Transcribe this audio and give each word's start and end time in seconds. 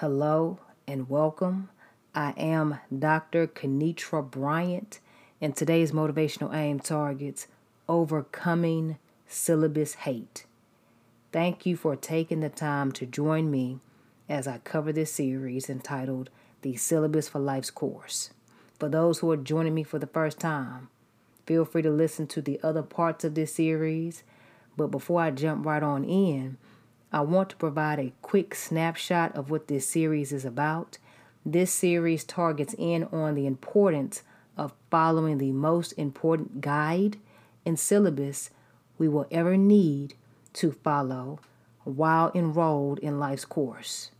Hello 0.00 0.60
and 0.86 1.10
welcome. 1.10 1.70
I 2.14 2.32
am 2.36 2.78
Dr. 2.96 3.48
Kenitra 3.48 4.22
Bryant, 4.22 5.00
and 5.40 5.56
today's 5.56 5.90
motivational 5.90 6.54
aim 6.54 6.78
targets 6.78 7.48
overcoming 7.88 8.98
syllabus 9.26 9.94
hate. 9.94 10.46
Thank 11.32 11.66
you 11.66 11.76
for 11.76 11.96
taking 11.96 12.38
the 12.38 12.48
time 12.48 12.92
to 12.92 13.06
join 13.06 13.50
me 13.50 13.80
as 14.28 14.46
I 14.46 14.58
cover 14.58 14.92
this 14.92 15.12
series 15.12 15.68
entitled 15.68 16.30
The 16.62 16.76
Syllabus 16.76 17.28
for 17.28 17.40
Life's 17.40 17.72
Course. 17.72 18.30
For 18.78 18.88
those 18.88 19.18
who 19.18 19.28
are 19.32 19.36
joining 19.36 19.74
me 19.74 19.82
for 19.82 19.98
the 19.98 20.06
first 20.06 20.38
time, 20.38 20.90
feel 21.44 21.64
free 21.64 21.82
to 21.82 21.90
listen 21.90 22.28
to 22.28 22.40
the 22.40 22.60
other 22.62 22.82
parts 22.82 23.24
of 23.24 23.34
this 23.34 23.52
series. 23.52 24.22
But 24.76 24.92
before 24.92 25.22
I 25.22 25.32
jump 25.32 25.66
right 25.66 25.82
on 25.82 26.04
in, 26.04 26.56
I 27.10 27.20
want 27.22 27.48
to 27.50 27.56
provide 27.56 27.98
a 27.98 28.12
quick 28.20 28.54
snapshot 28.54 29.34
of 29.34 29.50
what 29.50 29.68
this 29.68 29.86
series 29.86 30.30
is 30.32 30.44
about. 30.44 30.98
This 31.44 31.72
series 31.72 32.22
targets 32.22 32.74
in 32.76 33.04
on 33.04 33.34
the 33.34 33.46
importance 33.46 34.22
of 34.58 34.74
following 34.90 35.38
the 35.38 35.52
most 35.52 35.92
important 35.92 36.60
guide 36.60 37.16
and 37.64 37.78
syllabus 37.78 38.50
we 38.98 39.08
will 39.08 39.26
ever 39.30 39.56
need 39.56 40.14
to 40.54 40.72
follow 40.72 41.38
while 41.84 42.30
enrolled 42.34 42.98
in 42.98 43.18
life's 43.18 43.46
course. 43.46 44.10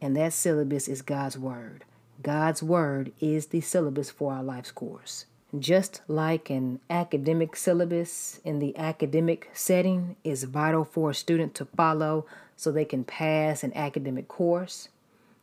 And 0.00 0.16
that 0.16 0.32
syllabus 0.32 0.88
is 0.88 1.02
God's 1.02 1.38
Word. 1.38 1.84
God's 2.22 2.62
Word 2.62 3.12
is 3.20 3.46
the 3.46 3.60
syllabus 3.60 4.10
for 4.10 4.32
our 4.32 4.42
life's 4.42 4.72
course. 4.72 5.26
Just 5.58 6.00
like 6.08 6.50
an 6.50 6.80
academic 6.90 7.54
syllabus 7.54 8.40
in 8.44 8.58
the 8.58 8.76
academic 8.76 9.50
setting 9.52 10.16
is 10.24 10.44
vital 10.44 10.84
for 10.84 11.10
a 11.10 11.14
student 11.14 11.54
to 11.54 11.64
follow 11.64 12.26
so 12.56 12.72
they 12.72 12.84
can 12.84 13.04
pass 13.04 13.62
an 13.62 13.72
academic 13.76 14.26
course, 14.26 14.88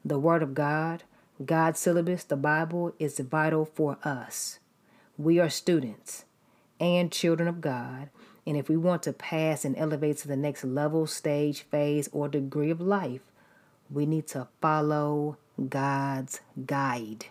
the 0.03 0.19
Word 0.19 0.43
of 0.43 0.53
God, 0.53 1.03
God's 1.45 1.79
syllabus, 1.79 2.25
the 2.25 2.35
Bible, 2.35 2.93
is 2.99 3.19
vital 3.19 3.63
for 3.63 3.99
us. 4.03 4.59
We 5.17 5.39
are 5.39 5.49
students 5.49 6.25
and 6.79 7.09
children 7.09 7.47
of 7.47 7.61
God, 7.61 8.09
and 8.45 8.57
if 8.57 8.67
we 8.67 8.75
want 8.75 9.03
to 9.03 9.13
pass 9.13 9.63
and 9.63 9.77
elevate 9.77 10.17
to 10.17 10.27
the 10.27 10.35
next 10.35 10.65
level, 10.65 11.07
stage, 11.07 11.61
phase, 11.61 12.09
or 12.11 12.27
degree 12.27 12.71
of 12.71 12.81
life, 12.81 13.21
we 13.89 14.05
need 14.05 14.27
to 14.29 14.47
follow 14.61 15.37
God's 15.69 16.41
guide. 16.65 17.27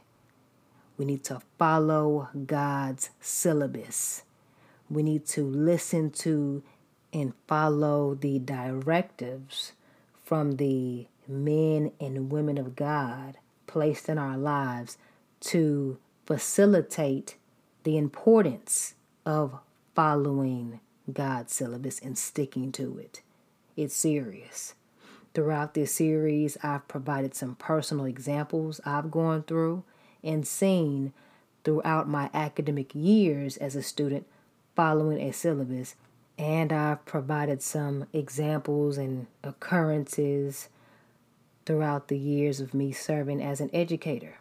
We 1.01 1.07
need 1.07 1.25
to 1.25 1.41
follow 1.59 2.29
God's 2.45 3.09
syllabus. 3.23 4.23
We 4.91 5.03
need 5.03 5.25
to 5.29 5.43
listen 5.43 6.11
to 6.11 6.63
and 7.11 7.33
follow 7.49 8.15
the 8.15 8.39
directives 8.39 9.73
from 10.23 10.57
the 10.57 11.07
men 11.27 11.93
and 11.99 12.31
women 12.31 12.59
of 12.59 12.77
God 12.77 13.39
placed 13.67 14.11
in 14.11 14.19
our 14.19 14.37
lives 14.37 14.99
to 15.41 15.97
facilitate 16.27 17.37
the 17.85 17.97
importance 17.97 18.93
of 19.25 19.59
following 19.95 20.81
God's 21.11 21.55
syllabus 21.55 21.99
and 22.01 22.19
sticking 22.19 22.73
to 22.73 22.99
it. 22.99 23.23
It's 23.75 23.97
serious. 23.97 24.75
Throughout 25.33 25.73
this 25.73 25.95
series, 25.95 26.59
I've 26.63 26.87
provided 26.89 27.35
some 27.35 27.55
personal 27.55 28.05
examples 28.05 28.83
I've 28.85 29.11
gone 29.11 29.45
through 29.45 29.85
and 30.23 30.47
seen 30.47 31.13
throughout 31.65 32.09
my 32.09 32.31
academic 32.33 32.95
years 32.95 33.57
as 33.57 33.77
a 33.77 33.83
student 33.83 34.27
following 34.75 35.21
a 35.21 35.33
syllabus. 35.33 35.95
And 36.39 36.73
I've 36.73 37.05
provided 37.05 37.63
some 37.63 38.07
examples 38.13 38.97
and 38.97 39.27
occurrences 39.45 40.69
throughout 41.67 42.09
the 42.09 42.19
years 42.19 42.61
of 42.61 42.73
me 42.73 42.93
serving 42.93 43.43
as 43.43 43.61
an 43.61 43.71
educator 43.73 44.39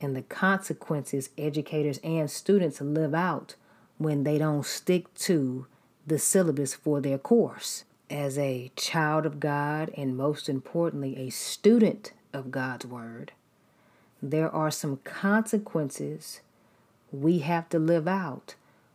and 0.00 0.14
the 0.14 0.22
consequences 0.22 1.30
educators 1.36 1.98
and 2.04 2.30
students 2.30 2.80
live 2.80 3.14
out 3.14 3.54
when 3.96 4.24
they 4.24 4.38
don't 4.38 4.64
stick 4.64 5.12
to 5.14 5.66
the 6.06 6.18
syllabus 6.18 6.74
for 6.74 7.00
their 7.00 7.18
course. 7.18 7.84
As 8.08 8.38
a 8.38 8.70
child 8.74 9.26
of 9.26 9.40
God, 9.40 9.90
and 9.96 10.16
most 10.16 10.48
importantly, 10.48 11.16
a 11.18 11.30
student 11.30 12.12
of 12.32 12.50
God's 12.50 12.86
Word, 12.86 13.32
there 14.22 14.50
are 14.50 14.70
some 14.70 14.98
consequences 15.04 16.40
we 17.12 17.38
have 17.38 17.68
to 17.68 17.78
live 17.78 18.08
out 18.08 18.54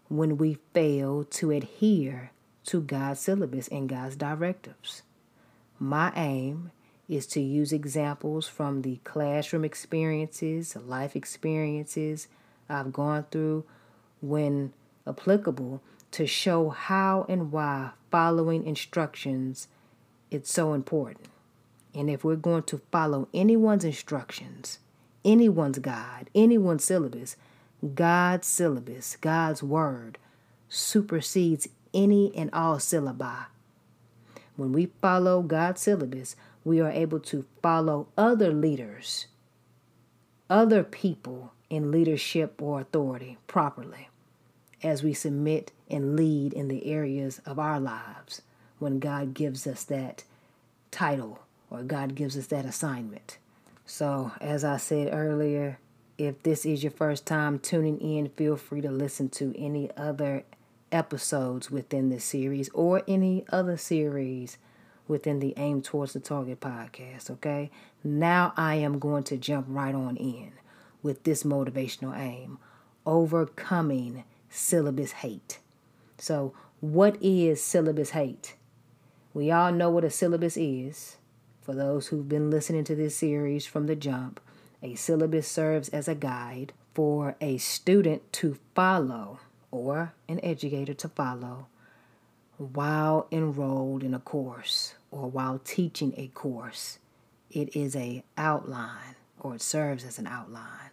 when 0.09 0.37
we 0.37 0.57
fail 0.73 1.23
to 1.23 1.51
adhere 1.51 2.31
to 2.65 2.81
God's 2.81 3.19
syllabus 3.19 3.67
and 3.69 3.89
God's 3.89 4.15
directives. 4.15 5.01
My 5.79 6.11
aim 6.15 6.71
is 7.09 7.25
to 7.27 7.41
use 7.41 7.73
examples 7.73 8.47
from 8.47 8.81
the 8.81 8.99
classroom 9.03 9.65
experiences, 9.65 10.75
life 10.75 11.15
experiences 11.15 12.27
I've 12.69 12.93
gone 12.93 13.25
through 13.31 13.65
when 14.21 14.73
applicable 15.05 15.81
to 16.11 16.25
show 16.27 16.69
how 16.69 17.25
and 17.27 17.51
why 17.51 17.91
following 18.11 18.65
instructions 18.65 19.67
is 20.31 20.47
so 20.47 20.73
important. 20.73 21.27
And 21.93 22.09
if 22.09 22.23
we're 22.23 22.35
going 22.35 22.63
to 22.63 22.81
follow 22.91 23.27
anyone's 23.33 23.83
instructions, 23.83 24.79
anyone's 25.25 25.79
God, 25.79 26.29
anyone's 26.35 26.83
syllabus, 26.83 27.35
God's 27.95 28.47
syllabus, 28.47 29.17
God's 29.19 29.61
word 29.61 30.17
supersedes 30.69 31.67
any 31.93 32.35
and 32.35 32.49
all 32.53 32.77
syllabi. 32.77 33.45
When 34.55 34.71
we 34.71 34.91
follow 35.01 35.41
God's 35.41 35.81
syllabus, 35.81 36.35
we 36.63 36.79
are 36.79 36.91
able 36.91 37.19
to 37.19 37.45
follow 37.61 38.07
other 38.17 38.53
leaders, 38.53 39.27
other 40.49 40.83
people 40.83 41.53
in 41.69 41.91
leadership 41.91 42.61
or 42.61 42.81
authority 42.81 43.37
properly 43.47 44.09
as 44.81 45.01
we 45.01 45.13
submit 45.13 45.71
and 45.89 46.15
lead 46.15 46.53
in 46.53 46.67
the 46.67 46.85
areas 46.87 47.41
of 47.45 47.57
our 47.57 47.79
lives 47.79 48.41
when 48.79 48.99
God 48.99 49.33
gives 49.33 49.65
us 49.65 49.83
that 49.85 50.23
title 50.91 51.39
or 51.69 51.81
God 51.81 52.15
gives 52.15 52.37
us 52.37 52.47
that 52.47 52.65
assignment. 52.65 53.37
So, 53.95 54.31
as 54.41 54.63
I 54.63 54.77
said 54.77 55.13
earlier, 55.13 55.77
if 56.17 56.41
this 56.41 56.65
is 56.65 56.81
your 56.81 56.91
first 56.91 57.27
time 57.27 57.59
tuning 57.59 57.99
in, 58.01 58.29
feel 58.29 58.57
free 58.57 58.81
to 58.81 58.89
listen 58.89 59.29
to 59.29 59.53
any 59.55 59.91
other 59.95 60.45
episodes 60.91 61.69
within 61.69 62.09
this 62.09 62.23
series 62.25 62.69
or 62.69 63.03
any 63.07 63.45
other 63.51 63.77
series 63.77 64.57
within 65.07 65.37
the 65.37 65.53
Aim 65.57 65.83
Towards 65.83 66.13
the 66.13 66.19
Target 66.19 66.59
podcast, 66.59 67.29
okay? 67.29 67.69
Now 68.03 68.53
I 68.57 68.77
am 68.77 68.97
going 68.97 69.25
to 69.25 69.37
jump 69.37 69.67
right 69.69 69.93
on 69.93 70.17
in 70.17 70.53
with 71.03 71.21
this 71.21 71.43
motivational 71.43 72.17
aim 72.17 72.57
overcoming 73.05 74.23
syllabus 74.49 75.11
hate. 75.11 75.59
So, 76.17 76.55
what 76.79 77.21
is 77.21 77.63
syllabus 77.63 78.09
hate? 78.09 78.55
We 79.35 79.51
all 79.51 79.71
know 79.71 79.91
what 79.91 80.03
a 80.03 80.09
syllabus 80.09 80.57
is. 80.57 81.17
For 81.63 81.73
those 81.73 82.07
who've 82.07 82.27
been 82.27 82.51
listening 82.51 82.83
to 82.83 82.95
this 82.95 83.15
series 83.15 83.65
from 83.65 83.87
the 83.87 83.95
jump, 83.95 84.41
a 84.81 84.95
syllabus 84.95 85.47
serves 85.47 85.87
as 85.89 86.09
a 86.09 86.15
guide 86.15 86.73
for 86.93 87.37
a 87.39 87.57
student 87.57 88.33
to 88.33 88.57
follow 88.75 89.39
or 89.71 90.13
an 90.27 90.41
educator 90.43 90.93
to 90.95 91.07
follow 91.07 91.67
while 92.57 93.27
enrolled 93.31 94.03
in 94.03 94.13
a 94.13 94.19
course 94.19 94.95
or 95.09 95.29
while 95.29 95.61
teaching 95.63 96.13
a 96.17 96.27
course. 96.27 96.99
It 97.49 97.73
is 97.73 97.95
a 97.95 98.25
outline 98.37 99.15
or 99.39 99.55
it 99.55 99.61
serves 99.61 100.03
as 100.03 100.19
an 100.19 100.27
outline. 100.27 100.91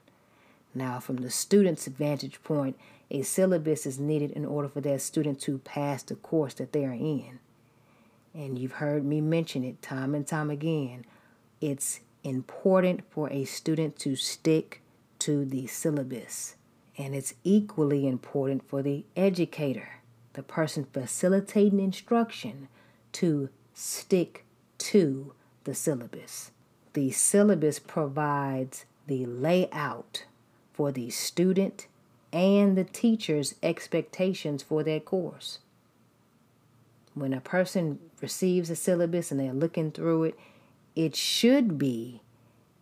Now, 0.72 1.00
from 1.00 1.16
the 1.16 1.30
student's 1.30 1.88
vantage 1.88 2.44
point, 2.44 2.78
a 3.10 3.22
syllabus 3.22 3.86
is 3.86 3.98
needed 3.98 4.30
in 4.30 4.46
order 4.46 4.68
for 4.68 4.80
that 4.82 5.02
student 5.02 5.40
to 5.40 5.58
pass 5.58 6.04
the 6.04 6.14
course 6.14 6.54
that 6.54 6.72
they 6.72 6.84
are 6.84 6.92
in. 6.92 7.39
And 8.34 8.58
you've 8.58 8.72
heard 8.72 9.04
me 9.04 9.20
mention 9.20 9.64
it 9.64 9.82
time 9.82 10.14
and 10.14 10.26
time 10.26 10.50
again. 10.50 11.04
It's 11.60 12.00
important 12.22 13.02
for 13.10 13.30
a 13.30 13.44
student 13.44 13.98
to 14.00 14.16
stick 14.16 14.82
to 15.20 15.44
the 15.44 15.66
syllabus. 15.66 16.56
And 16.96 17.14
it's 17.14 17.34
equally 17.44 18.06
important 18.06 18.68
for 18.68 18.82
the 18.82 19.04
educator, 19.16 20.00
the 20.34 20.42
person 20.42 20.86
facilitating 20.92 21.80
instruction, 21.80 22.68
to 23.12 23.48
stick 23.74 24.44
to 24.78 25.32
the 25.64 25.74
syllabus. 25.74 26.50
The 26.92 27.10
syllabus 27.10 27.78
provides 27.78 28.84
the 29.06 29.26
layout 29.26 30.24
for 30.72 30.92
the 30.92 31.10
student 31.10 31.86
and 32.32 32.76
the 32.76 32.84
teacher's 32.84 33.54
expectations 33.62 34.62
for 34.62 34.82
their 34.82 35.00
course. 35.00 35.58
When 37.14 37.32
a 37.32 37.40
person 37.40 37.98
receives 38.20 38.70
a 38.70 38.76
syllabus 38.76 39.30
and 39.30 39.40
they're 39.40 39.52
looking 39.52 39.90
through 39.90 40.24
it, 40.24 40.38
it 40.94 41.16
should 41.16 41.78
be 41.78 42.22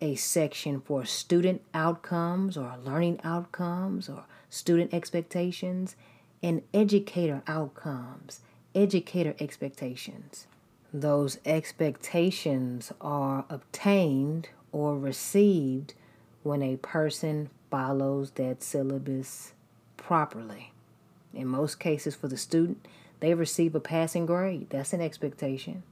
a 0.01 0.15
section 0.15 0.81
for 0.81 1.05
student 1.05 1.63
outcomes 1.75 2.57
or 2.57 2.77
learning 2.85 3.21
outcomes 3.25 4.09
or 4.09 4.25
student 4.49 4.95
expectations 4.95 5.97
and 6.43 6.63
educator 6.73 7.43
outcomes, 7.47 8.41
educator 8.75 9.35
expectations. 9.41 10.47
Those 10.93 11.39
expectations 11.45 12.93
are 13.01 13.45
obtained 13.51 14.49
or 14.73 14.99
received 14.99 15.95
when 16.43 16.63
a 16.63 16.77
person 16.77 17.51
follows 17.71 18.31
that 18.33 18.63
syllabus 18.63 19.53
properly. 19.97 20.73
In 21.35 21.47
most 21.47 21.79
cases, 21.79 22.15
for 22.15 22.29
the 22.29 22.37
student, 22.37 22.87
they 23.21 23.35
receive 23.35 23.75
a 23.75 23.81
passing 23.81 24.27
grade. 24.27 24.71
That's 24.71 24.93
an 24.93 25.01
expectation. 25.01 25.83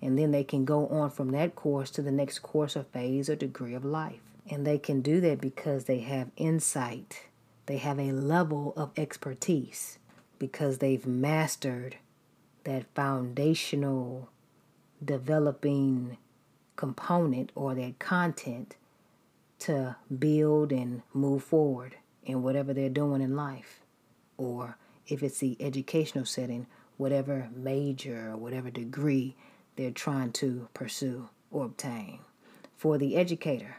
And 0.00 0.18
then 0.18 0.32
they 0.32 0.44
can 0.44 0.64
go 0.64 0.88
on 0.88 1.10
from 1.10 1.30
that 1.30 1.54
course 1.54 1.90
to 1.92 2.02
the 2.02 2.10
next 2.10 2.40
course 2.40 2.76
or 2.76 2.82
phase 2.82 3.28
or 3.28 3.36
degree 3.36 3.74
of 3.74 3.84
life. 3.84 4.20
And 4.48 4.66
they 4.66 4.78
can 4.78 5.00
do 5.00 5.20
that 5.20 5.40
because 5.40 5.84
they 5.84 6.00
have 6.00 6.30
insight, 6.36 7.26
they 7.66 7.76
have 7.76 8.00
a 8.00 8.10
level 8.10 8.72
of 8.76 8.90
expertise, 8.96 9.98
because 10.38 10.78
they've 10.78 11.06
mastered 11.06 11.96
that 12.64 12.86
foundational 12.94 14.28
developing 15.04 16.16
component 16.74 17.52
or 17.54 17.74
that 17.74 17.98
content 18.00 18.76
to 19.60 19.94
build 20.18 20.72
and 20.72 21.02
move 21.14 21.44
forward 21.44 21.94
in 22.24 22.42
whatever 22.42 22.74
they're 22.74 22.88
doing 22.88 23.22
in 23.22 23.36
life. 23.36 23.80
Or 24.36 24.76
if 25.08 25.22
it's 25.22 25.38
the 25.38 25.56
educational 25.60 26.24
setting, 26.24 26.66
whatever 26.96 27.48
major 27.54 28.30
or 28.30 28.36
whatever 28.36 28.70
degree 28.70 29.34
they're 29.76 29.90
trying 29.90 30.32
to 30.32 30.68
pursue 30.74 31.28
or 31.50 31.66
obtain. 31.66 32.20
For 32.76 32.98
the 32.98 33.16
educator, 33.16 33.78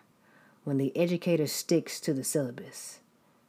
when 0.63 0.77
the 0.77 0.95
educator 0.97 1.47
sticks 1.47 1.99
to 2.01 2.13
the 2.13 2.23
syllabus, 2.23 2.99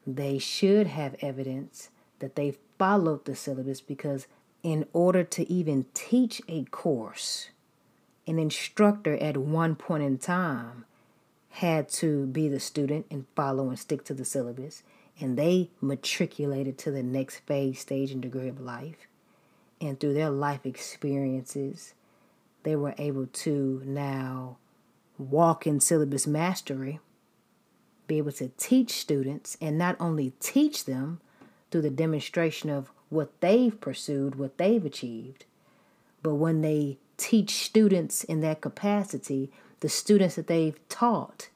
they 0.07 0.39
should 0.39 0.89
have 0.89 1.17
evidence 1.21 1.91
that 2.19 2.37
they 2.37 2.57
followed 2.79 3.25
the 3.25 3.37
syllabus 3.37 3.81
because 3.81 4.27
in 4.63 4.87
order 4.93 5.23
to 5.23 5.51
even 5.51 5.87
teach 5.95 6.41
a 6.49 6.65
course, 6.65 7.51
an 8.27 8.39
instructor 8.39 9.17
at 9.19 9.37
one 9.37 9.75
point 9.77 10.03
in 10.03 10.19
time 10.19 10.85
had 11.51 11.89
to 11.89 12.27
be 12.27 12.49
the 12.49 12.59
student 12.59 13.07
and 13.11 13.27
follow 13.37 13.69
and 13.69 13.79
stick 13.79 14.05
to 14.05 14.15
the 14.15 14.25
syllabus, 14.25 14.83
and 15.21 15.37
they 15.37 15.71
matriculated 15.81 16.79
to 16.79 16.91
the 16.91 17.03
next 17.03 17.39
phase, 17.41 17.81
stage, 17.81 18.11
and 18.11 18.23
degree 18.23 18.49
of 18.49 18.61
life. 18.61 19.07
And 19.81 19.99
through 19.99 20.15
their 20.15 20.31
life 20.31 20.65
experiences, 20.65 21.95
they 22.63 22.75
were 22.77 22.95
able 22.99 23.27
to 23.27 23.83
now 23.85 24.57
walk 25.19 25.67
in 25.67 25.81
syllabus 25.81 26.27
mastery, 26.27 27.01
be 28.07 28.19
able 28.19 28.33
to 28.33 28.51
teach 28.57 28.93
students, 28.93 29.57
and 29.61 29.79
not 29.79 29.97
only 30.01 30.33
teach 30.41 30.85
them 30.85 31.21
through 31.71 31.83
the 31.83 31.91
demonstration 31.91 32.71
of 32.71 32.91
what 33.09 33.41
they've 33.41 33.81
pursued, 33.81 34.35
what 34.35 34.59
they've 34.59 34.85
achieved, 34.85 35.45
but 36.23 36.35
when 36.35 36.63
they 36.63 36.99
teach 37.17 37.65
students 37.65 38.25
in 38.25 38.41
that 38.41 38.61
capacity, 38.61 39.51
the 39.81 39.89
students 39.89 40.35
that 40.35 40.47
they've 40.47 40.79
taught, 40.89 41.49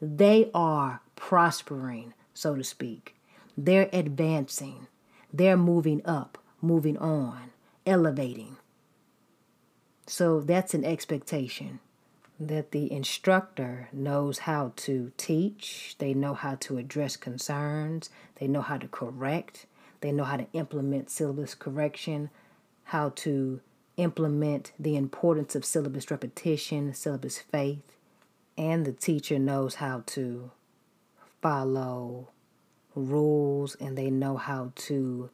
they 0.00 0.50
are 0.54 1.00
prospering, 1.14 2.14
so 2.34 2.54
to 2.54 2.64
speak. 2.64 3.14
They're 3.56 3.88
advancing. 3.92 4.88
They're 5.32 5.56
moving 5.56 6.02
up, 6.04 6.38
moving 6.60 6.98
on, 6.98 7.52
elevating. 7.86 8.56
So 10.06 10.40
that's 10.40 10.74
an 10.74 10.84
expectation 10.84 11.80
that 12.38 12.72
the 12.72 12.92
instructor 12.92 13.88
knows 13.92 14.40
how 14.40 14.72
to 14.76 15.12
teach, 15.16 15.94
they 15.98 16.12
know 16.14 16.34
how 16.34 16.56
to 16.56 16.78
address 16.78 17.16
concerns, 17.16 18.10
they 18.36 18.48
know 18.48 18.60
how 18.60 18.76
to 18.76 18.88
correct, 18.88 19.66
they 20.00 20.10
know 20.12 20.24
how 20.24 20.36
to 20.36 20.46
implement 20.52 21.10
syllabus 21.10 21.54
correction, 21.54 22.30
how 22.84 23.10
to 23.10 23.60
implement 23.96 24.72
the 24.78 24.96
importance 24.96 25.54
of 25.54 25.64
syllabus 25.64 26.10
repetition, 26.10 26.92
syllabus 26.92 27.38
faith, 27.38 27.96
and 28.58 28.84
the 28.84 28.92
teacher 28.92 29.38
knows 29.38 29.76
how 29.76 30.02
to 30.06 30.50
follow 31.44 32.30
rules 32.94 33.74
and 33.74 33.98
they 33.98 34.08
know 34.08 34.38
how 34.38 34.72
to 34.74 35.28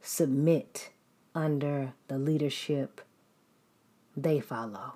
submit 0.00 0.90
under 1.34 1.92
the 2.06 2.16
leadership 2.16 3.00
they 4.16 4.38
follow. 4.38 4.92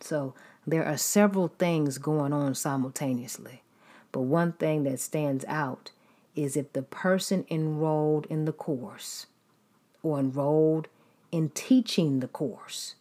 So 0.00 0.34
there 0.66 0.84
are 0.84 0.96
several 0.96 1.46
things 1.60 1.98
going 1.98 2.32
on 2.32 2.56
simultaneously. 2.56 3.62
But 4.10 4.22
one 4.22 4.50
thing 4.54 4.82
that 4.82 4.98
stands 4.98 5.44
out 5.46 5.92
is 6.34 6.56
if 6.56 6.72
the 6.72 6.82
person 6.82 7.46
enrolled 7.48 8.26
in 8.26 8.46
the 8.46 8.52
course 8.52 9.26
or 10.02 10.18
enrolled 10.18 10.88
in 11.30 11.50
teaching 11.50 12.18
the 12.18 12.26
course, 12.26 12.96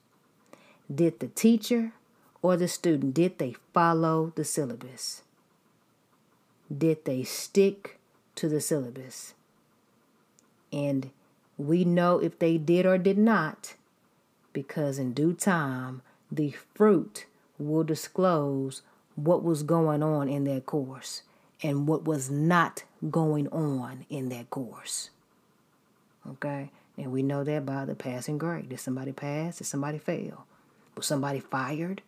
did 0.94 1.22
the 1.22 1.30
teacher 1.30 1.94
or 2.44 2.56
the 2.56 2.68
student 2.68 3.16
did 3.16 3.40
they 3.40 3.56
follow 3.74 4.32
the 4.36 4.46
syllabus? 4.46 5.24
Did 6.76 7.06
they 7.06 7.24
stick 7.24 8.00
to 8.36 8.50
the 8.50 8.62
syllabus? 8.62 9.34
And 10.72 11.12
we 11.58 11.86
know 11.86 12.20
if 12.20 12.38
they 12.40 12.58
did 12.58 12.86
or 12.86 12.98
did 12.98 13.18
not 13.18 13.76
because 14.54 14.98
in 14.98 15.14
due 15.14 15.34
time 15.34 16.02
the 16.32 16.52
fruit 16.74 17.26
will 17.58 17.84
disclose 17.84 18.82
what 19.16 19.44
was 19.44 19.64
going 19.64 20.04
on 20.04 20.28
in 20.28 20.44
that 20.44 20.66
course 20.66 21.24
and 21.64 21.88
what 21.88 22.06
was 22.06 22.30
not 22.30 22.84
going 23.10 23.48
on 23.50 24.06
in 24.10 24.30
that 24.30 24.50
course. 24.50 25.10
Okay? 26.28 26.72
And 26.98 27.12
we 27.12 27.24
know 27.24 27.44
that 27.44 27.66
by 27.66 27.86
the 27.86 27.96
passing 27.96 28.38
grade. 28.38 28.70
Did 28.70 28.80
somebody 28.80 29.12
pass? 29.12 29.60
Did 29.60 29.66
somebody 29.66 29.98
fail? 29.98 30.46
Was 30.96 31.06
somebody 31.06 31.40
fired? 31.40 32.02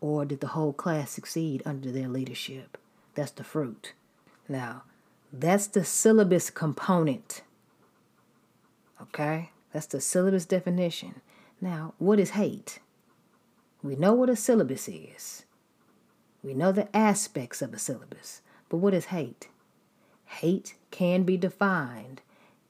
Or 0.00 0.24
did 0.24 0.40
the 0.40 0.48
whole 0.48 0.72
class 0.72 1.10
succeed 1.10 1.62
under 1.66 1.90
their 1.90 2.08
leadership? 2.08 2.78
That's 3.20 3.32
the 3.32 3.44
fruit. 3.44 3.92
Now, 4.48 4.84
that's 5.30 5.66
the 5.66 5.84
syllabus 5.84 6.48
component. 6.48 7.42
Okay? 8.98 9.50
That's 9.74 9.84
the 9.84 10.00
syllabus 10.00 10.46
definition. 10.46 11.20
Now, 11.60 11.92
what 11.98 12.18
is 12.18 12.30
hate? 12.30 12.78
We 13.82 13.94
know 13.94 14.14
what 14.14 14.30
a 14.30 14.36
syllabus 14.36 14.88
is. 14.88 15.44
We 16.42 16.54
know 16.54 16.72
the 16.72 16.88
aspects 16.96 17.60
of 17.60 17.74
a 17.74 17.78
syllabus. 17.78 18.40
But 18.70 18.78
what 18.78 18.94
is 18.94 19.04
hate? 19.06 19.48
Hate 20.24 20.76
can 20.90 21.24
be 21.24 21.36
defined 21.36 22.22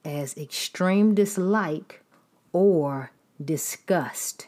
as 0.03 0.35
extreme 0.35 1.15
dislike 1.15 2.03
or 2.51 3.11
disgust. 3.41 4.47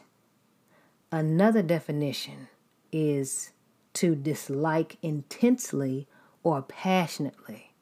Another 1.10 1.62
definition 1.62 2.48
is 2.92 3.52
to 3.94 4.14
dislike 4.14 4.96
intensely 5.02 6.06
or 6.42 6.62
passionately. 6.62 7.72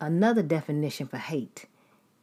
Another 0.00 0.42
definition 0.42 1.06
for 1.06 1.18
hate 1.18 1.66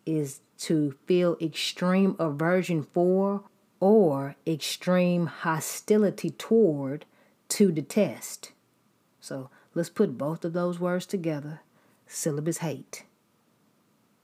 is 0.06 0.42
to 0.58 0.96
feel 1.06 1.38
extreme 1.40 2.16
aversion 2.20 2.84
for 2.84 3.44
or 3.80 4.36
extreme 4.46 5.28
hostility 5.28 6.32
toward 6.32 7.06
to 7.48 7.72
detest. 7.72 8.52
So 9.22 9.50
let's 9.74 9.90
put 9.90 10.18
both 10.18 10.44
of 10.44 10.54
those 10.54 10.80
words 10.80 11.06
together 11.06 11.62
syllabus 12.08 12.58
hate. 12.58 13.04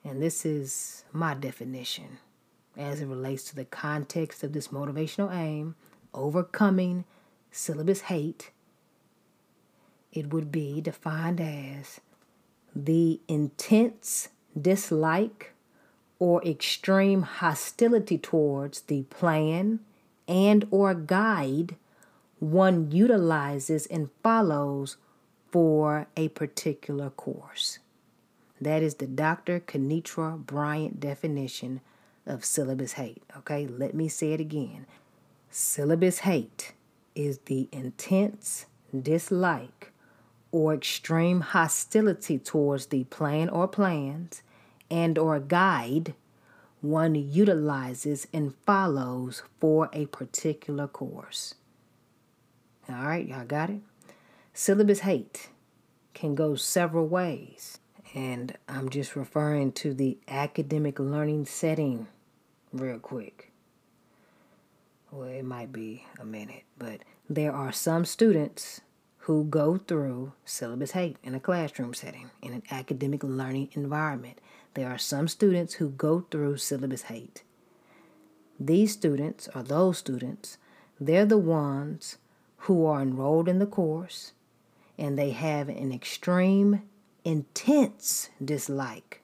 And 0.03 0.21
this 0.21 0.45
is 0.45 1.03
my 1.13 1.33
definition 1.33 2.17
as 2.75 3.01
it 3.01 3.07
relates 3.07 3.43
to 3.45 3.55
the 3.55 3.65
context 3.65 4.43
of 4.43 4.53
this 4.53 4.67
motivational 4.69 5.33
aim 5.33 5.75
overcoming 6.13 7.05
syllabus 7.55 8.01
hate. 8.01 8.51
It 10.11 10.33
would 10.33 10.51
be 10.51 10.81
defined 10.81 11.39
as 11.39 12.01
the 12.75 13.21
intense 13.27 14.29
dislike 14.59 15.53
or 16.19 16.43
extreme 16.43 17.21
hostility 17.21 18.17
towards 18.17 18.81
the 18.81 19.03
plan 19.03 19.79
and 20.27 20.67
or 20.69 20.93
guide 20.93 21.75
one 22.39 22.91
utilizes 22.91 23.85
and 23.85 24.09
follows 24.21 24.97
for 25.49 26.07
a 26.17 26.27
particular 26.29 27.09
course. 27.09 27.79
That 28.59 28.83
is 28.83 28.95
the 28.95 29.07
Dr. 29.07 29.61
Kenitra 29.61 30.37
Bryant 30.45 30.99
definition 30.99 31.81
of 32.25 32.43
syllabus 32.43 32.93
hate. 32.93 33.23
Okay, 33.37 33.65
let 33.65 33.93
me 33.93 34.07
say 34.09 34.33
it 34.33 34.41
again. 34.41 34.85
Syllabus 35.49 36.19
hate 36.19 36.73
is 37.15 37.39
the 37.45 37.67
intense 37.71 38.65
dislike 39.01 39.91
or 40.51 40.73
extreme 40.73 41.41
hostility 41.41 42.37
towards 42.37 42.87
the 42.87 43.03
plan 43.05 43.49
or 43.49 43.67
plans 43.67 44.41
and 44.89 45.17
or 45.17 45.39
guide 45.39 46.13
one 46.81 47.15
utilizes 47.15 48.27
and 48.31 48.53
follows 48.65 49.41
for 49.59 49.89
a 49.91 50.05
particular 50.07 50.87
course. 50.87 51.55
All 52.87 53.05
right, 53.05 53.27
y'all 53.27 53.45
got 53.45 53.71
it? 53.71 53.81
Syllabus 54.53 54.99
hate 54.99 55.49
can 56.13 56.35
go 56.35 56.55
several 56.55 57.07
ways. 57.07 57.79
And 58.13 58.55
I'm 58.69 58.89
just 58.89 59.15
referring 59.15 59.73
to 59.73 59.93
the 59.93 60.17
academic 60.27 60.99
learning 60.99 61.47
setting 61.47 62.07
real 62.71 62.99
quick. 62.99 63.44
Well, 65.15 65.29
it 65.29 65.45
might 65.45 65.71
be 65.71 66.03
a 66.19 66.25
minute, 66.25 66.63
but 66.77 66.99
there 67.29 67.53
are 67.53 67.71
some 67.71 68.03
students 68.03 68.81
who 69.19 69.45
go 69.45 69.77
through 69.77 70.33
syllabus 70.43 70.91
hate 70.91 71.15
in 71.23 71.33
a 71.33 71.39
classroom 71.39 71.93
setting, 71.93 72.31
in 72.41 72.51
an 72.51 72.63
academic 72.69 73.23
learning 73.23 73.69
environment. 73.71 74.41
There 74.73 74.89
are 74.89 74.97
some 74.97 75.29
students 75.29 75.75
who 75.75 75.91
go 75.91 76.25
through 76.29 76.57
syllabus 76.57 77.03
hate. 77.03 77.43
These 78.59 78.91
students, 78.91 79.47
or 79.55 79.63
those 79.63 79.99
students, 79.99 80.57
they're 80.99 81.25
the 81.25 81.37
ones 81.37 82.17
who 82.57 82.85
are 82.85 83.01
enrolled 83.01 83.47
in 83.47 83.59
the 83.59 83.65
course 83.65 84.33
and 84.97 85.17
they 85.17 85.29
have 85.29 85.69
an 85.69 85.93
extreme, 85.93 86.81
intense 87.23 88.31
dislike 88.43 89.21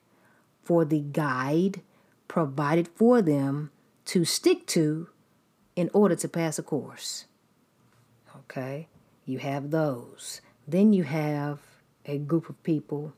for 0.62 0.86
the 0.86 1.00
guide 1.00 1.82
provided 2.28 2.88
for 2.88 3.20
them 3.20 3.70
to 4.06 4.24
stick 4.24 4.66
to 4.68 5.08
in 5.76 5.90
order 5.92 6.14
to 6.16 6.28
pass 6.28 6.58
a 6.58 6.62
course. 6.62 7.26
Okay? 8.36 8.88
You 9.24 9.38
have 9.38 9.70
those. 9.70 10.40
Then 10.66 10.92
you 10.92 11.04
have 11.04 11.60
a 12.06 12.18
group 12.18 12.48
of 12.48 12.62
people 12.62 13.14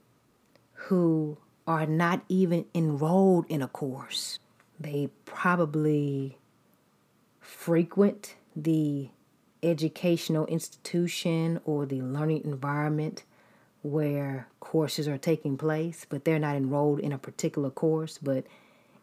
who 0.73 1.39
are 1.67 1.87
not 1.87 2.23
even 2.29 2.67
enrolled 2.75 3.47
in 3.49 3.63
a 3.63 3.69
course. 3.69 4.39
They 4.79 5.09
probably 5.25 6.39
frequent 7.41 8.37
the 8.55 9.09
educational 9.63 10.47
institution 10.47 11.61
or 11.65 11.87
the 11.87 12.03
learning 12.03 12.43
environment 12.45 13.25
where 13.83 14.49
courses 14.61 15.09
are 15.09 15.19
taking 15.19 15.57
place, 15.57 16.07
but 16.09 16.25
they're 16.25 16.39
not 16.39 16.57
enrolled 16.57 17.01
in 17.01 17.13
a 17.13 17.19
particular 17.19 17.71
course, 17.71 18.19
but 18.19 18.45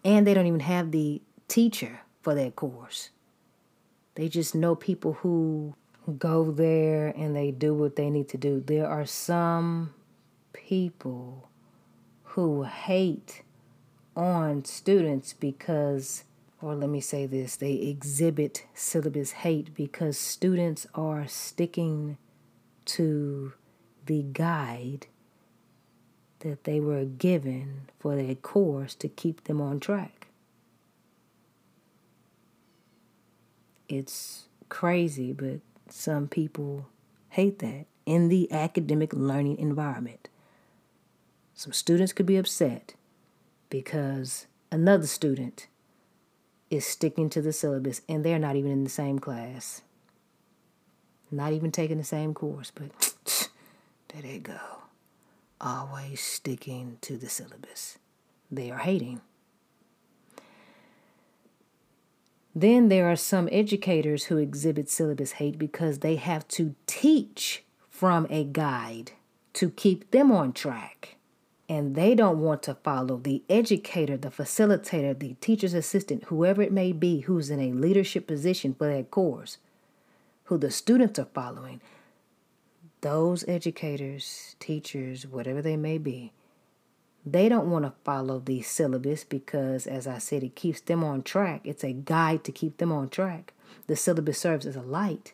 and 0.04 0.26
they 0.26 0.34
don't 0.34 0.48
even 0.48 0.60
have 0.62 0.92
the 0.92 1.22
teacher 1.48 2.02
for 2.22 2.34
that 2.34 2.56
course. 2.56 3.10
They 4.16 4.28
just 4.28 4.54
know 4.54 4.76
people 4.76 5.14
who 5.14 5.76
go 6.18 6.52
there 6.52 7.08
and 7.08 7.36
they 7.36 7.52
do 7.52 7.74
what 7.74 7.96
they 7.96 8.10
need 8.10 8.28
to 8.30 8.38
do. 8.38 8.60
There 8.60 8.88
are 8.88 9.06
some 9.06 9.94
people 10.54 11.48
who 12.24 12.64
hate 12.64 13.44
on 14.16 14.66
students 14.66 15.34
because, 15.34 16.24
or 16.62 16.76
let 16.76 16.90
me 16.90 17.00
say 17.00 17.26
this, 17.26 17.56
they 17.56 17.74
exhibit 17.74 18.66
syllabus 18.74 19.32
hate 19.32 19.74
because 19.74 20.18
students 20.18 20.88
are 20.94 21.28
sticking 21.28 22.18
to 22.86 23.54
the 24.06 24.24
guide 24.24 25.08
that 26.40 26.64
they 26.64 26.80
were 26.80 27.06
given 27.06 27.90
for 28.00 28.16
their 28.16 28.36
course 28.36 28.96
to 28.96 29.08
keep 29.08 29.44
them 29.44 29.62
on 29.62 29.80
track. 29.80 30.21
It's 33.92 34.46
crazy, 34.70 35.34
but 35.34 35.60
some 35.90 36.30
people 36.30 36.88
hate 37.28 37.60
that 37.60 37.88
in 38.06 38.30
the 38.30 38.50
academic 38.50 39.12
learning 39.12 39.58
environment. 39.58 40.30
Some 41.54 41.74
students 41.74 42.14
could 42.14 42.26
be 42.26 42.38
upset 42.38 42.94
because 43.70 44.48
another 44.72 45.08
student 45.08 45.68
is 46.70 46.86
sticking 46.86 47.30
to 47.32 47.42
the 47.42 47.52
syllabus 47.52 48.02
and 48.08 48.24
they're 48.24 48.40
not 48.40 48.56
even 48.56 48.72
in 48.72 48.86
the 48.86 48.90
same 48.90 49.20
class. 49.20 49.82
Not 51.30 51.52
even 51.52 51.70
taking 51.70 51.98
the 51.98 52.06
same 52.06 52.34
course, 52.34 52.72
but 52.74 52.92
there 54.14 54.22
they 54.22 54.40
go. 54.40 54.58
Always 55.60 56.22
sticking 56.22 56.98
to 57.02 57.18
the 57.18 57.28
syllabus. 57.28 57.98
They 58.50 58.72
are 58.72 58.80
hating. 58.80 59.20
Then 62.54 62.90
there 62.90 63.10
are 63.10 63.16
some 63.16 63.48
educators 63.52 64.26
who 64.26 64.38
exhibit 64.38 64.90
syllabus 64.90 65.34
hate 65.34 65.58
because 65.58 66.00
they 66.00 66.18
have 66.18 66.48
to 66.50 66.76
teach 66.86 67.64
from 67.90 68.28
a 68.30 68.44
guide 68.44 69.14
to 69.54 69.70
keep 69.70 70.12
them 70.12 70.32
on 70.32 70.52
track. 70.52 71.16
And 71.70 71.96
they 71.96 72.16
don't 72.16 72.40
want 72.40 72.64
to 72.64 72.76
follow 72.76 73.16
the 73.16 73.44
educator, 73.50 74.18
the 74.18 74.30
facilitator, 74.30 75.18
the 75.18 75.36
teacher's 75.40 75.74
assistant, 75.74 76.26
whoever 76.26 76.62
it 76.62 76.74
may 76.74 76.92
be, 76.92 77.22
who's 77.22 77.50
in 77.50 77.62
a 77.62 77.72
leadership 77.72 78.28
position 78.28 78.74
for 78.74 78.94
that 78.94 79.10
course, 79.10 79.58
who 80.46 80.58
the 80.58 80.72
students 80.72 81.18
are 81.18 81.28
following. 81.34 81.80
Those 83.00 83.48
educators, 83.48 84.58
teachers, 84.60 85.26
whatever 85.26 85.62
they 85.62 85.78
may 85.78 85.98
be, 85.98 86.34
they 87.26 87.50
don't 87.50 87.70
want 87.70 87.86
to 87.86 87.94
follow 88.04 88.40
the 88.40 88.62
syllabus 88.62 89.24
because, 89.24 89.86
as 89.86 90.08
I 90.08 90.18
said, 90.18 90.44
it 90.44 90.56
keeps 90.56 90.82
them 90.82 91.04
on 91.04 91.22
track. 91.22 91.62
It's 91.64 91.84
a 91.84 91.94
guide 91.94 92.44
to 92.46 92.52
keep 92.52 92.78
them 92.78 92.92
on 92.92 93.10
track. 93.10 93.54
The 93.88 93.96
syllabus 93.96 94.40
serves 94.40 94.66
as 94.66 94.76
a 94.76 94.82
light. 94.82 95.34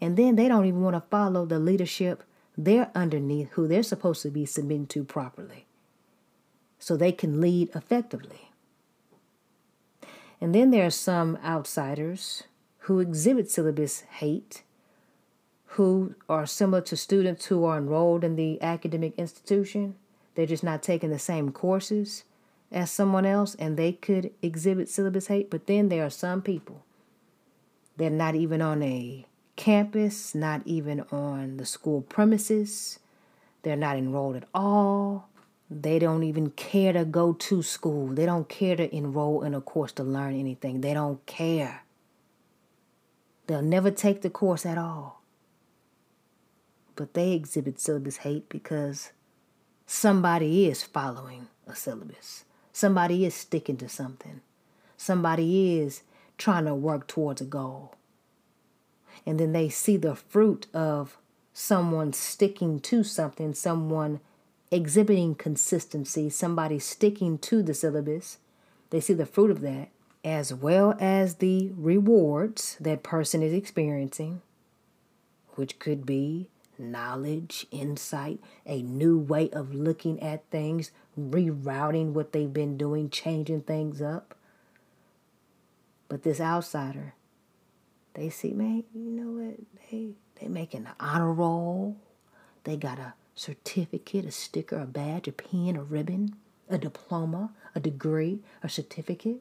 And 0.00 0.16
then 0.16 0.36
they 0.36 0.48
don't 0.48 0.66
even 0.66 0.82
want 0.82 0.96
to 0.96 1.08
follow 1.10 1.46
the 1.46 1.58
leadership 1.58 2.24
they're 2.56 2.90
underneath, 2.94 3.50
who 3.50 3.68
they're 3.68 3.82
supposed 3.82 4.22
to 4.22 4.30
be 4.30 4.44
submitting 4.44 4.86
to 4.88 5.04
properly, 5.04 5.66
so 6.78 6.96
they 6.96 7.12
can 7.12 7.40
lead 7.40 7.70
effectively. 7.74 8.50
And 10.40 10.54
then 10.54 10.70
there 10.70 10.86
are 10.86 10.90
some 10.90 11.38
outsiders 11.44 12.44
who 12.80 12.98
exhibit 12.98 13.50
syllabus 13.50 14.00
hate, 14.00 14.62
who 15.74 16.14
are 16.28 16.46
similar 16.46 16.80
to 16.82 16.96
students 16.96 17.46
who 17.46 17.64
are 17.64 17.78
enrolled 17.78 18.24
in 18.24 18.36
the 18.36 18.60
academic 18.60 19.14
institution 19.16 19.94
they're 20.40 20.46
just 20.46 20.64
not 20.64 20.82
taking 20.82 21.10
the 21.10 21.18
same 21.18 21.52
courses 21.52 22.24
as 22.72 22.90
someone 22.90 23.26
else 23.26 23.54
and 23.56 23.76
they 23.76 23.92
could 23.92 24.32
exhibit 24.40 24.88
syllabus 24.88 25.26
hate. 25.26 25.50
But 25.50 25.66
then 25.66 25.90
there 25.90 26.02
are 26.02 26.08
some 26.08 26.40
people 26.40 26.82
that 27.98 28.06
are 28.06 28.16
not 28.16 28.34
even 28.34 28.62
on 28.62 28.82
a 28.82 29.26
campus, 29.56 30.34
not 30.34 30.62
even 30.64 31.02
on 31.12 31.58
the 31.58 31.66
school 31.66 32.00
premises. 32.00 33.00
They're 33.64 33.76
not 33.76 33.98
enrolled 33.98 34.36
at 34.36 34.48
all. 34.54 35.28
They 35.70 35.98
don't 35.98 36.22
even 36.22 36.52
care 36.52 36.94
to 36.94 37.04
go 37.04 37.34
to 37.34 37.62
school. 37.62 38.06
They 38.06 38.24
don't 38.24 38.48
care 38.48 38.76
to 38.76 38.96
enroll 38.96 39.42
in 39.42 39.52
a 39.52 39.60
course 39.60 39.92
to 39.92 40.02
learn 40.02 40.40
anything. 40.40 40.80
They 40.80 40.94
don't 40.94 41.24
care. 41.26 41.84
They'll 43.46 43.60
never 43.60 43.90
take 43.90 44.22
the 44.22 44.30
course 44.30 44.64
at 44.64 44.78
all. 44.78 45.20
But 46.96 47.12
they 47.12 47.32
exhibit 47.32 47.78
syllabus 47.78 48.16
hate 48.16 48.48
because 48.48 49.12
somebody 49.90 50.68
is 50.68 50.84
following 50.84 51.48
a 51.66 51.74
syllabus. 51.74 52.44
Somebody 52.72 53.24
is 53.24 53.34
sticking 53.34 53.76
to 53.78 53.88
something. 53.88 54.40
Somebody 54.96 55.80
is 55.80 56.02
trying 56.38 56.66
to 56.66 56.76
work 56.76 57.08
towards 57.08 57.40
a 57.40 57.44
goal. 57.44 57.96
And 59.26 59.40
then 59.40 59.52
they 59.52 59.68
see 59.68 59.96
the 59.96 60.14
fruit 60.14 60.68
of 60.72 61.18
someone 61.52 62.12
sticking 62.12 62.78
to 62.80 63.02
something, 63.02 63.52
someone 63.52 64.20
exhibiting 64.70 65.34
consistency, 65.34 66.30
somebody 66.30 66.78
sticking 66.78 67.36
to 67.38 67.60
the 67.60 67.74
syllabus. 67.74 68.38
They 68.90 69.00
see 69.00 69.14
the 69.14 69.26
fruit 69.26 69.50
of 69.50 69.60
that, 69.62 69.88
as 70.24 70.54
well 70.54 70.96
as 71.00 71.36
the 71.36 71.72
rewards 71.76 72.76
that 72.78 73.02
person 73.02 73.42
is 73.42 73.52
experiencing, 73.52 74.40
which 75.56 75.80
could 75.80 76.06
be 76.06 76.48
knowledge, 76.80 77.66
insight, 77.70 78.40
a 78.66 78.82
new 78.82 79.18
way 79.18 79.50
of 79.50 79.74
looking 79.74 80.20
at 80.22 80.48
things, 80.50 80.90
rerouting 81.18 82.12
what 82.12 82.32
they've 82.32 82.52
been 82.52 82.76
doing, 82.76 83.10
changing 83.10 83.62
things 83.62 84.02
up. 84.02 84.34
But 86.08 86.22
this 86.22 86.40
outsider, 86.40 87.14
they 88.14 88.30
see, 88.30 88.52
man, 88.52 88.84
you 88.94 89.10
know 89.10 89.46
what? 89.46 89.56
They 89.90 90.10
they 90.40 90.48
making 90.48 90.86
an 90.86 90.92
honor 90.98 91.32
roll. 91.32 91.96
They 92.64 92.76
got 92.76 92.98
a 92.98 93.14
certificate, 93.34 94.24
a 94.24 94.30
sticker, 94.30 94.80
a 94.80 94.86
badge, 94.86 95.28
a 95.28 95.32
pin, 95.32 95.76
a 95.76 95.82
ribbon, 95.82 96.34
a 96.68 96.78
diploma, 96.78 97.52
a 97.74 97.80
degree, 97.80 98.40
a 98.62 98.68
certificate. 98.68 99.40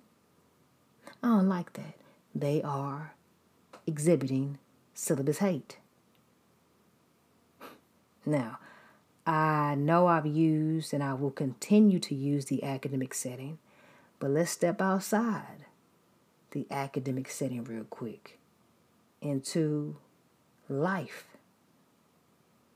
I 1.24 1.28
don't 1.28 1.50
like 1.50 1.74
that. 1.74 1.96
They 2.36 2.62
are 2.62 3.14
exhibiting 3.88 4.58
syllabus 4.94 5.40
hate. 5.40 5.79
Now, 8.30 8.60
I 9.26 9.76
know 9.76 10.08
I've 10.08 10.28
used 10.28 10.94
and 10.94 11.04
I 11.04 11.16
will 11.16 11.32
continue 11.32 12.00
to 12.00 12.14
use 12.14 12.46
the 12.46 12.64
academic 12.64 13.14
setting, 13.14 13.58
but 14.20 14.30
let's 14.30 14.52
step 14.52 14.82
outside 14.82 15.66
the 16.52 16.68
academic 16.70 17.30
setting 17.30 17.64
real 17.64 17.86
quick 17.86 18.38
into 19.22 19.98
life. 20.68 21.26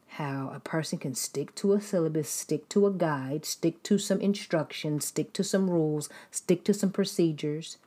How 0.07 0.51
a 0.53 0.59
person 0.59 0.99
can 0.99 1.15
stick 1.15 1.53
to 1.55 1.73
a 1.73 1.81
syllabus, 1.81 2.29
stick 2.29 2.69
to 2.69 2.85
a 2.87 2.91
guide, 2.91 3.45
stick 3.45 3.81
to 3.83 3.97
some 3.97 4.21
instructions, 4.21 5.05
stick 5.05 5.33
to 5.33 5.43
some 5.43 5.69
rules, 5.69 6.09
stick 6.31 6.63
to 6.65 6.73
some 6.73 6.91
procedures, 6.91 7.77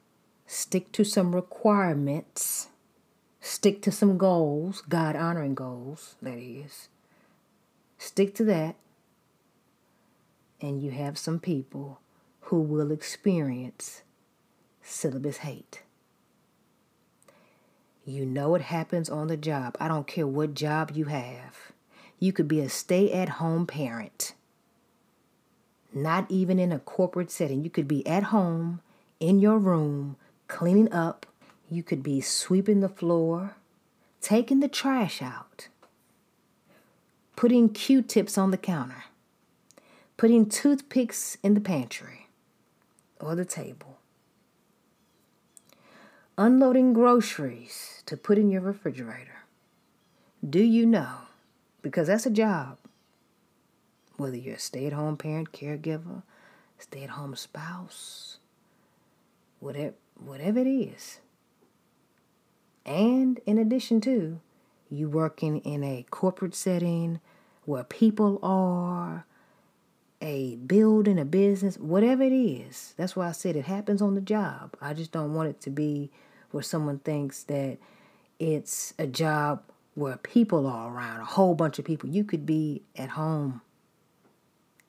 stick 0.46 0.90
to 0.92 1.04
some 1.04 1.35
requirements, 1.35 2.68
stick 3.40 3.80
to 3.82 3.92
some 3.92 4.18
goals, 4.18 4.82
God 4.88 5.14
honoring 5.14 5.54
goals, 5.54 6.16
that 6.23 6.38
is 6.38 6.88
Stick 8.06 8.36
to 8.36 8.44
that, 8.44 8.76
and 10.60 10.80
you 10.80 10.92
have 10.92 11.18
some 11.18 11.40
people 11.40 11.98
who 12.42 12.62
will 12.62 12.92
experience 12.92 14.02
syllabus 14.80 15.38
hate. 15.38 15.82
You 18.04 18.25
know 18.25 18.54
it 18.54 18.62
happens 18.62 19.10
on 19.10 19.26
the 19.26 19.36
job. 19.36 19.76
I 19.80 19.88
don't 19.88 20.06
care 20.06 20.25
what 20.25 20.54
job 20.54 20.92
you 20.94 21.06
have. 21.06 21.72
You 22.20 22.32
could 22.32 22.46
be 22.46 22.60
a 22.60 22.68
stay 22.68 23.10
at 23.10 23.28
home 23.40 23.66
parent, 23.66 24.34
not 25.92 26.30
even 26.30 26.60
in 26.60 26.70
a 26.70 26.78
corporate 26.78 27.32
setting. 27.32 27.64
You 27.64 27.70
could 27.70 27.88
be 27.88 28.06
at 28.06 28.22
home 28.22 28.82
in 29.18 29.40
your 29.40 29.58
room 29.58 30.14
cleaning 30.46 30.92
up. 30.92 31.26
You 31.68 31.82
could 31.82 32.04
be 32.04 32.20
sweeping 32.20 32.82
the 32.82 32.88
floor, 32.88 33.56
taking 34.20 34.60
the 34.60 34.68
trash 34.68 35.20
out, 35.20 35.66
putting 37.37 37.69
Q 37.69 38.02
tips 38.02 38.38
on 38.38 38.50
the 38.50 38.57
counter, 38.57 39.05
putting 40.16 40.49
toothpicks 40.49 41.37
in 41.43 41.55
the 41.55 41.61
pantry 41.61 42.28
or 43.21 43.35
the 43.37 43.45
table, 43.45 43.99
unloading 46.38 46.95
groceries 46.95 48.02
to 48.07 48.16
put 48.16 48.38
in 48.38 48.50
your 48.50 48.62
refrigerator. 48.62 49.45
Do 50.49 50.61
you 50.61 50.87
know? 50.87 51.19
Because 51.83 52.09
that's 52.09 52.26
a 52.26 52.31
job. 52.31 52.78
Whether 54.16 54.37
you're 54.37 54.55
a 54.55 54.59
stay 54.59 54.87
at 54.87 54.93
home 54.95 55.16
parent, 55.16 55.52
caregiver, 55.52 56.23
stay 56.78 57.05
at 57.05 57.11
home 57.11 57.37
spouse, 57.37 58.38
whatever, 59.61 59.95
whatever 60.19 60.61
it 60.61 60.66
is. 60.66 61.21
And 62.87 63.40
in 63.45 63.59
addition 63.59 64.00
to, 64.02 64.40
you 64.90 65.09
working 65.09 65.59
in 65.59 65.83
a 65.83 66.05
corporate 66.11 66.55
setting 66.55 67.21
where 67.64 67.85
people 67.85 68.38
are, 68.43 69.26
a 70.23 70.57
building, 70.57 71.19
a 71.19 71.25
business, 71.25 71.76
whatever 71.78 72.23
it 72.23 72.33
is. 72.33 72.95
That's 72.97 73.16
why 73.16 73.28
I 73.28 73.33
said 73.33 73.57
it 73.57 73.66
happens 73.66 74.00
on 74.00 74.14
the 74.14 74.21
job. 74.21 74.76
I 74.81 74.95
just 74.95 75.12
don't 75.12 75.35
want 75.35 75.50
it 75.50 75.61
to 75.62 75.71
be 75.71 76.11
where 76.50 76.62
someone 76.62 77.00
thinks 77.00 77.43
that 77.45 77.78
it's 78.38 78.95
a 78.99 79.07
job 79.07 79.62
where 79.95 80.16
people 80.16 80.66
are 80.66 80.93
around, 80.93 81.21
a 81.21 81.25
whole 81.25 81.55
bunch 81.55 81.78
of 81.78 81.85
people. 81.85 82.09
You 82.09 82.23
could 82.25 82.47
be 82.47 82.83
at 82.97 83.11
home 83.11 83.62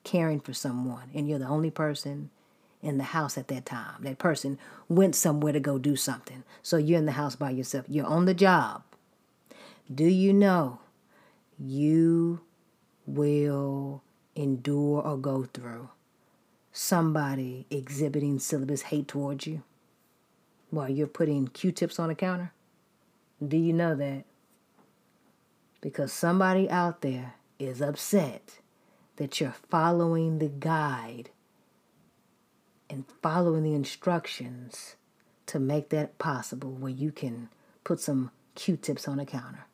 caring 0.04 0.40
for 0.40 0.54
someone, 0.54 1.10
and 1.14 1.28
you're 1.28 1.38
the 1.38 1.46
only 1.46 1.70
person 1.70 2.30
in 2.82 2.98
the 2.98 3.04
house 3.04 3.36
at 3.36 3.48
that 3.48 3.66
time. 3.66 4.02
That 4.02 4.18
person 4.18 4.58
went 4.88 5.16
somewhere 5.16 5.52
to 5.52 5.60
go 5.60 5.78
do 5.78 5.96
something. 5.96 6.44
So 6.62 6.76
you're 6.76 6.98
in 6.98 7.06
the 7.06 7.12
house 7.12 7.36
by 7.36 7.50
yourself. 7.50 7.86
You're 7.88 8.06
on 8.06 8.24
the 8.26 8.34
job. 8.34 8.82
Do 9.92 10.04
you 10.04 10.34
know 10.34 10.80
you 11.58 12.42
will 13.06 14.02
endure 14.36 15.00
or 15.00 15.16
go 15.16 15.44
through 15.44 15.88
somebody 16.72 17.64
exhibiting 17.70 18.38
syllabus 18.38 18.82
hate 18.82 19.08
towards 19.08 19.46
you 19.46 19.62
while 20.68 20.90
you're 20.90 21.06
putting 21.06 21.48
Q 21.48 21.72
tips 21.72 21.98
on 21.98 22.08
the 22.08 22.14
counter? 22.14 22.52
Do 23.46 23.56
you 23.56 23.72
know 23.72 23.94
that? 23.94 24.24
Because 25.80 26.12
somebody 26.12 26.68
out 26.68 27.00
there 27.00 27.36
is 27.58 27.80
upset 27.80 28.58
that 29.16 29.40
you're 29.40 29.56
following 29.70 30.38
the 30.38 30.48
guide 30.48 31.30
and 32.90 33.06
following 33.22 33.62
the 33.62 33.74
instructions 33.74 34.96
to 35.46 35.58
make 35.58 35.88
that 35.88 36.18
possible 36.18 36.72
where 36.72 36.92
you 36.92 37.10
can 37.10 37.48
put 37.84 38.00
some 38.00 38.32
Q 38.54 38.76
tips 38.76 39.08
on 39.08 39.16
the 39.16 39.24
counter. 39.24 39.64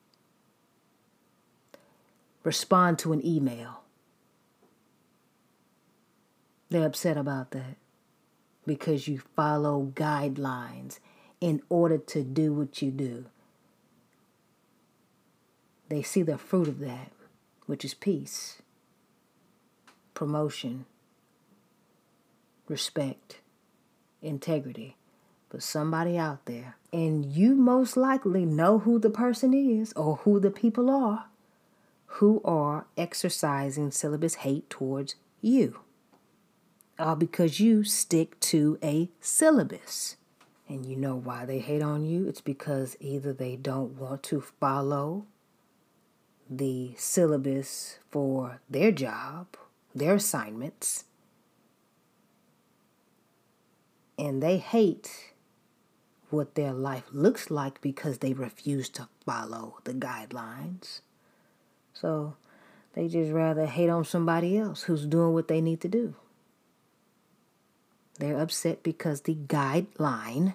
Respond 2.44 2.98
to 3.00 3.12
an 3.12 3.26
email 3.26 3.84
they're 6.74 6.86
upset 6.86 7.16
about 7.16 7.52
that 7.52 7.76
because 8.66 9.06
you 9.06 9.20
follow 9.36 9.92
guidelines 9.94 10.98
in 11.40 11.62
order 11.68 11.98
to 11.98 12.24
do 12.24 12.52
what 12.52 12.82
you 12.82 12.90
do. 12.90 13.26
They 15.88 16.02
see 16.02 16.22
the 16.22 16.36
fruit 16.36 16.66
of 16.66 16.80
that, 16.80 17.12
which 17.66 17.84
is 17.84 17.94
peace, 17.94 18.60
promotion, 20.14 20.86
respect, 22.66 23.38
integrity. 24.20 24.96
But 25.50 25.62
somebody 25.62 26.18
out 26.18 26.46
there, 26.46 26.76
and 26.92 27.24
you 27.24 27.54
most 27.54 27.96
likely 27.96 28.44
know 28.44 28.80
who 28.80 28.98
the 28.98 29.10
person 29.10 29.54
is 29.54 29.92
or 29.92 30.16
who 30.16 30.40
the 30.40 30.50
people 30.50 30.90
are 30.90 31.26
who 32.18 32.40
are 32.44 32.86
exercising 32.96 33.90
syllabus 33.90 34.36
hate 34.36 34.68
towards 34.70 35.14
you 35.40 35.80
all 36.98 37.16
because 37.16 37.60
you 37.60 37.84
stick 37.84 38.38
to 38.40 38.78
a 38.82 39.10
syllabus. 39.20 40.16
And 40.68 40.86
you 40.86 40.96
know 40.96 41.14
why 41.14 41.44
they 41.44 41.58
hate 41.58 41.82
on 41.82 42.04
you? 42.04 42.26
It's 42.26 42.40
because 42.40 42.96
either 43.00 43.32
they 43.32 43.56
don't 43.56 43.98
want 43.98 44.22
to 44.24 44.40
follow 44.40 45.26
the 46.48 46.94
syllabus 46.96 47.98
for 48.10 48.60
their 48.68 48.90
job, 48.92 49.56
their 49.94 50.14
assignments, 50.14 51.04
and 54.18 54.42
they 54.42 54.58
hate 54.58 55.34
what 56.30 56.54
their 56.54 56.72
life 56.72 57.04
looks 57.12 57.50
like 57.50 57.80
because 57.80 58.18
they 58.18 58.32
refuse 58.32 58.88
to 58.90 59.08
follow 59.26 59.78
the 59.84 59.94
guidelines. 59.94 61.00
So 61.94 62.36
they 62.92 63.08
just 63.08 63.32
rather 63.32 63.66
hate 63.66 63.88
on 63.88 64.04
somebody 64.04 64.58
else 64.58 64.82
who's 64.82 65.06
doing 65.06 65.32
what 65.32 65.48
they 65.48 65.60
need 65.60 65.80
to 65.80 65.88
do. 65.88 66.14
They're 68.18 68.38
upset 68.38 68.82
because 68.82 69.22
the 69.22 69.34
guideline, 69.34 70.54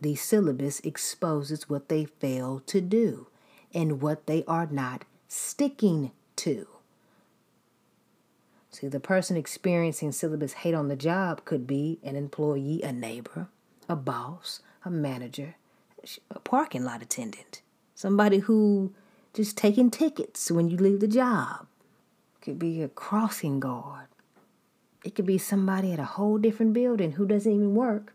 the 0.00 0.14
syllabus, 0.14 0.80
exposes 0.80 1.68
what 1.68 1.88
they 1.88 2.04
fail 2.04 2.62
to 2.66 2.80
do 2.80 3.26
and 3.74 4.00
what 4.00 4.26
they 4.26 4.44
are 4.46 4.66
not 4.66 5.04
sticking 5.28 6.12
to. 6.36 6.66
See, 8.70 8.88
the 8.88 9.00
person 9.00 9.36
experiencing 9.36 10.12
syllabus 10.12 10.52
hate 10.52 10.74
on 10.74 10.88
the 10.88 10.96
job 10.96 11.44
could 11.44 11.66
be 11.66 11.98
an 12.04 12.16
employee, 12.16 12.80
a 12.82 12.92
neighbor, 12.92 13.48
a 13.88 13.96
boss, 13.96 14.60
a 14.84 14.90
manager, 14.90 15.56
a 16.30 16.38
parking 16.38 16.84
lot 16.84 17.02
attendant, 17.02 17.62
somebody 17.94 18.38
who 18.38 18.94
just 19.34 19.56
taking 19.56 19.90
tickets 19.90 20.50
when 20.50 20.68
you 20.68 20.76
leave 20.76 21.00
the 21.00 21.08
job. 21.08 21.66
Could 22.40 22.58
be 22.58 22.82
a 22.82 22.88
crossing 22.88 23.60
guard, 23.60 24.06
it 25.04 25.14
could 25.14 25.26
be 25.26 25.38
somebody 25.38 25.92
at 25.92 25.98
a 25.98 26.04
whole 26.04 26.38
different 26.38 26.72
building 26.72 27.12
who 27.12 27.26
doesn't 27.26 27.52
even 27.52 27.74
work 27.74 28.12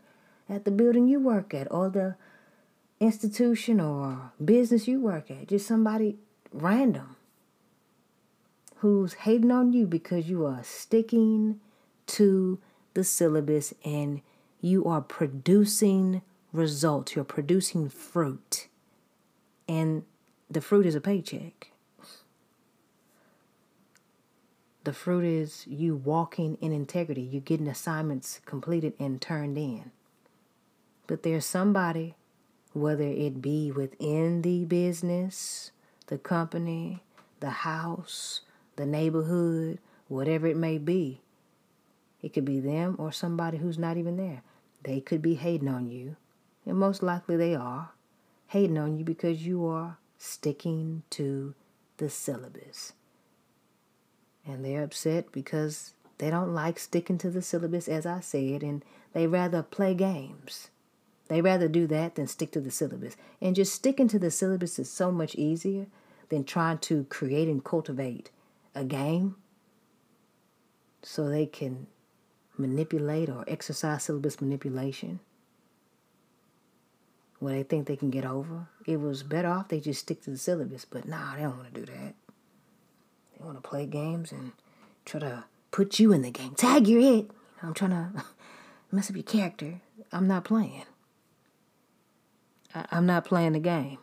at 0.48 0.64
the 0.64 0.70
building 0.70 1.08
you 1.08 1.20
work 1.20 1.52
at 1.52 1.70
or 1.70 1.88
the 1.88 2.14
institution 3.00 3.80
or 3.80 4.32
business 4.42 4.86
you 4.86 5.00
work 5.00 5.30
at. 5.30 5.48
Just 5.48 5.66
somebody 5.66 6.16
random 6.52 7.16
who's 8.76 9.14
hating 9.14 9.50
on 9.50 9.72
you 9.72 9.86
because 9.86 10.28
you 10.28 10.44
are 10.46 10.62
sticking 10.62 11.60
to 12.06 12.58
the 12.94 13.02
syllabus 13.02 13.74
and 13.84 14.20
you 14.60 14.84
are 14.84 15.00
producing 15.00 16.22
results. 16.52 17.14
You're 17.14 17.24
producing 17.24 17.88
fruit. 17.88 18.68
And 19.68 20.04
the 20.50 20.60
fruit 20.60 20.86
is 20.86 20.94
a 20.94 21.00
paycheck. 21.00 21.72
The 24.84 24.92
fruit 24.92 25.24
is 25.24 25.66
you 25.66 25.96
walking 25.96 26.56
in 26.60 26.70
integrity. 26.70 27.22
You're 27.22 27.40
getting 27.40 27.66
assignments 27.66 28.40
completed 28.46 28.92
and 29.00 29.20
turned 29.20 29.58
in. 29.58 29.90
But 31.08 31.24
there's 31.24 31.44
somebody, 31.44 32.14
whether 32.72 33.02
it 33.02 33.42
be 33.42 33.72
within 33.72 34.42
the 34.42 34.64
business, 34.64 35.72
the 36.06 36.18
company, 36.18 37.02
the 37.40 37.50
house, 37.50 38.42
the 38.76 38.86
neighborhood, 38.86 39.80
whatever 40.06 40.46
it 40.46 40.56
may 40.56 40.78
be, 40.78 41.20
it 42.22 42.32
could 42.32 42.44
be 42.44 42.60
them 42.60 42.94
or 42.98 43.10
somebody 43.10 43.58
who's 43.58 43.78
not 43.78 43.96
even 43.96 44.16
there. 44.16 44.42
They 44.84 45.00
could 45.00 45.22
be 45.22 45.34
hating 45.34 45.68
on 45.68 45.88
you, 45.88 46.14
and 46.64 46.78
most 46.78 47.02
likely 47.02 47.36
they 47.36 47.56
are 47.56 47.90
hating 48.48 48.78
on 48.78 48.96
you 48.96 49.04
because 49.04 49.44
you 49.44 49.66
are 49.66 49.98
sticking 50.26 51.02
to 51.10 51.54
the 51.98 52.10
syllabus 52.10 52.92
and 54.46 54.64
they're 54.64 54.84
upset 54.84 55.32
because 55.32 55.92
they 56.18 56.30
don't 56.30 56.54
like 56.54 56.78
sticking 56.78 57.18
to 57.18 57.30
the 57.30 57.42
syllabus, 57.42 57.88
as 57.88 58.06
I 58.06 58.20
said, 58.20 58.62
and 58.62 58.84
they 59.12 59.26
rather 59.26 59.62
play 59.62 59.92
games. 59.94 60.70
They 61.28 61.40
rather 61.42 61.68
do 61.68 61.86
that 61.88 62.14
than 62.14 62.28
stick 62.28 62.52
to 62.52 62.60
the 62.60 62.70
syllabus. 62.70 63.16
And 63.40 63.56
just 63.56 63.74
sticking 63.74 64.08
to 64.08 64.18
the 64.18 64.30
syllabus 64.30 64.78
is 64.78 64.90
so 64.90 65.10
much 65.10 65.34
easier 65.34 65.86
than 66.28 66.44
trying 66.44 66.78
to 66.78 67.04
create 67.04 67.48
and 67.48 67.64
cultivate 67.64 68.30
a 68.74 68.84
game 68.84 69.34
so 71.02 71.28
they 71.28 71.46
can 71.46 71.88
manipulate 72.56 73.28
or 73.28 73.44
exercise 73.48 74.04
syllabus 74.04 74.40
manipulation 74.40 75.20
where 77.38 77.54
they 77.54 77.62
think 77.62 77.86
they 77.86 77.96
can 77.96 78.10
get 78.10 78.24
over. 78.24 78.68
It 78.86 79.00
was 79.00 79.22
better 79.24 79.48
off 79.48 79.68
they 79.68 79.80
just 79.80 80.00
stick 80.00 80.22
to 80.22 80.30
the 80.30 80.38
syllabus, 80.38 80.84
but 80.84 81.06
nah, 81.08 81.34
they 81.34 81.42
don't 81.42 81.56
want 81.58 81.74
to 81.74 81.80
do 81.80 81.86
that. 81.92 82.14
They 83.36 83.44
want 83.44 83.62
to 83.62 83.68
play 83.68 83.84
games 83.84 84.30
and 84.32 84.52
try 85.04 85.20
to 85.20 85.44
put 85.72 85.98
you 85.98 86.12
in 86.12 86.22
the 86.22 86.30
game. 86.30 86.54
Tag 86.54 86.86
your 86.86 87.00
it. 87.00 87.30
I'm 87.62 87.74
trying 87.74 87.90
to 87.90 88.24
mess 88.92 89.10
up 89.10 89.16
your 89.16 89.24
character. 89.24 89.80
I'm 90.12 90.28
not 90.28 90.44
playing. 90.44 90.84
I- 92.74 92.86
I'm 92.92 93.06
not 93.06 93.24
playing 93.24 93.52
the 93.54 93.58
game. 93.58 93.98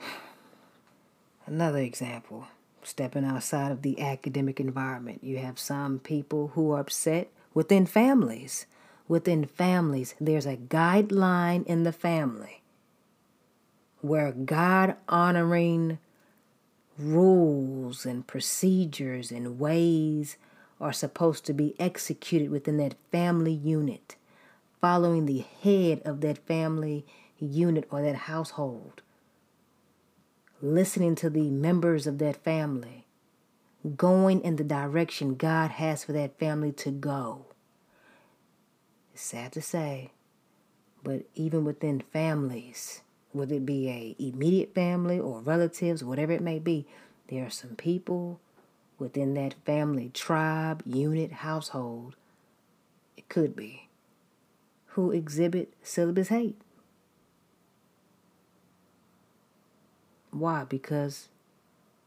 Another 1.46 1.78
example, 1.80 2.46
stepping 2.82 3.24
outside 3.24 3.70
of 3.70 3.82
the 3.82 4.00
academic 4.00 4.58
environment, 4.60 5.22
you 5.22 5.36
have 5.38 5.58
some 5.58 5.98
people 5.98 6.52
who 6.54 6.70
are 6.72 6.80
upset 6.80 7.28
within 7.52 7.84
families. 7.84 8.64
Within 9.06 9.44
families, 9.44 10.14
there's 10.20 10.46
a 10.46 10.56
guideline 10.56 11.66
in 11.66 11.82
the 11.82 11.92
family 11.92 12.62
where 14.00 14.32
God 14.32 14.96
honoring 15.08 15.98
rules 16.98 18.06
and 18.06 18.26
procedures 18.26 19.30
and 19.30 19.58
ways 19.58 20.36
are 20.80 20.92
supposed 20.92 21.44
to 21.46 21.52
be 21.52 21.74
executed 21.78 22.50
within 22.50 22.76
that 22.78 22.94
family 23.10 23.52
unit, 23.52 24.16
following 24.80 25.26
the 25.26 25.44
head 25.62 26.02
of 26.04 26.20
that 26.20 26.38
family 26.46 27.04
unit 27.38 27.86
or 27.90 28.02
that 28.02 28.16
household 28.16 29.02
listening 30.64 31.14
to 31.14 31.28
the 31.28 31.50
members 31.50 32.06
of 32.06 32.18
that 32.18 32.42
family, 32.42 33.04
going 33.96 34.40
in 34.40 34.56
the 34.56 34.64
direction 34.64 35.34
God 35.34 35.72
has 35.72 36.04
for 36.04 36.12
that 36.12 36.38
family 36.38 36.72
to 36.72 36.90
go. 36.90 37.46
Sad 39.14 39.52
to 39.52 39.62
say, 39.62 40.10
but 41.04 41.22
even 41.34 41.64
within 41.64 42.00
families, 42.12 43.02
whether 43.32 43.54
it 43.54 43.66
be 43.66 43.88
a 43.88 44.16
immediate 44.18 44.74
family 44.74 45.18
or 45.18 45.40
relatives, 45.40 46.02
whatever 46.02 46.32
it 46.32 46.42
may 46.42 46.58
be, 46.58 46.86
there 47.28 47.46
are 47.46 47.50
some 47.50 47.76
people 47.76 48.40
within 48.98 49.34
that 49.34 49.54
family, 49.64 50.10
tribe, 50.12 50.82
unit, 50.84 51.30
household, 51.30 52.16
it 53.16 53.28
could 53.28 53.54
be, 53.54 53.88
who 54.88 55.10
exhibit 55.10 55.72
syllabus 55.82 56.28
hate. 56.28 56.60
Why? 60.30 60.64
Because 60.64 61.28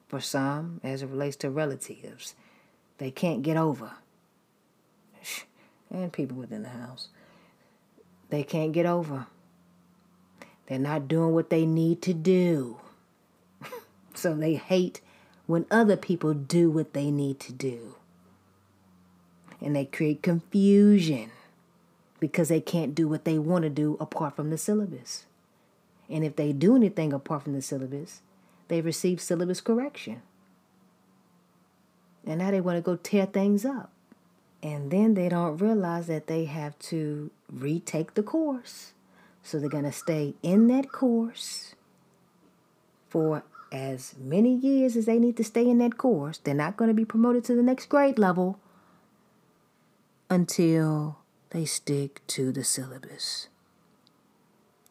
for 0.08 0.20
some, 0.20 0.82
as 0.84 1.02
it 1.02 1.08
relates 1.08 1.38
to 1.38 1.50
relatives, 1.50 2.36
they 2.98 3.12
can't 3.12 3.44
get 3.44 3.56
over. 3.56 3.94
And 5.90 6.12
people 6.12 6.38
within 6.38 6.64
the 6.64 6.70
house, 6.70 7.08
they 8.30 8.44
can't 8.44 8.74
get 8.74 8.86
over. 8.86 9.28
They're 10.68 10.80
not 10.80 11.08
doing 11.08 11.34
what 11.34 11.50
they 11.50 11.66
need 11.66 12.02
to 12.04 12.14
do. 12.14 12.80
so 14.14 14.36
they 14.36 14.56
hate 14.56 15.02
when 15.46 15.66
other 15.72 15.96
people 15.96 16.34
do 16.34 16.70
what 16.70 16.94
they 16.94 17.10
need 17.10 17.40
to 17.40 17.54
do. 17.54 17.96
And 19.62 19.76
they 19.76 19.86
create 19.86 20.22
confusion 20.22 21.32
because 22.20 22.50
they 22.50 22.62
can't 22.62 22.94
do 22.94 23.08
what 23.08 23.26
they 23.26 23.40
want 23.40 23.64
to 23.64 23.70
do 23.70 23.98
apart 24.00 24.36
from 24.36 24.50
the 24.50 24.58
syllabus. 24.58 25.26
And 26.10 26.24
if 26.24 26.36
they 26.36 26.52
do 26.52 26.76
anything 26.76 27.14
apart 27.14 27.44
from 27.44 27.54
the 27.54 27.62
syllabus, 27.62 28.22
they 28.68 28.82
receive 28.82 29.22
syllabus 29.22 29.62
correction. 29.62 30.22
And 32.26 32.40
now 32.40 32.52
they 32.52 32.62
want 32.62 32.78
to 32.78 32.82
go 32.82 32.98
tear 32.98 33.26
things 33.26 33.66
up. 33.66 33.92
And 34.64 34.92
then 34.92 35.14
they 35.14 35.30
don't 35.30 35.58
realize 35.58 36.08
that 36.08 36.28
they 36.28 36.46
have 36.46 36.78
to 36.80 37.30
retake 37.52 38.16
the 38.16 38.24
course. 38.24 38.94
So 39.44 39.60
they're 39.60 39.70
going 39.70 39.84
to 39.84 39.92
stay 39.92 40.34
in 40.42 40.68
that 40.68 40.92
course 40.92 41.76
for 43.10 43.44
as 43.72 44.16
many 44.20 44.54
years 44.54 44.96
as 44.96 45.06
they 45.06 45.20
need 45.20 45.38
to 45.38 45.44
stay 45.44 45.68
in 45.68 45.78
that 45.78 45.98
course. 45.98 46.40
They're 46.40 46.54
not 46.54 46.78
going 46.78 46.90
to 46.90 46.94
be 46.94 47.06
promoted 47.06 47.44
to 47.46 47.56
the 47.56 47.64
next 47.64 47.88
grade 47.88 48.20
level 48.20 48.60
until 50.30 51.20
they 51.52 51.66
stick 51.66 52.26
to 52.28 52.52
the 52.52 52.64
syllabus. 52.64 53.48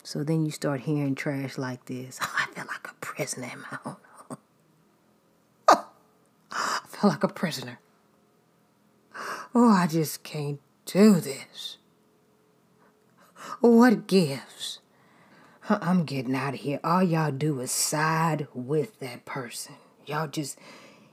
So 0.03 0.23
then 0.23 0.45
you 0.45 0.53
start 0.53 0.83
hearing 0.83 1.15
trash 1.15 1.59
like 1.59 1.87
this. 1.87 2.19
Oh, 2.23 2.33
I 2.39 2.55
feel 2.55 2.65
like 2.67 2.89
a 2.89 2.95
prisoner 3.01 3.51
in 3.53 3.61
my 3.61 3.79
own 3.85 3.97
home. 4.29 4.39
Oh, 5.69 5.89
I 6.53 6.81
feel 6.89 7.11
like 7.11 7.25
a 7.25 7.29
prisoner. 7.29 7.81
Oh, 9.59 9.71
I 9.71 9.87
just 9.87 10.23
can't 10.23 10.61
do 10.85 11.15
this. 11.15 11.79
What 13.63 14.07
gives? 14.07 14.81
I'm 15.67 16.05
getting 16.05 16.35
out 16.35 16.53
of 16.53 16.61
here. 16.61 16.79
All 16.85 17.03
y'all 17.03 17.33
do 17.33 17.61
is 17.61 17.71
side 17.71 18.49
with 18.53 19.01
that 19.01 19.25
person. 19.25 19.77
Y'all 20.05 20.29
just, 20.29 20.59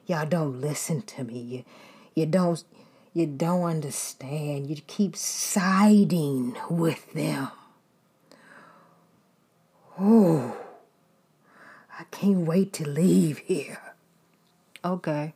y'all 0.08 0.26
don't 0.26 0.60
listen 0.60 1.04
to 1.04 1.24
me. 1.24 1.40
You, 1.40 1.64
you 2.16 2.26
don't, 2.26 2.62
you 3.14 3.28
don't 3.28 3.64
understand. 3.64 4.70
You 4.70 4.76
keep 4.88 5.16
siding 5.16 6.58
with 6.70 7.14
them. 7.14 7.48
Oh, 9.98 10.58
I 11.98 12.04
can't 12.12 12.40
wait 12.40 12.74
to 12.74 12.90
leave 12.90 13.38
here. 13.38 13.94
Okay. 14.84 15.34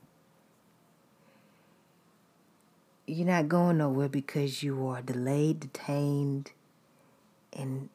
You're 3.09 3.27
not 3.27 3.47
going 3.47 3.77
nowhere 3.77 4.09
because 4.09 4.61
you 4.61 4.85
are 4.87 5.01
delayed, 5.01 5.61
detained, 5.61 6.51
and 7.53 7.87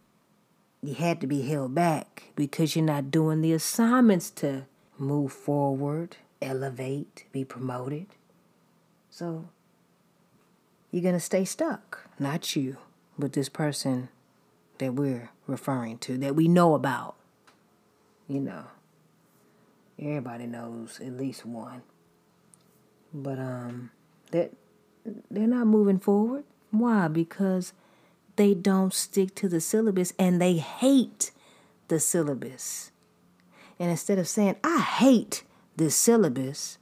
you 0.83 0.95
had 0.95 1.21
to 1.21 1.27
be 1.27 1.43
held 1.43 1.75
back 1.75 2.33
because 2.35 2.75
you're 2.75 2.85
not 2.85 3.11
doing 3.11 3.43
the 3.43 3.53
assignments 3.53 4.31
to 4.31 4.65
move 4.99 5.33
forward, 5.33 6.17
elevate, 6.41 7.27
be 7.31 7.45
promoted. 7.45 8.07
So 9.11 9.49
you're 10.91 11.03
going 11.03 11.15
to 11.15 11.21
stay 11.21 11.45
stuck. 11.45 12.09
Not 12.19 12.57
you, 12.57 12.79
but 13.19 13.35
this 13.35 13.51
person 13.51 14.09
that 14.79 14.95
we're 14.95 15.31
referring 15.47 15.99
to, 15.99 16.17
that 16.19 16.35
we 16.35 16.49
know 16.49 16.75
about. 16.75 17.17
You 18.29 18.41
know, 18.41 18.65
everybody 19.99 20.47
knows 20.47 21.01
at 21.01 21.17
least 21.17 21.45
one. 21.45 21.83
But 23.13 23.39
um, 23.39 23.91
that 24.31 24.53
they're 25.31 25.47
not 25.47 25.67
moving 25.67 25.99
forward. 25.99 26.45
Why? 26.71 27.09
Because 27.09 27.73
they 28.37 28.55
don't 28.55 28.95
stick 28.95 29.35
to 29.37 29.49
the 29.49 29.61
syllabus 29.61 30.13
and 30.19 30.41
they 30.41 30.55
hate 30.55 31.31
the 31.89 32.01
syllabus. 32.01 32.91
And 33.79 33.91
instead 33.91 34.19
of 34.19 34.29
saying, 34.29 34.57
I 34.63 34.81
hate 34.81 35.43
this 35.77 35.97
syllabus, 35.97 36.79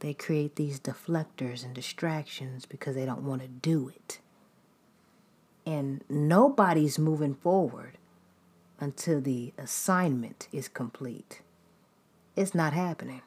they 0.00 0.14
create 0.14 0.56
these 0.56 0.78
deflectors 0.78 1.64
and 1.64 1.74
distractions 1.74 2.66
because 2.66 2.94
they 2.94 3.06
don't 3.06 3.22
want 3.22 3.42
to 3.42 3.48
do 3.48 3.88
it 3.88 4.20
and 5.68 6.02
nobody's 6.08 6.98
moving 6.98 7.34
forward 7.34 7.98
until 8.80 9.20
the 9.20 9.52
assignment 9.58 10.48
is 10.50 10.66
complete. 10.66 11.42
It's 12.34 12.54
not 12.54 12.72
happening. 12.72 13.20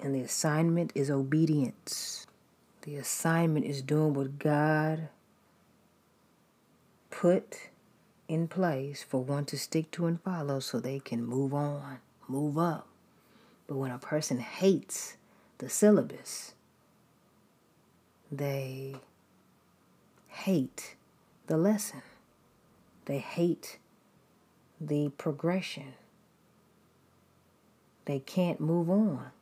And 0.00 0.14
the 0.14 0.20
assignment 0.20 0.92
is 0.94 1.10
obedience. 1.10 2.26
The 2.82 2.96
assignment 2.96 3.66
is 3.66 3.82
doing 3.82 4.14
what 4.14 4.38
God 4.38 5.08
put 7.10 7.68
in 8.28 8.46
place 8.46 9.02
for 9.02 9.24
one 9.24 9.44
to 9.46 9.58
stick 9.58 9.90
to 9.92 10.06
and 10.06 10.20
follow 10.22 10.60
so 10.60 10.78
they 10.78 11.00
can 11.00 11.24
move 11.24 11.52
on, 11.52 11.98
move 12.28 12.56
up. 12.56 12.86
But 13.66 13.76
when 13.76 13.90
a 13.90 13.98
person 13.98 14.38
hates 14.38 15.16
the 15.58 15.68
syllabus, 15.68 16.54
they 18.30 18.96
hate 20.28 20.96
the 21.46 21.56
lesson, 21.56 22.02
they 23.06 23.18
hate 23.18 23.78
the 24.80 25.10
progression. 25.18 25.94
They 28.04 28.20
can't 28.20 28.60
move 28.60 28.88
on. 28.88 29.32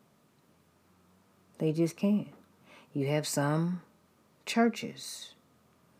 They 1.58 1.72
just 1.72 1.96
can't. 1.96 2.28
You 2.92 3.06
have 3.08 3.26
some 3.26 3.82
churches, 4.44 5.34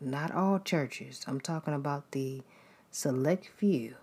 not 0.01 0.31
all 0.33 0.59
churches, 0.59 1.25
I'm 1.27 1.41
talking 1.41 1.75
about 1.75 2.11
the 2.13 2.43
select 2.91 3.51
few, 3.57 3.95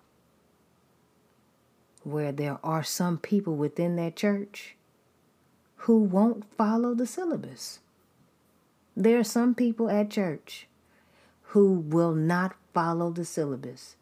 where 2.03 2.31
there 2.31 2.59
are 2.63 2.83
some 2.83 3.17
people 3.17 3.55
within 3.55 3.95
that 3.97 4.15
church 4.15 4.75
who 5.77 5.99
won't 5.99 6.45
follow 6.55 6.93
the 6.95 7.05
syllabus. 7.07 7.79
There 8.95 9.19
are 9.19 9.23
some 9.23 9.53
people 9.55 9.89
at 9.89 10.09
church 10.09 10.67
who 11.47 11.73
will 11.73 12.13
not 12.13 12.55
follow 12.73 13.11
the 13.11 13.25
syllabus. 13.25 13.95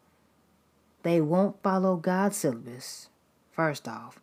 They 1.02 1.20
won't 1.20 1.62
follow 1.62 1.96
God's 1.96 2.36
syllabus, 2.36 3.08
first 3.50 3.88
off. 3.88 4.21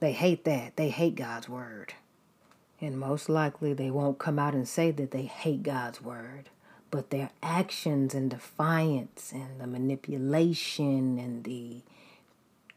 They 0.00 0.12
hate 0.12 0.44
that. 0.44 0.76
They 0.76 0.90
hate 0.90 1.14
God's 1.14 1.48
word. 1.48 1.94
And 2.80 2.98
most 2.98 3.28
likely 3.28 3.74
they 3.74 3.90
won't 3.90 4.18
come 4.18 4.38
out 4.38 4.54
and 4.54 4.66
say 4.68 4.90
that 4.92 5.10
they 5.12 5.22
hate 5.22 5.62
God's 5.62 6.02
word. 6.02 6.50
But 6.90 7.10
their 7.10 7.30
actions 7.42 8.14
and 8.14 8.30
defiance 8.30 9.32
and 9.32 9.60
the 9.60 9.66
manipulation 9.66 11.18
and 11.18 11.44
the 11.44 11.82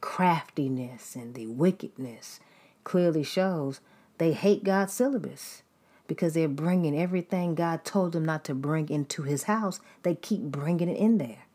craftiness 0.01 1.15
and 1.15 1.33
the 1.35 1.47
wickedness 1.47 2.39
clearly 2.83 3.23
shows 3.23 3.79
they 4.17 4.33
hate 4.33 4.63
God's 4.63 4.93
syllabus. 4.93 5.63
because 6.07 6.33
they're 6.33 6.47
bringing 6.47 6.99
everything 6.99 7.55
God 7.55 7.85
told 7.85 8.11
them 8.11 8.25
not 8.25 8.43
to 8.45 8.53
bring 8.55 8.89
into 8.89 9.23
his 9.23 9.43
house. 9.43 9.79
They 10.03 10.15
keep 10.15 10.41
bringing 10.41 10.89
it 10.89 10.97
in 10.97 11.17
there 11.17 11.45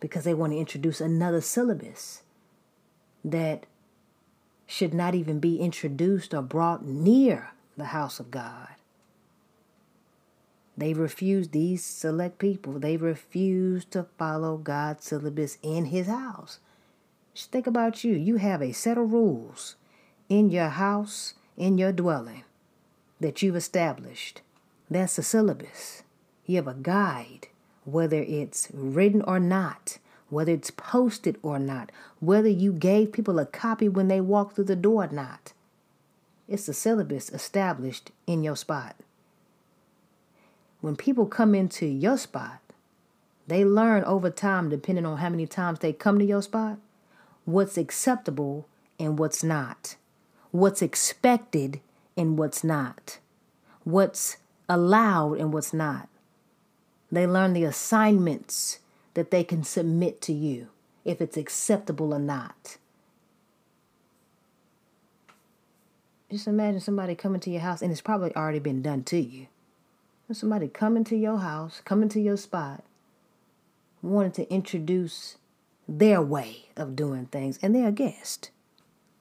because 0.00 0.24
they 0.24 0.34
want 0.34 0.52
to 0.52 0.58
introduce 0.58 1.00
another 1.00 1.40
syllabus 1.40 2.22
that 3.24 3.66
should 4.70 4.94
not 4.94 5.16
even 5.16 5.40
be 5.40 5.58
introduced 5.58 6.32
or 6.32 6.40
brought 6.40 6.84
near 6.84 7.50
the 7.76 7.86
house 7.86 8.20
of 8.20 8.30
God. 8.30 8.68
They 10.76 10.94
refuse, 10.94 11.48
these 11.48 11.84
select 11.84 12.38
people, 12.38 12.78
they 12.78 12.96
refuse 12.96 13.84
to 13.86 14.06
follow 14.16 14.56
God's 14.56 15.04
syllabus 15.04 15.58
in 15.64 15.86
his 15.86 16.06
house. 16.06 16.60
Just 17.34 17.50
think 17.50 17.66
about 17.66 18.04
you. 18.04 18.14
You 18.14 18.36
have 18.36 18.62
a 18.62 18.70
set 18.70 18.96
of 18.96 19.12
rules 19.12 19.74
in 20.28 20.50
your 20.50 20.68
house, 20.68 21.34
in 21.56 21.76
your 21.76 21.90
dwelling, 21.90 22.44
that 23.18 23.42
you've 23.42 23.56
established. 23.56 24.40
That's 24.88 25.16
the 25.16 25.24
syllabus. 25.24 26.04
You 26.46 26.56
have 26.56 26.68
a 26.68 26.74
guide, 26.74 27.48
whether 27.84 28.22
it's 28.22 28.68
written 28.72 29.22
or 29.22 29.40
not, 29.40 29.98
whether 30.30 30.52
it's 30.52 30.70
posted 30.70 31.36
or 31.42 31.58
not, 31.58 31.90
whether 32.20 32.48
you 32.48 32.72
gave 32.72 33.12
people 33.12 33.38
a 33.38 33.46
copy 33.46 33.88
when 33.88 34.08
they 34.08 34.20
walked 34.20 34.54
through 34.54 34.64
the 34.64 34.76
door 34.76 35.04
or 35.04 35.12
not. 35.12 35.52
It's 36.48 36.66
the 36.66 36.74
syllabus 36.74 37.30
established 37.30 38.10
in 38.26 38.42
your 38.42 38.56
spot. 38.56 38.96
When 40.80 40.96
people 40.96 41.26
come 41.26 41.54
into 41.54 41.86
your 41.86 42.16
spot, 42.16 42.60
they 43.46 43.64
learn 43.64 44.04
over 44.04 44.30
time, 44.30 44.68
depending 44.68 45.04
on 45.04 45.18
how 45.18 45.28
many 45.28 45.46
times 45.46 45.80
they 45.80 45.92
come 45.92 46.18
to 46.18 46.24
your 46.24 46.42
spot, 46.42 46.78
what's 47.44 47.76
acceptable 47.76 48.66
and 48.98 49.18
what's 49.18 49.42
not, 49.42 49.96
what's 50.50 50.82
expected 50.82 51.80
and 52.16 52.38
what's 52.38 52.64
not, 52.64 53.18
what's 53.84 54.36
allowed 54.68 55.34
and 55.38 55.52
what's 55.52 55.72
not. 55.72 56.08
They 57.10 57.26
learn 57.26 57.52
the 57.52 57.64
assignments 57.64 58.78
that 59.14 59.30
they 59.30 59.44
can 59.44 59.64
submit 59.64 60.20
to 60.22 60.32
you 60.32 60.68
if 61.04 61.20
it's 61.20 61.36
acceptable 61.36 62.12
or 62.12 62.18
not. 62.18 62.76
Just 66.30 66.46
imagine 66.46 66.80
somebody 66.80 67.14
coming 67.14 67.40
to 67.40 67.50
your 67.50 67.60
house 67.60 67.82
and 67.82 67.90
it's 67.90 68.00
probably 68.00 68.34
already 68.36 68.60
been 68.60 68.82
done 68.82 69.02
to 69.04 69.18
you. 69.20 69.48
Somebody 70.32 70.68
coming 70.68 71.02
to 71.04 71.16
your 71.16 71.38
house, 71.38 71.82
coming 71.84 72.08
to 72.10 72.20
your 72.20 72.36
spot, 72.36 72.84
wanting 74.00 74.30
to 74.32 74.48
introduce 74.48 75.38
their 75.88 76.22
way 76.22 76.66
of 76.76 76.94
doing 76.94 77.26
things, 77.26 77.58
and 77.60 77.74
they're 77.74 77.88
a 77.88 77.92
guest. 77.92 78.50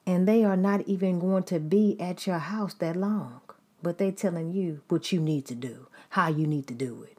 And 0.06 0.28
they 0.28 0.44
are 0.44 0.58
not 0.58 0.82
even 0.82 1.20
going 1.20 1.44
to 1.46 1.60
be 1.60 2.00
at 2.00 2.28
your 2.28 2.38
house 2.38 2.76
that 2.76 2.96
long, 2.96 3.42
but 3.82 3.98
they're 3.98 4.12
telling 4.12 4.54
you 4.54 4.82
what 4.88 5.12
you 5.12 5.20
need 5.20 5.46
to 5.48 5.56
do, 5.56 5.88
how 6.10 6.30
you 6.30 6.46
need 6.46 6.68
to 6.68 6.74
do 6.74 7.04
it. 7.04 7.19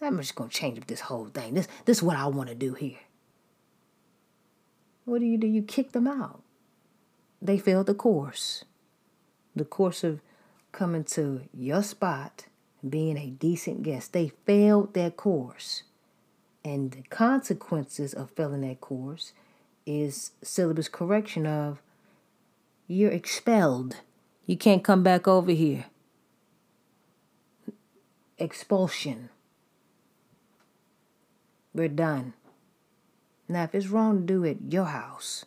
I'm 0.00 0.18
just 0.18 0.34
gonna 0.34 0.50
change 0.50 0.78
up 0.78 0.86
this 0.86 1.00
whole 1.00 1.26
thing. 1.26 1.54
This 1.54 1.68
this 1.84 1.98
is 1.98 2.02
what 2.02 2.16
I 2.16 2.26
want 2.26 2.48
to 2.48 2.54
do 2.54 2.74
here. 2.74 2.98
What 5.04 5.20
do 5.20 5.26
you 5.26 5.38
do? 5.38 5.46
You 5.46 5.62
kick 5.62 5.92
them 5.92 6.06
out. 6.06 6.42
They 7.40 7.58
failed 7.58 7.86
the 7.86 7.94
course. 7.94 8.64
The 9.56 9.64
course 9.64 10.04
of 10.04 10.20
coming 10.72 11.04
to 11.04 11.42
your 11.52 11.82
spot, 11.82 12.44
being 12.88 13.16
a 13.16 13.30
decent 13.30 13.82
guest. 13.82 14.12
They 14.12 14.32
failed 14.44 14.94
their 14.94 15.10
course. 15.10 15.82
And 16.64 16.90
the 16.90 17.02
consequences 17.08 18.12
of 18.12 18.30
failing 18.30 18.60
that 18.60 18.80
course 18.80 19.32
is 19.86 20.32
syllabus 20.42 20.88
correction 20.88 21.46
of 21.46 21.80
you're 22.86 23.10
expelled. 23.10 23.96
You 24.46 24.56
can't 24.56 24.84
come 24.84 25.02
back 25.02 25.26
over 25.26 25.52
here. 25.52 25.86
Expulsion. 28.38 29.30
We're 31.78 31.86
done. 31.86 32.32
Now, 33.46 33.62
if 33.62 33.72
it's 33.72 33.86
wrong 33.86 34.18
to 34.18 34.26
do 34.26 34.44
at 34.44 34.72
your 34.72 34.86
house, 34.86 35.44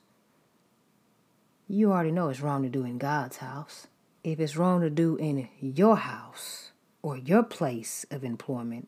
you 1.67 1.91
already 1.91 2.11
know 2.11 2.29
it's 2.29 2.39
wrong 2.39 2.63
to 2.63 2.69
do 2.69 2.85
in 2.85 2.97
God's 2.97 3.37
house. 3.37 3.87
If 4.23 4.39
it's 4.39 4.55
wrong 4.55 4.79
to 4.79 4.89
do 4.89 5.17
in 5.17 5.49
your 5.59 5.97
house 5.97 6.71
or 7.01 7.17
your 7.17 7.43
place 7.43 8.05
of 8.09 8.23
employment, 8.23 8.87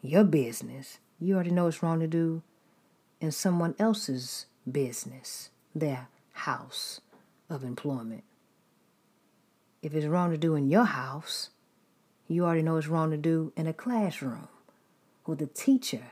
your 0.00 0.22
business, 0.22 0.98
you 1.18 1.34
already 1.34 1.50
know 1.50 1.66
it's 1.66 1.82
wrong 1.82 1.98
to 1.98 2.06
do 2.06 2.42
in 3.20 3.32
someone 3.32 3.74
else's 3.80 4.46
business, 4.70 5.50
their 5.74 6.06
house 6.34 7.00
of 7.50 7.64
employment. 7.64 8.22
If 9.82 9.92
it's 9.92 10.06
wrong 10.06 10.30
to 10.30 10.38
do 10.38 10.54
in 10.54 10.70
your 10.70 10.84
house, 10.84 11.50
you 12.28 12.44
already 12.44 12.62
know 12.62 12.76
it's 12.76 12.86
wrong 12.86 13.10
to 13.10 13.16
do 13.16 13.52
in 13.56 13.66
a 13.66 13.72
classroom 13.72 14.46
where 15.24 15.36
the 15.36 15.46
teacher 15.46 16.02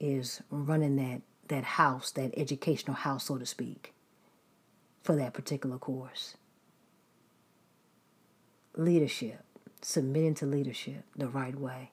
is 0.00 0.42
running 0.50 0.96
that, 0.96 1.22
that 1.48 1.64
house, 1.64 2.10
that 2.12 2.32
educational 2.36 2.96
house, 2.96 3.24
so 3.24 3.38
to 3.38 3.46
speak, 3.46 3.94
for 5.02 5.16
that 5.16 5.34
particular 5.34 5.78
course. 5.78 6.36
Leadership, 8.76 9.42
submitting 9.82 10.34
to 10.34 10.46
leadership 10.46 11.04
the 11.16 11.28
right 11.28 11.58
way. 11.58 11.90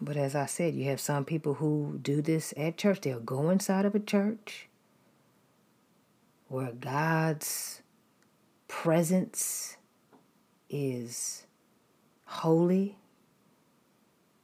But 0.00 0.16
as 0.16 0.34
I 0.34 0.46
said, 0.46 0.74
you 0.74 0.84
have 0.86 1.00
some 1.00 1.24
people 1.24 1.54
who 1.54 1.98
do 2.00 2.22
this 2.22 2.54
at 2.56 2.78
church. 2.78 3.02
They'll 3.02 3.20
go 3.20 3.50
inside 3.50 3.84
of 3.84 3.94
a 3.94 4.00
church 4.00 4.68
where 6.48 6.72
God's 6.72 7.82
presence 8.66 9.76
is 10.70 11.46
holy 12.24 12.96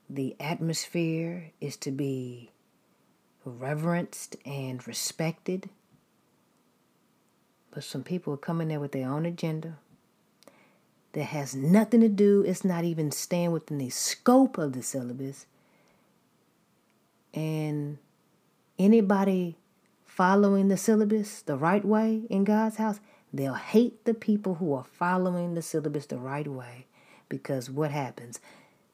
the 0.09 0.37
atmosphere 0.39 1.53
is 1.61 1.77
to 1.79 1.91
be 1.91 2.51
reverenced 3.45 4.37
and 4.45 4.87
respected. 4.87 5.71
But 7.71 7.85
some 7.85 8.03
people 8.03 8.35
are 8.35 8.39
coming 8.39 8.69
there 8.69 8.81
with 8.81 8.93
their 8.93 9.09
own 9.09 9.27
agenda 9.27 9.79
that 11.13 11.25
has 11.25 11.55
nothing 11.55 12.01
to 12.03 12.09
do, 12.09 12.45
it's 12.47 12.65
not 12.65 12.85
even 12.85 13.11
staying 13.11 13.51
within 13.51 13.79
the 13.79 13.89
scope 13.89 14.59
of 14.59 14.75
the 14.75 14.83
syllabus. 14.83 15.47
And 17.33 17.97
anybody 18.79 19.57
following 20.05 20.69
the 20.69 20.77
syllabus 20.77 21.41
the 21.43 21.57
right 21.57 21.85
way 21.85 22.23
in 22.29 22.45
God's 22.45 22.77
house, 22.77 23.01
they'll 23.33 23.55
hate 23.55 24.05
the 24.05 24.15
people 24.15 24.57
who 24.57 24.75
are 24.75 24.85
following 24.85 25.55
the 25.55 25.63
syllabus 25.63 26.07
the 26.07 26.19
right 26.19 26.47
way 26.47 26.87
because 27.29 27.71
what 27.71 27.91
happens? 27.91 28.39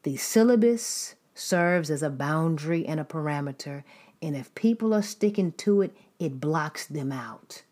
The 0.02 0.16
syllabus 0.16 1.14
serves 1.34 1.90
as 1.90 2.02
a 2.02 2.10
boundary 2.10 2.84
and 2.86 2.98
a 2.98 3.04
parameter, 3.04 3.84
and 4.20 4.36
if 4.36 4.52
people 4.56 4.92
are 4.92 5.02
sticking 5.02 5.52
to 5.52 5.82
it, 5.82 5.96
it 6.18 6.40
blocks 6.40 6.86
them 6.86 7.12
out. 7.12 7.62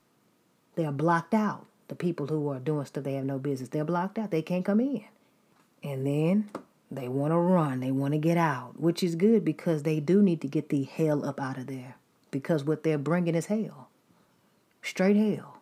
They 0.77 0.85
are 0.85 0.93
blocked 0.93 1.35
out. 1.35 1.67
The 1.89 1.97
people 1.97 2.29
who 2.29 2.49
are 2.51 2.61
doing 2.61 2.85
stuff 2.85 3.03
they 3.03 3.15
have 3.15 3.25
no 3.25 3.41
business, 3.41 3.69
they're 3.69 3.85
blocked 3.85 4.17
out. 4.17 4.31
They 4.31 4.43
can't 4.43 4.65
come 4.65 4.79
in. 4.79 5.05
And 5.83 6.07
then 6.07 6.51
they 6.89 7.09
want 7.09 7.33
to 7.33 7.37
run, 7.37 7.81
they 7.81 7.91
want 7.91 8.13
to 8.13 8.19
get 8.19 8.37
out, 8.37 8.79
which 8.79 9.03
is 9.03 9.17
good 9.17 9.45
because 9.45 9.83
they 9.83 9.99
do 9.99 10.23
need 10.23 10.41
to 10.43 10.49
get 10.49 10.69
the 10.69 10.85
hell 10.85 11.25
up 11.27 11.41
out 11.41 11.59
of 11.59 11.67
there 11.67 11.97
because 12.31 12.63
what 12.63 12.85
they're 12.85 12.99
bringing 12.99 13.35
is 13.35 13.47
hell. 13.47 13.89
Straight 14.83 15.17
hell. 15.17 15.59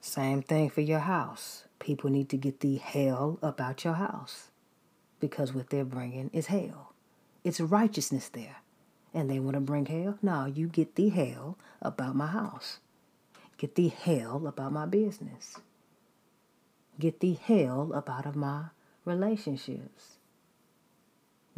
Same 0.00 0.40
thing 0.40 0.70
for 0.70 0.82
your 0.82 1.00
house. 1.00 1.64
People 1.80 2.10
need 2.10 2.28
to 2.28 2.36
get 2.36 2.60
the 2.60 2.76
hell 2.76 3.40
up 3.42 3.60
out 3.60 3.82
your 3.82 3.94
house 3.94 4.51
because 5.22 5.54
what 5.54 5.70
they're 5.70 5.84
bringing 5.84 6.30
is 6.32 6.46
hell. 6.46 6.92
It's 7.44 7.60
righteousness 7.60 8.28
there. 8.28 8.56
And 9.14 9.30
they 9.30 9.38
want 9.38 9.54
to 9.54 9.60
bring 9.60 9.86
hell? 9.86 10.18
No, 10.20 10.46
you 10.46 10.66
get 10.66 10.96
the 10.96 11.10
hell 11.10 11.56
about 11.80 12.16
my 12.16 12.26
house. 12.26 12.80
Get 13.56 13.76
the 13.76 13.86
hell 13.86 14.48
about 14.48 14.72
my 14.72 14.84
business. 14.84 15.58
Get 16.98 17.20
the 17.20 17.34
hell 17.34 17.92
up 17.94 18.10
out 18.10 18.26
of 18.26 18.34
my 18.34 18.64
relationships. 19.04 20.16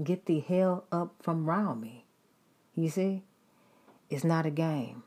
Get 0.02 0.26
the 0.26 0.40
hell 0.40 0.84
up 0.92 1.14
from 1.22 1.48
around 1.48 1.80
me. 1.80 2.04
You 2.76 2.90
see? 2.90 3.22
It's 4.10 4.24
not 4.24 4.44
a 4.44 4.50
game. 4.50 5.04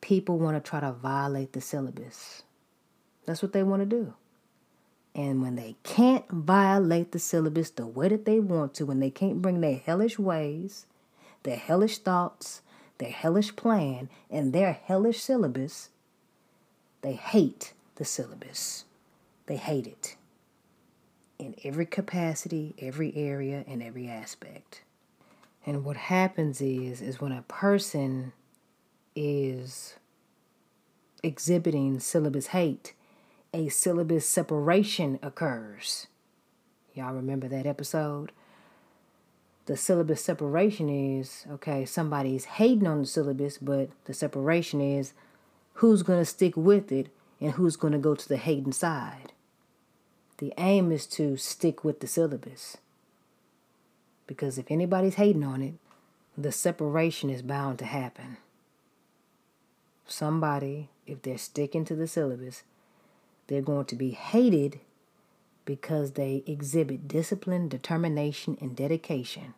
People 0.00 0.40
want 0.40 0.56
to 0.56 0.68
try 0.68 0.80
to 0.80 0.90
violate 0.90 1.52
the 1.52 1.60
syllabus. 1.60 2.42
That's 3.26 3.42
what 3.42 3.52
they 3.52 3.62
want 3.62 3.82
to 3.82 3.86
do. 3.86 4.14
And 5.14 5.42
when 5.42 5.56
they 5.56 5.76
can't 5.82 6.28
violate 6.30 7.12
the 7.12 7.18
syllabus 7.18 7.70
the 7.70 7.86
way 7.86 8.08
that 8.08 8.24
they 8.24 8.38
want 8.40 8.74
to, 8.74 8.86
when 8.86 9.00
they 9.00 9.10
can't 9.10 9.42
bring 9.42 9.60
their 9.60 9.76
hellish 9.78 10.18
ways, 10.18 10.86
their 11.42 11.56
hellish 11.56 11.98
thoughts, 11.98 12.62
their 12.98 13.10
hellish 13.10 13.56
plan, 13.56 14.08
and 14.30 14.52
their 14.52 14.72
hellish 14.72 15.20
syllabus, 15.22 15.88
they 17.02 17.14
hate 17.14 17.72
the 17.96 18.04
syllabus. 18.04 18.84
They 19.46 19.56
hate 19.56 19.86
it 19.86 20.16
in 21.38 21.56
every 21.64 21.86
capacity, 21.86 22.74
every 22.78 23.16
area, 23.16 23.64
and 23.66 23.82
every 23.82 24.06
aspect. 24.06 24.82
And 25.64 25.84
what 25.84 25.96
happens 25.96 26.60
is 26.60 27.00
is 27.00 27.20
when 27.20 27.32
a 27.32 27.42
person 27.42 28.32
is 29.16 29.96
exhibiting 31.22 31.98
syllabus 32.00 32.48
hate, 32.48 32.94
a 33.52 33.68
syllabus 33.68 34.28
separation 34.28 35.18
occurs. 35.22 36.06
Y'all 36.94 37.14
remember 37.14 37.48
that 37.48 37.66
episode? 37.66 38.32
The 39.66 39.76
syllabus 39.76 40.24
separation 40.24 40.88
is 40.88 41.46
okay, 41.50 41.84
somebody's 41.84 42.44
hating 42.44 42.86
on 42.86 43.00
the 43.00 43.06
syllabus, 43.06 43.58
but 43.58 43.90
the 44.04 44.14
separation 44.14 44.80
is 44.80 45.12
who's 45.74 46.02
going 46.02 46.18
to 46.18 46.24
stick 46.24 46.56
with 46.56 46.90
it 46.90 47.08
and 47.40 47.52
who's 47.52 47.76
going 47.76 47.92
to 47.92 47.98
go 47.98 48.14
to 48.14 48.28
the 48.28 48.36
hating 48.36 48.72
side. 48.72 49.32
The 50.38 50.52
aim 50.58 50.90
is 50.90 51.06
to 51.08 51.36
stick 51.36 51.84
with 51.84 52.00
the 52.00 52.06
syllabus. 52.06 52.78
Because 54.26 54.58
if 54.58 54.70
anybody's 54.70 55.16
hating 55.16 55.44
on 55.44 55.62
it, 55.62 55.74
the 56.36 56.52
separation 56.52 57.30
is 57.30 57.42
bound 57.42 57.78
to 57.80 57.84
happen. 57.84 58.38
Somebody, 60.06 60.88
if 61.06 61.22
they're 61.22 61.38
sticking 61.38 61.84
to 61.84 61.94
the 61.94 62.06
syllabus, 62.06 62.62
they're 63.50 63.60
going 63.60 63.84
to 63.86 63.96
be 63.96 64.12
hated 64.12 64.78
because 65.64 66.12
they 66.12 66.44
exhibit 66.46 67.08
discipline, 67.08 67.68
determination, 67.68 68.56
and 68.60 68.76
dedication. 68.76 69.54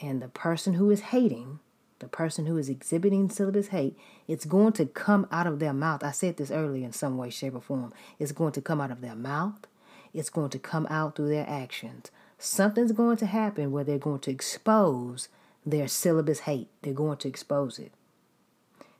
And 0.00 0.22
the 0.22 0.28
person 0.28 0.74
who 0.74 0.92
is 0.92 1.00
hating, 1.00 1.58
the 1.98 2.06
person 2.06 2.46
who 2.46 2.56
is 2.56 2.68
exhibiting 2.68 3.28
syllabus 3.28 3.68
hate, 3.68 3.98
it's 4.28 4.44
going 4.44 4.74
to 4.74 4.86
come 4.86 5.26
out 5.32 5.48
of 5.48 5.58
their 5.58 5.72
mouth. 5.72 6.04
I 6.04 6.12
said 6.12 6.36
this 6.36 6.52
earlier 6.52 6.84
in 6.84 6.92
some 6.92 7.18
way, 7.18 7.30
shape, 7.30 7.56
or 7.56 7.60
form. 7.60 7.92
It's 8.20 8.30
going 8.30 8.52
to 8.52 8.62
come 8.62 8.80
out 8.80 8.92
of 8.92 9.00
their 9.00 9.16
mouth. 9.16 9.66
It's 10.14 10.30
going 10.30 10.50
to 10.50 10.58
come 10.60 10.86
out 10.88 11.16
through 11.16 11.30
their 11.30 11.48
actions. 11.48 12.12
Something's 12.38 12.92
going 12.92 13.16
to 13.16 13.26
happen 13.26 13.72
where 13.72 13.82
they're 13.82 13.98
going 13.98 14.20
to 14.20 14.30
expose 14.30 15.28
their 15.66 15.88
syllabus 15.88 16.40
hate. 16.40 16.68
They're 16.82 16.94
going 16.94 17.18
to 17.18 17.28
expose 17.28 17.80
it. 17.80 17.90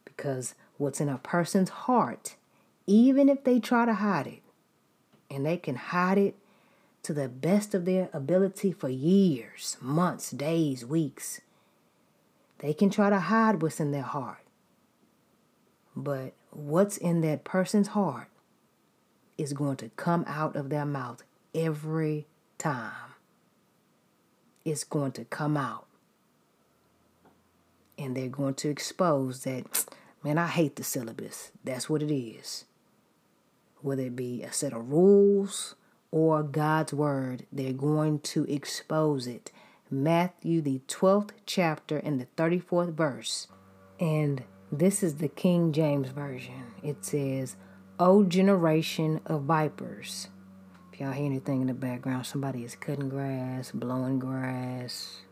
Because 0.05 0.57
what's 0.79 1.01
in 1.01 1.09
a 1.09 1.19
person's 1.19 1.71
heart, 1.71 2.35
even 2.89 3.29
if 3.29 3.45
they 3.45 3.61
try 3.61 3.85
to 3.85 3.93
hide 3.93 4.27
it, 4.27 4.43
and 5.31 5.45
they 5.45 5.59
can 5.59 5.77
hide 5.77 6.17
it 6.17 6.35
to 7.03 7.13
the 7.13 7.29
best 7.29 7.75
of 7.75 7.85
their 7.85 8.09
ability 8.15 8.73
for 8.73 8.89
years, 8.89 9.77
months, 9.81 10.31
days, 10.31 10.87
weeks. 10.87 11.43
They 12.61 12.73
can 12.73 12.89
try 12.89 13.11
to 13.11 13.21
hide 13.21 13.61
what's 13.61 13.79
in 13.79 13.93
their 13.93 14.03
heart. 14.03 14.43
But 15.95 16.33
what's 16.51 16.97
in 16.97 17.21
that 17.21 17.45
person's 17.45 17.89
heart 17.89 18.29
is 19.37 19.53
going 19.53 19.77
to 19.77 19.91
come 19.91 20.25
out 20.27 20.57
of 20.57 20.71
their 20.71 20.87
mouth 20.87 21.23
every 21.55 22.27
time. 22.57 23.13
It's 24.65 24.85
going 24.85 25.13
to 25.13 25.27
come 25.27 25.59
out. 25.59 25.87
And 27.99 28.17
they're 28.17 28.29
going 28.29 28.55
to 28.55 28.71
expose 28.71 29.45
that, 29.45 29.85
man, 30.25 30.39
I 30.39 30.47
hate 30.47 30.77
the 30.77 30.85
syllabus. 30.85 31.53
That's 31.65 31.91
what 31.91 32.03
it 32.03 32.15
is 32.15 32.65
whether 33.83 34.03
it 34.03 34.17
be 34.17 34.43
a 34.43 34.53
set 34.53 34.73
of 34.73 34.91
rules 34.91 35.75
or 36.11 36.43
God's 36.43 36.93
word, 36.93 37.47
they're 37.53 37.73
going 37.73 38.21
to 38.21 38.45
expose 38.45 39.27
it. 39.27 39.53
Matthew, 39.91 40.61
the 40.61 40.81
12th 40.87 41.31
chapter, 41.47 41.99
and 41.99 42.21
the 42.21 42.27
34th 42.37 42.93
verse. 42.93 43.49
And 43.99 44.43
this 44.71 45.03
is 45.03 45.17
the 45.17 45.29
King 45.29 45.73
James 45.73 46.09
Version. 46.09 46.75
It 46.83 47.05
says, 47.05 47.57
O 47.99 48.23
generation 48.25 49.21
of 49.27 49.43
vipers. 49.43 50.29
If 50.93 51.01
y'all 51.01 51.13
hear 51.13 51.27
anything 51.27 51.63
in 51.63 51.67
the 51.69 51.75
background, 51.75 52.27
somebody 52.27 52.65
is 52.65 52.77
cutting 52.77 53.09
grass, 53.09 53.71
blowing 53.73 54.19
grass. 54.19 55.23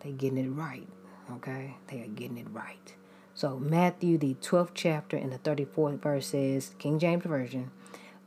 They're 0.00 0.12
getting 0.12 0.38
it 0.38 0.50
right, 0.50 0.88
okay? 1.32 1.76
They 1.88 2.02
are 2.02 2.08
getting 2.08 2.38
it 2.38 2.46
right. 2.50 2.94
So, 3.34 3.58
Matthew, 3.58 4.16
the 4.16 4.34
12th 4.34 4.70
chapter, 4.74 5.16
and 5.16 5.32
the 5.32 5.38
34th 5.38 6.00
verse 6.00 6.28
says, 6.28 6.74
King 6.78 7.00
James 7.00 7.24
Version, 7.24 7.72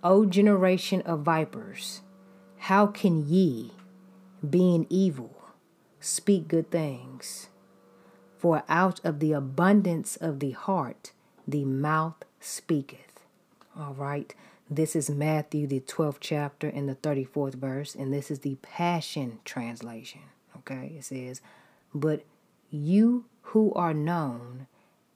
O 0.04 0.26
generation 0.26 1.02
of 1.02 1.22
vipers, 1.22 2.02
how 2.58 2.88
can 2.88 3.26
ye, 3.26 3.72
being 4.48 4.86
evil, 4.90 5.34
speak 6.02 6.50
good 6.50 6.70
things? 6.70 7.48
For 8.38 8.64
out 8.68 9.00
of 9.04 9.20
the 9.20 9.32
abundance 9.32 10.18
of 10.18 10.40
the 10.40 10.52
heart, 10.52 11.12
the 11.48 11.64
mouth 11.64 12.24
speaketh. 12.42 13.22
All 13.80 13.94
right. 13.94 14.36
This 14.70 14.96
is 14.96 15.10
Matthew, 15.10 15.66
the 15.66 15.80
12th 15.80 16.18
chapter, 16.20 16.68
and 16.68 16.90
the 16.90 16.96
34th 16.96 17.56
verse, 17.56 17.96
and 17.96 18.14
this 18.14 18.30
is 18.30 18.40
the 18.40 18.56
Passion 18.62 19.40
Translation. 19.46 20.22
Okay. 20.58 20.96
It 20.98 21.06
says, 21.06 21.42
But 21.96 22.26
you 22.70 23.26
who 23.42 23.74
are 23.74 23.94
known 23.94 24.68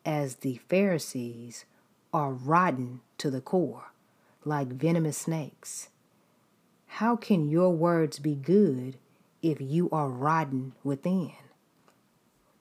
as 0.05 0.37
the 0.37 0.59
Pharisees 0.67 1.65
are 2.13 2.31
rotten 2.31 3.01
to 3.17 3.29
the 3.29 3.41
core, 3.41 3.91
like 4.43 4.67
venomous 4.67 5.17
snakes. 5.17 5.89
How 6.87 7.15
can 7.15 7.49
your 7.49 7.69
words 7.69 8.19
be 8.19 8.35
good 8.35 8.97
if 9.41 9.61
you 9.61 9.89
are 9.91 10.09
rotten 10.09 10.73
within? 10.83 11.31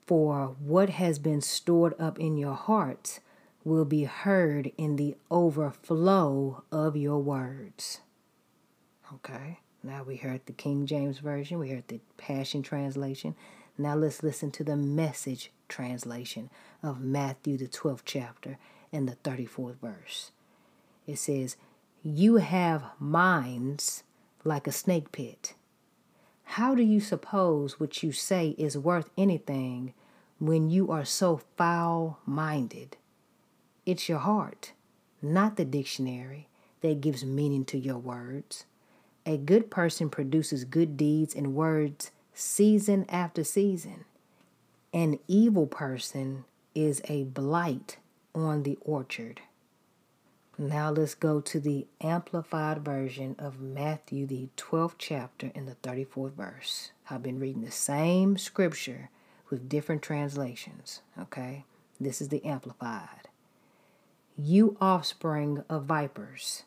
For 0.07 0.57
what 0.59 0.91
has 0.91 1.19
been 1.19 1.41
stored 1.41 1.95
up 1.99 2.19
in 2.19 2.37
your 2.37 2.55
hearts 2.55 3.21
will 3.65 3.85
be 3.85 4.05
heard 4.05 4.73
in 4.77 4.97
the 4.97 5.17
overflow 5.31 6.65
of 6.73 6.97
your 6.97 7.19
words. 7.19 8.01
Okay, 9.15 9.59
now 9.83 10.03
we 10.03 10.17
heard 10.17 10.41
the 10.47 10.53
King 10.53 10.87
James 10.87 11.19
Version, 11.19 11.59
we 11.59 11.71
heard 11.71 11.89
the 11.89 12.01
Passion 12.17 12.63
Translation. 12.63 13.35
Now 13.81 13.95
let's 13.95 14.23
listen 14.23 14.51
to 14.53 14.63
the 14.63 14.77
message 14.77 15.51
translation 15.67 16.51
of 16.83 17.01
Matthew, 17.01 17.57
the 17.57 17.67
12th 17.67 18.03
chapter, 18.05 18.59
and 18.93 19.09
the 19.09 19.17
34th 19.25 19.77
verse. 19.77 20.33
It 21.07 21.17
says, 21.17 21.57
You 22.03 22.37
have 22.37 22.85
minds 22.99 24.03
like 24.45 24.67
a 24.67 24.73
snake 24.73 25.13
pit. 25.13 25.55
How 26.45 26.75
do 26.75 26.83
you 26.83 27.01
suppose 27.01 27.81
what 27.81 28.03
you 28.03 28.13
say 28.13 28.55
is 28.59 28.77
worth 28.77 29.09
anything 29.17 29.95
when 30.39 30.69
you 30.69 30.93
are 30.93 31.07
so 31.07 31.41
foul 31.57 32.19
minded? 32.27 32.99
It's 33.87 34.11
your 34.11 34.19
heart, 34.19 34.73
not 35.23 35.57
the 35.57 35.65
dictionary, 35.65 36.49
that 36.83 37.01
gives 37.01 37.25
meaning 37.25 37.65
to 37.67 37.79
your 37.79 37.99
words. 37.99 38.67
A 39.25 39.39
good 39.39 39.71
person 39.71 40.11
produces 40.11 40.65
good 40.65 40.99
deeds 40.99 41.35
and 41.35 41.55
words 41.55 42.11
season 42.41 43.05
after 43.09 43.45
season. 43.45 44.05
An 44.93 45.19
evil 45.29 45.67
person 45.67 46.45
is 46.75 47.03
a 47.05 47.25
blight 47.25 47.99
on 48.35 48.63
the 48.63 48.79
orchard. 48.81 49.43
Now 50.57 50.91
let's 50.91 51.15
go 51.15 51.41
to 51.41 51.61
the 51.61 51.87
amplified 52.01 52.85
version 52.85 53.37
of 53.39 53.61
Matthew, 53.61 54.27
the 54.27 54.49
12th 54.57 54.95
chapter, 54.99 55.51
and 55.55 55.69
the 55.69 55.77
34th 55.77 56.33
verse. 56.33 56.91
I've 57.09 57.23
been 57.23 57.41
reading 57.41 57.63
the 57.63 57.71
same 57.71 58.37
scripture 58.37 59.11
with 59.51 59.69
different 59.69 60.03
translations. 60.03 61.03
Okay? 61.19 61.65
This 62.01 62.21
is 62.21 62.29
the 62.29 62.45
amplified. 62.45 63.29
You 64.37 64.77
offspring 64.81 65.65
of 65.69 65.85
vipers, 65.85 66.65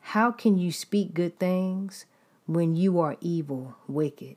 how 0.00 0.30
can 0.30 0.58
you 0.58 0.70
speak 0.70 1.14
good 1.14 1.38
things 1.38 2.04
when 2.46 2.76
you 2.76 3.00
are 3.00 3.16
evil, 3.20 3.76
wicked? 3.86 4.36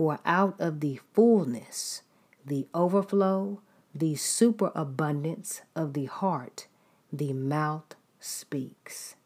For 0.00 0.18
out 0.24 0.58
of 0.58 0.80
the 0.80 0.98
fullness, 1.12 2.00
the 2.42 2.66
overflow, 2.72 3.60
the 3.94 4.14
superabundance 4.14 5.60
of 5.76 5.92
the 5.92 6.06
heart, 6.06 6.68
the 7.12 7.34
mouth 7.34 7.94
speaks. 8.18 9.16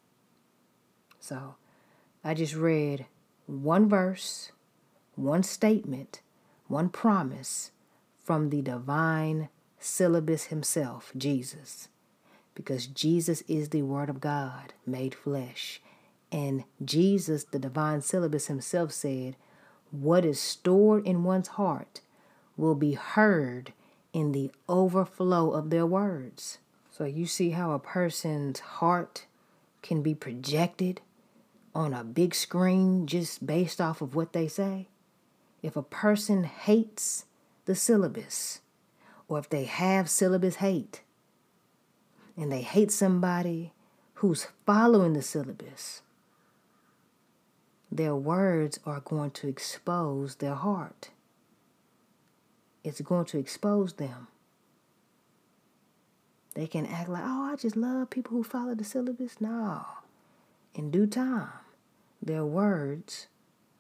So 1.21 1.55
I 2.25 2.35
just 2.35 2.57
read 2.57 3.07
one 3.47 3.89
verse, 3.89 4.51
one 5.15 5.45
statement, 5.45 6.23
one 6.67 6.89
promise 6.89 7.71
from 8.25 8.51
the 8.51 8.61
divine 8.61 9.51
syllabus 9.79 10.47
himself, 10.47 11.13
Jesus. 11.17 11.87
Because 12.57 12.89
Jesus 12.89 13.43
is 13.47 13.69
the 13.69 13.83
Word 13.83 14.11
of 14.11 14.21
God 14.21 14.73
made 14.85 15.15
flesh. 15.15 15.81
And 16.33 16.65
Jesus, 16.85 17.45
the 17.45 17.61
divine 17.61 18.01
syllabus 18.01 18.49
himself, 18.49 18.91
said, 18.91 19.37
What 20.01 20.25
is 20.25 20.41
stored 20.41 21.07
in 21.07 21.23
one's 21.23 21.47
heart 21.47 22.01
will 22.57 22.75
be 22.75 22.95
heard 22.95 23.73
in 24.13 24.33
the 24.33 24.51
overflow 24.69 25.53
of 25.53 25.71
their 25.71 25.87
words. 25.87 26.59
So 26.91 27.05
you 27.05 27.27
see 27.27 27.51
how 27.51 27.71
a 27.71 27.79
person's 27.79 28.59
heart 28.59 29.27
can 29.83 30.03
be 30.03 30.13
projected 30.13 31.01
on 31.77 31.95
a 31.95 32.03
big 32.03 32.35
screen 32.35 33.07
just 33.07 33.47
based 33.47 33.81
off 33.81 34.03
of 34.03 34.17
what 34.17 34.33
they 34.33 34.49
say? 34.49 34.89
If 35.63 35.77
a 35.77 35.83
person 35.83 36.43
hates 36.43 37.27
the 37.65 37.77
syllabus, 37.77 38.63
or 39.29 39.39
if 39.39 39.49
they 39.49 39.63
have 39.63 40.11
syllabus 40.11 40.57
hate, 40.57 41.03
and 42.37 42.51
they 42.51 42.63
hate 42.63 42.91
somebody 42.91 43.73
who's 44.15 44.49
following 44.67 45.13
the 45.13 45.23
syllabus, 45.23 46.03
their 47.95 48.15
words 48.15 48.79
are 48.85 49.01
going 49.01 49.31
to 49.31 49.49
expose 49.49 50.37
their 50.37 50.55
heart 50.55 51.11
it's 52.85 53.01
going 53.01 53.25
to 53.25 53.39
expose 53.39 53.95
them. 53.95 54.29
They 56.55 56.67
can 56.67 56.87
act 56.87 57.09
like, 57.09 57.25
oh, 57.25 57.51
I 57.53 57.57
just 57.57 57.77
love 57.77 58.11
people 58.11 58.33
who 58.37 58.45
follow 58.45 58.75
the 58.75 58.85
syllabus. 58.85 59.41
No. 59.41 59.85
In 60.75 60.91
due 60.91 61.07
time, 61.07 61.49
their 62.23 62.45
words 62.45 63.27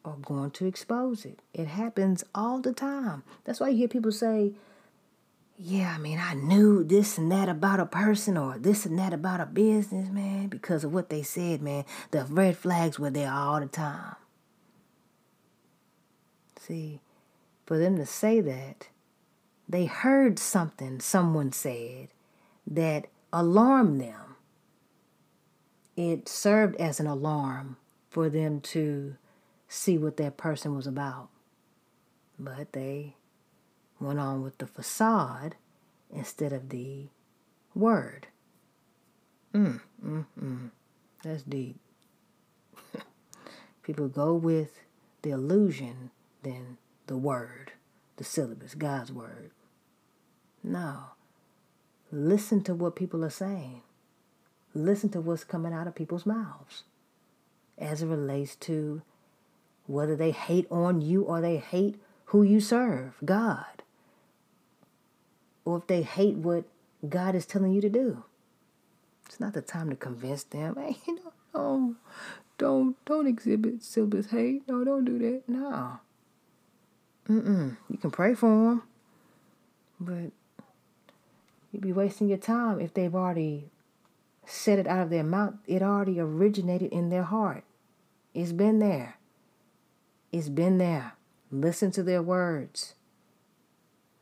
are 0.04 0.16
going 0.16 0.50
to 0.52 0.66
expose 0.66 1.24
it. 1.24 1.40
It 1.52 1.68
happens 1.68 2.24
all 2.34 2.60
the 2.60 2.72
time. 2.72 3.22
That's 3.44 3.60
why 3.60 3.68
you 3.68 3.78
hear 3.78 3.88
people 3.88 4.10
say, 4.10 4.52
yeah, 5.56 5.94
I 5.94 5.98
mean, 5.98 6.18
I 6.18 6.34
knew 6.34 6.82
this 6.82 7.16
and 7.16 7.30
that 7.30 7.48
about 7.48 7.78
a 7.78 7.86
person 7.86 8.36
or 8.36 8.58
this 8.58 8.86
and 8.86 8.98
that 8.98 9.12
about 9.12 9.40
a 9.40 9.46
business, 9.46 10.10
man, 10.10 10.48
because 10.48 10.82
of 10.82 10.92
what 10.92 11.10
they 11.10 11.22
said, 11.22 11.62
man. 11.62 11.84
The 12.10 12.24
red 12.24 12.56
flags 12.56 12.98
were 12.98 13.10
there 13.10 13.32
all 13.32 13.60
the 13.60 13.66
time. 13.66 14.16
See, 16.58 17.00
for 17.66 17.78
them 17.78 17.96
to 17.98 18.06
say 18.06 18.40
that, 18.40 18.88
they 19.68 19.86
heard 19.86 20.38
something 20.38 21.00
someone 21.00 21.52
said 21.52 22.08
that 22.66 23.06
alarmed 23.32 24.00
them. 24.00 24.36
It 25.96 26.28
served 26.28 26.76
as 26.76 26.98
an 26.98 27.06
alarm 27.06 27.76
for 28.10 28.28
them 28.28 28.60
to 28.60 29.16
see 29.68 29.98
what 29.98 30.16
that 30.16 30.36
person 30.36 30.74
was 30.74 30.86
about. 30.86 31.28
But 32.38 32.72
they 32.72 33.14
went 34.00 34.18
on 34.18 34.42
with 34.42 34.58
the 34.58 34.66
facade 34.66 35.56
instead 36.12 36.52
of 36.52 36.68
the 36.68 37.08
word. 37.74 38.28
Mm, 39.54 39.80
mm, 40.04 40.26
mm. 40.40 40.70
That's 41.22 41.42
deep. 41.42 41.78
People 43.82 44.08
go 44.08 44.34
with 44.34 44.80
the 45.22 45.30
illusion 45.30 46.10
than 46.42 46.78
the 47.06 47.16
word, 47.16 47.72
the 48.16 48.24
syllabus, 48.24 48.74
God's 48.74 49.12
word. 49.12 49.50
No. 50.62 50.98
Listen 52.10 52.62
to 52.64 52.74
what 52.74 52.96
people 52.96 53.24
are 53.24 53.30
saying. 53.30 53.82
Listen 54.72 55.08
to 55.10 55.20
what's 55.20 55.44
coming 55.44 55.72
out 55.72 55.86
of 55.86 55.94
people's 55.94 56.26
mouths 56.26 56.84
as 57.76 58.02
it 58.02 58.06
relates 58.06 58.54
to 58.56 59.02
whether 59.86 60.14
they 60.14 60.30
hate 60.30 60.66
on 60.70 61.00
you 61.00 61.22
or 61.22 61.40
they 61.40 61.56
hate 61.56 62.00
who 62.26 62.42
you 62.42 62.60
serve, 62.60 63.14
God 63.24 63.73
or 65.64 65.78
if 65.78 65.86
they 65.86 66.02
hate 66.02 66.36
what 66.36 66.64
God 67.08 67.34
is 67.34 67.46
telling 67.46 67.72
you 67.72 67.80
to 67.80 67.88
do. 67.88 68.24
It's 69.26 69.40
not 69.40 69.54
the 69.54 69.62
time 69.62 69.90
to 69.90 69.96
convince 69.96 70.42
them. 70.44 70.76
Hey, 70.78 70.96
you 71.06 71.14
know, 71.16 71.32
no, 71.54 71.94
don't 72.58 73.04
don't 73.04 73.26
exhibit 73.26 73.82
syllabus 73.82 74.30
hate. 74.30 74.62
No, 74.68 74.84
don't 74.84 75.04
do 75.04 75.18
that. 75.18 75.42
No. 75.48 75.98
Mm-mm. 77.28 77.76
You 77.88 77.96
can 77.96 78.10
pray 78.10 78.34
for 78.34 78.48
them, 78.48 78.82
but 79.98 80.30
you'd 81.72 81.82
be 81.82 81.92
wasting 81.92 82.28
your 82.28 82.38
time 82.38 82.80
if 82.80 82.92
they've 82.92 83.14
already 83.14 83.70
said 84.44 84.78
it 84.78 84.86
out 84.86 85.00
of 85.00 85.10
their 85.10 85.24
mouth. 85.24 85.54
It 85.66 85.82
already 85.82 86.20
originated 86.20 86.92
in 86.92 87.08
their 87.08 87.22
heart. 87.22 87.64
It's 88.34 88.52
been 88.52 88.78
there. 88.78 89.16
It's 90.32 90.48
been 90.48 90.78
there. 90.78 91.14
Listen 91.50 91.90
to 91.92 92.02
their 92.02 92.22
words. 92.22 92.94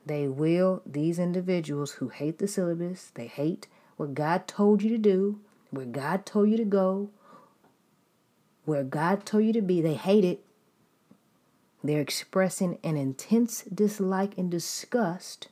They 0.05 0.26
will, 0.26 0.82
these 0.84 1.18
individuals 1.18 1.92
who 1.92 2.09
hate 2.09 2.38
the 2.38 2.48
syllabus, 2.48 3.12
they 3.14 3.26
hate 3.26 3.68
what 3.96 4.14
God 4.14 4.48
told 4.48 4.82
you 4.82 4.90
to 4.90 4.98
do, 4.98 5.40
where 5.70 5.86
God 5.86 6.26
told 6.26 6.50
you 6.50 6.57
to 6.57 6.64
go, 6.64 7.11
where 8.64 8.84
God 8.84 9.24
told 9.24 9.44
you 9.44 9.53
to 9.53 9.62
be, 9.62 9.80
they 9.80 9.94
hate 9.94 10.24
it. 10.24 10.44
They're 11.84 12.00
expressing 12.00 12.78
an 12.84 12.96
intense 12.96 13.62
dislike 13.62 14.38
and 14.38 14.50
disgust 14.50 15.48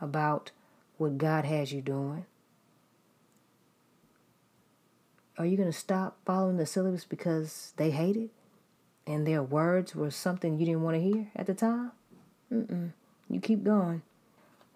about 0.00 0.50
what 0.96 1.18
God 1.18 1.44
has 1.44 1.72
you 1.72 1.82
doing. 1.82 2.26
Are 5.38 5.46
you 5.46 5.56
going 5.56 5.70
to 5.70 5.76
stop 5.76 6.18
following 6.24 6.56
the 6.56 6.66
syllabus 6.66 7.04
because 7.04 7.72
they 7.76 7.90
hate 7.90 8.16
it 8.16 8.30
and 9.06 9.26
their 9.26 9.42
words 9.42 9.94
were 9.94 10.10
something 10.10 10.58
you 10.58 10.66
didn't 10.66 10.82
want 10.82 10.96
to 10.96 11.02
hear 11.02 11.28
at 11.34 11.46
the 11.46 11.54
time? 11.54 11.92
Mm-mm. 12.52 12.92
You 13.32 13.40
keep 13.40 13.64
going. 13.64 14.02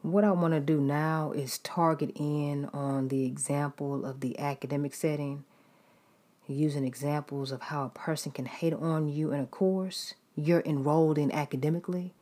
What 0.01 0.25
I 0.25 0.33
want 0.33 0.55
to 0.55 0.61
do 0.61 0.81
now 0.81 1.33
is 1.33 1.59
target 1.59 2.13
in 2.17 2.71
on 2.73 3.09
the 3.09 3.27
example 3.27 4.07
of 4.07 4.21
the 4.21 4.39
academic 4.39 4.95
setting, 4.95 5.45
using 6.49 6.87
examples 6.87 7.53
of 7.53 7.61
how 7.63 7.85
a 7.85 7.91
person 7.91 8.33
can 8.33 8.47
hate 8.47 8.73
on 8.73 9.09
you 9.09 9.31
in 9.33 9.41
a 9.41 9.47
course 9.47 10.15
you're 10.35 10.63
enrolled 10.65 11.19
in 11.19 11.31
academically, 11.33 12.15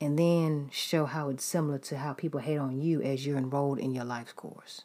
and 0.00 0.18
then 0.18 0.70
show 0.72 1.04
how 1.04 1.28
it's 1.28 1.44
similar 1.44 1.78
to 1.78 1.98
how 1.98 2.14
people 2.14 2.40
hate 2.40 2.58
on 2.58 2.80
you 2.80 3.02
as 3.02 3.26
you're 3.26 3.36
enrolled 3.36 3.78
in 3.78 3.92
your 3.94 4.04
life's 4.04 4.32
course. 4.32 4.84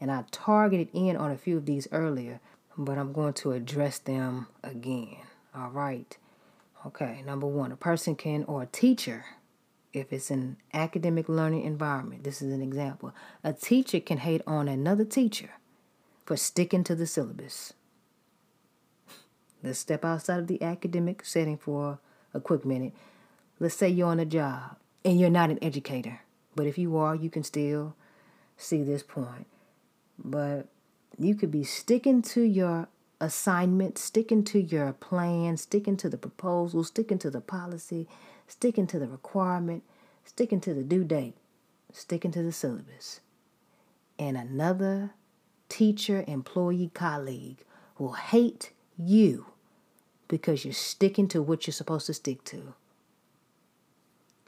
And 0.00 0.10
I 0.10 0.24
targeted 0.30 0.88
in 0.92 1.16
on 1.16 1.32
a 1.32 1.36
few 1.36 1.56
of 1.56 1.66
these 1.66 1.88
earlier, 1.90 2.38
but 2.78 2.96
I'm 2.96 3.12
going 3.12 3.34
to 3.34 3.52
address 3.52 3.98
them 3.98 4.46
again. 4.62 5.16
All 5.52 5.70
right. 5.70 6.16
Okay, 6.86 7.22
number 7.26 7.46
one, 7.46 7.72
a 7.72 7.76
person 7.76 8.14
can, 8.14 8.44
or 8.44 8.62
a 8.62 8.66
teacher 8.66 9.24
if 9.94 10.12
it's 10.12 10.30
an 10.30 10.56
academic 10.72 11.28
learning 11.28 11.64
environment, 11.64 12.24
this 12.24 12.42
is 12.42 12.52
an 12.52 12.60
example. 12.60 13.14
A 13.42 13.52
teacher 13.52 14.00
can 14.00 14.18
hate 14.18 14.42
on 14.46 14.68
another 14.68 15.04
teacher 15.04 15.50
for 16.26 16.36
sticking 16.36 16.84
to 16.84 16.94
the 16.94 17.06
syllabus. 17.06 17.72
Let's 19.62 19.78
step 19.78 20.04
outside 20.04 20.40
of 20.40 20.46
the 20.46 20.60
academic 20.62 21.24
setting 21.24 21.56
for 21.56 21.98
a 22.34 22.40
quick 22.40 22.64
minute. 22.64 22.92
Let's 23.60 23.76
say 23.76 23.88
you're 23.88 24.08
on 24.08 24.20
a 24.20 24.26
job 24.26 24.76
and 25.04 25.18
you're 25.18 25.30
not 25.30 25.50
an 25.50 25.62
educator, 25.62 26.20
but 26.56 26.66
if 26.66 26.76
you 26.76 26.96
are, 26.96 27.14
you 27.14 27.30
can 27.30 27.44
still 27.44 27.94
see 28.56 28.82
this 28.82 29.02
point. 29.02 29.46
But 30.18 30.66
you 31.18 31.34
could 31.34 31.50
be 31.50 31.64
sticking 31.64 32.20
to 32.22 32.42
your 32.42 32.88
assignment, 33.20 33.96
sticking 33.96 34.44
to 34.44 34.60
your 34.60 34.92
plan, 34.92 35.56
sticking 35.56 35.96
to 35.98 36.08
the 36.08 36.18
proposal, 36.18 36.84
sticking 36.84 37.18
to 37.18 37.30
the 37.30 37.40
policy, 37.40 38.08
sticking 38.46 38.86
to 38.88 38.98
the 38.98 39.08
requirement, 39.08 39.82
sticking 40.24 40.60
to 40.60 40.74
the 40.74 40.82
due 40.82 41.04
date, 41.04 41.34
sticking 41.92 42.30
to 42.32 42.42
the 42.42 42.52
syllabus. 42.52 43.20
And 44.18 44.36
another 44.36 45.10
teacher, 45.68 46.24
employee, 46.26 46.90
colleague 46.94 47.64
will 47.98 48.12
hate 48.12 48.72
you 48.96 49.46
because 50.28 50.64
you're 50.64 50.74
sticking 50.74 51.28
to 51.28 51.42
what 51.42 51.66
you're 51.66 51.72
supposed 51.72 52.06
to 52.06 52.14
stick 52.14 52.44
to. 52.44 52.74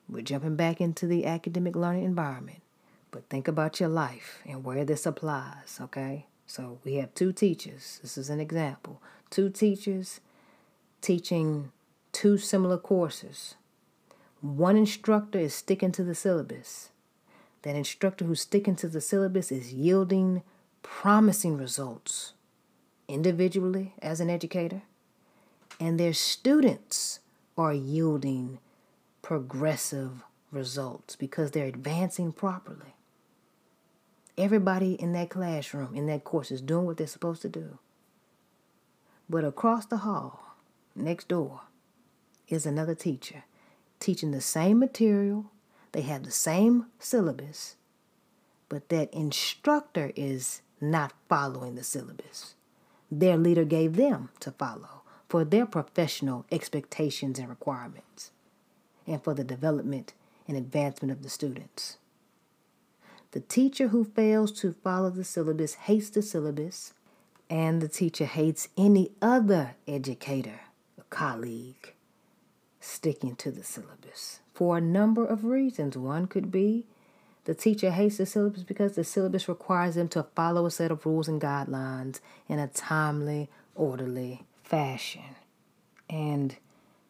We're 0.08 0.22
jumping 0.22 0.56
back 0.56 0.80
into 0.80 1.06
the 1.06 1.26
academic 1.26 1.74
learning 1.74 2.04
environment, 2.04 2.62
but 3.10 3.28
think 3.28 3.48
about 3.48 3.80
your 3.80 3.88
life 3.88 4.40
and 4.46 4.62
where 4.62 4.84
this 4.84 5.04
applies, 5.04 5.78
okay? 5.80 6.26
So 6.46 6.78
we 6.84 6.94
have 6.94 7.12
two 7.14 7.32
teachers. 7.32 7.98
This 8.02 8.16
is 8.16 8.30
an 8.30 8.38
example. 8.38 9.02
Two 9.30 9.50
teachers 9.50 10.20
teaching 11.00 11.72
two 12.12 12.38
similar 12.38 12.78
courses. 12.78 13.56
One 14.46 14.76
instructor 14.76 15.40
is 15.40 15.54
sticking 15.54 15.90
to 15.92 16.04
the 16.04 16.14
syllabus. 16.14 16.90
That 17.62 17.74
instructor 17.74 18.24
who's 18.24 18.42
sticking 18.42 18.76
to 18.76 18.88
the 18.88 19.00
syllabus 19.00 19.50
is 19.50 19.72
yielding 19.72 20.44
promising 20.84 21.56
results 21.56 22.34
individually 23.08 23.94
as 24.00 24.20
an 24.20 24.30
educator, 24.30 24.82
and 25.80 25.98
their 25.98 26.12
students 26.12 27.18
are 27.58 27.74
yielding 27.74 28.60
progressive 29.20 30.22
results 30.52 31.16
because 31.16 31.50
they're 31.50 31.66
advancing 31.66 32.30
properly. 32.30 32.94
Everybody 34.38 34.92
in 34.92 35.12
that 35.14 35.28
classroom, 35.28 35.92
in 35.96 36.06
that 36.06 36.22
course, 36.22 36.52
is 36.52 36.60
doing 36.60 36.86
what 36.86 36.98
they're 36.98 37.08
supposed 37.08 37.42
to 37.42 37.48
do. 37.48 37.78
But 39.28 39.44
across 39.44 39.86
the 39.86 39.98
hall, 39.98 40.54
next 40.94 41.26
door, 41.26 41.62
is 42.48 42.64
another 42.64 42.94
teacher 42.94 43.42
teaching 44.00 44.30
the 44.30 44.40
same 44.40 44.78
material, 44.78 45.50
they 45.92 46.02
have 46.02 46.24
the 46.24 46.30
same 46.30 46.86
syllabus, 46.98 47.76
but 48.68 48.88
that 48.88 49.12
instructor 49.12 50.12
is 50.16 50.62
not 50.80 51.12
following 51.28 51.74
the 51.74 51.84
syllabus. 51.84 52.54
Their 53.10 53.36
leader 53.36 53.64
gave 53.64 53.96
them 53.96 54.30
to 54.40 54.50
follow 54.50 55.02
for 55.28 55.44
their 55.44 55.66
professional 55.66 56.44
expectations 56.52 57.38
and 57.38 57.48
requirements, 57.48 58.30
and 59.06 59.22
for 59.22 59.34
the 59.34 59.44
development 59.44 60.12
and 60.46 60.56
advancement 60.56 61.12
of 61.12 61.22
the 61.22 61.28
students. 61.28 61.98
The 63.32 63.40
teacher 63.40 63.88
who 63.88 64.04
fails 64.04 64.52
to 64.60 64.74
follow 64.84 65.10
the 65.10 65.24
syllabus 65.24 65.74
hates 65.74 66.10
the 66.10 66.22
syllabus, 66.22 66.94
and 67.50 67.80
the 67.80 67.88
teacher 67.88 68.24
hates 68.24 68.68
any 68.76 69.12
other 69.20 69.76
educator, 69.86 70.60
colleague, 71.10 71.94
sticking 72.86 73.36
to 73.36 73.50
the 73.50 73.64
syllabus 73.64 74.40
for 74.54 74.78
a 74.78 74.80
number 74.80 75.26
of 75.26 75.44
reasons. 75.44 75.96
One 75.96 76.26
could 76.26 76.50
be 76.50 76.86
the 77.44 77.54
teacher 77.54 77.90
hates 77.92 78.16
the 78.16 78.26
syllabus 78.26 78.64
because 78.64 78.96
the 78.96 79.04
syllabus 79.04 79.48
requires 79.48 79.94
them 79.94 80.08
to 80.08 80.24
follow 80.34 80.66
a 80.66 80.70
set 80.70 80.90
of 80.90 81.06
rules 81.06 81.28
and 81.28 81.40
guidelines 81.40 82.20
in 82.48 82.58
a 82.58 82.66
timely, 82.66 83.48
orderly 83.76 84.44
fashion. 84.64 85.36
And 86.10 86.56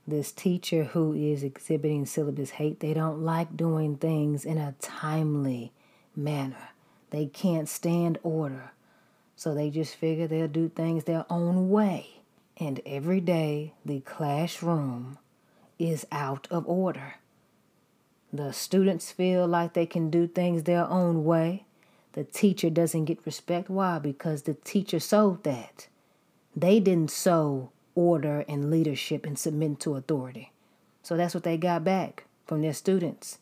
this 0.06 0.32
teacher 0.32 0.84
who 0.84 1.14
is 1.14 1.42
exhibiting 1.42 2.04
syllabus 2.04 2.50
hate, 2.50 2.80
they 2.80 2.92
don't 2.92 3.22
like 3.22 3.56
doing 3.56 3.96
things 3.96 4.44
in 4.44 4.58
a 4.58 4.74
timely 4.80 5.72
manner. 6.14 6.68
They 7.10 7.26
can't 7.26 7.68
stand 7.68 8.18
order. 8.22 8.72
So 9.36 9.54
they 9.54 9.70
just 9.70 9.94
figure 9.94 10.26
they'll 10.26 10.48
do 10.48 10.68
things 10.68 11.04
their 11.04 11.24
own 11.30 11.70
way. 11.70 12.08
And 12.58 12.80
every 12.84 13.20
day 13.20 13.72
the 13.84 14.00
classroom 14.00 15.18
is 15.78 16.06
out 16.10 16.46
of 16.50 16.66
order. 16.66 17.14
The 18.32 18.52
students 18.52 19.12
feel 19.12 19.46
like 19.46 19.72
they 19.72 19.86
can 19.86 20.10
do 20.10 20.26
things 20.26 20.62
their 20.62 20.86
own 20.88 21.24
way. 21.24 21.64
The 22.12 22.24
teacher 22.24 22.70
doesn't 22.70 23.04
get 23.04 23.24
respect. 23.26 23.68
Why? 23.68 23.98
Because 23.98 24.42
the 24.42 24.54
teacher 24.54 25.00
sowed 25.00 25.44
that. 25.44 25.88
They 26.54 26.80
didn't 26.80 27.10
sow 27.10 27.70
order 27.94 28.44
and 28.48 28.70
leadership 28.70 29.26
and 29.26 29.38
submit 29.38 29.80
to 29.80 29.94
authority. 29.94 30.52
So 31.02 31.16
that's 31.16 31.34
what 31.34 31.44
they 31.44 31.56
got 31.56 31.84
back 31.84 32.24
from 32.46 32.62
their 32.62 32.72
students. 32.72 33.38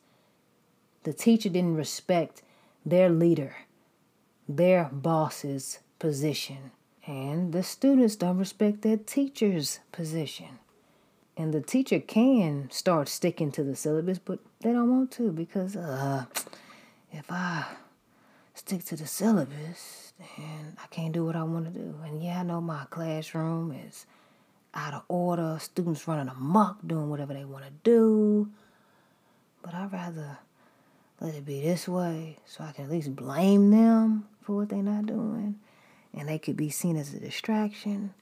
The 1.04 1.12
teacher 1.12 1.48
didn't 1.48 1.76
respect 1.76 2.42
their 2.84 3.10
leader, 3.10 3.56
their 4.48 4.90
boss's 4.92 5.78
position. 5.98 6.72
And 7.06 7.52
the 7.52 7.62
students 7.62 8.16
don't 8.16 8.38
respect 8.38 8.82
their 8.82 8.96
teacher's 8.96 9.80
position. 9.92 10.58
And 11.36 11.52
the 11.52 11.60
teacher 11.60 11.98
can 11.98 12.70
start 12.70 13.08
sticking 13.08 13.50
to 13.52 13.64
the 13.64 13.74
syllabus, 13.74 14.18
but 14.18 14.38
they 14.60 14.72
don't 14.72 14.90
want 14.90 15.10
to 15.12 15.32
because 15.32 15.74
uh, 15.74 16.26
if 17.12 17.30
I 17.30 17.64
stick 18.54 18.84
to 18.84 18.96
the 18.96 19.06
syllabus, 19.06 20.12
then 20.18 20.76
I 20.82 20.86
can't 20.88 21.12
do 21.12 21.24
what 21.24 21.34
I 21.34 21.42
want 21.42 21.72
to 21.72 21.78
do. 21.78 21.96
And 22.04 22.22
yeah, 22.22 22.40
I 22.40 22.42
know 22.44 22.60
my 22.60 22.84
classroom 22.90 23.72
is 23.72 24.06
out 24.74 24.94
of 24.94 25.02
order, 25.08 25.58
students 25.60 26.06
running 26.06 26.28
amok, 26.28 26.78
doing 26.86 27.10
whatever 27.10 27.34
they 27.34 27.44
want 27.44 27.64
to 27.64 27.72
do. 27.82 28.48
But 29.62 29.74
I'd 29.74 29.92
rather 29.92 30.38
let 31.20 31.34
it 31.34 31.44
be 31.44 31.60
this 31.60 31.88
way 31.88 32.38
so 32.46 32.62
I 32.62 32.72
can 32.72 32.84
at 32.84 32.90
least 32.90 33.16
blame 33.16 33.70
them 33.70 34.26
for 34.42 34.56
what 34.56 34.68
they're 34.68 34.82
not 34.82 35.06
doing. 35.06 35.58
And 36.12 36.28
they 36.28 36.38
could 36.38 36.56
be 36.56 36.70
seen 36.70 36.96
as 36.96 37.12
a 37.12 37.18
distraction 37.18 38.14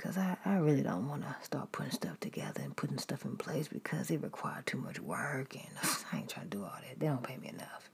because 0.00 0.16
I, 0.16 0.38
I 0.46 0.56
really 0.56 0.80
don't 0.80 1.08
want 1.08 1.24
to 1.24 1.36
start 1.42 1.72
putting 1.72 1.92
stuff 1.92 2.18
together 2.20 2.62
and 2.62 2.74
putting 2.74 2.96
stuff 2.96 3.26
in 3.26 3.36
place 3.36 3.68
because 3.68 4.10
it 4.10 4.22
requires 4.22 4.64
too 4.64 4.78
much 4.78 4.98
work 4.98 5.54
and 5.54 5.66
I 6.12 6.18
ain't 6.18 6.30
trying 6.30 6.48
to 6.48 6.56
do 6.56 6.64
all 6.64 6.72
that. 6.72 6.98
They 6.98 7.06
don't 7.06 7.22
pay 7.22 7.36
me 7.36 7.48
enough. 7.48 7.90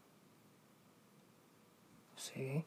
See? 2.17 2.65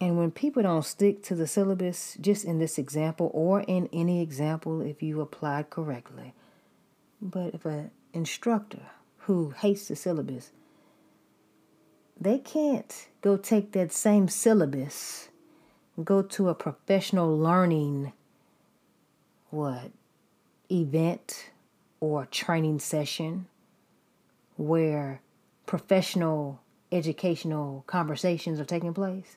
And 0.00 0.16
when 0.16 0.30
people 0.30 0.62
don't 0.62 0.84
stick 0.84 1.24
to 1.24 1.34
the 1.34 1.48
syllabus, 1.48 2.16
just 2.20 2.44
in 2.44 2.60
this 2.60 2.78
example 2.78 3.32
or 3.34 3.62
in 3.62 3.88
any 3.92 4.22
example 4.22 4.82
if 4.82 5.02
you 5.02 5.20
applied 5.20 5.70
correctly, 5.70 6.32
but 7.20 7.54
if 7.54 7.64
an 7.64 7.90
instructor 8.12 8.82
who 9.22 9.50
hates 9.50 9.88
the 9.88 9.96
syllabus, 9.96 10.52
they 12.20 12.38
can't 12.38 13.08
go 13.20 13.36
take 13.36 13.72
that 13.72 13.92
same 13.92 14.28
syllabus, 14.28 15.28
go 16.04 16.22
to 16.22 16.48
a 16.48 16.54
professional 16.54 17.36
learning 17.36 18.12
what 19.50 19.90
event 20.70 21.50
or 22.00 22.26
training 22.26 22.78
session 22.78 23.46
where 24.56 25.20
professional 25.66 26.60
educational 26.90 27.84
conversations 27.86 28.58
are 28.58 28.64
taking 28.64 28.94
place. 28.94 29.36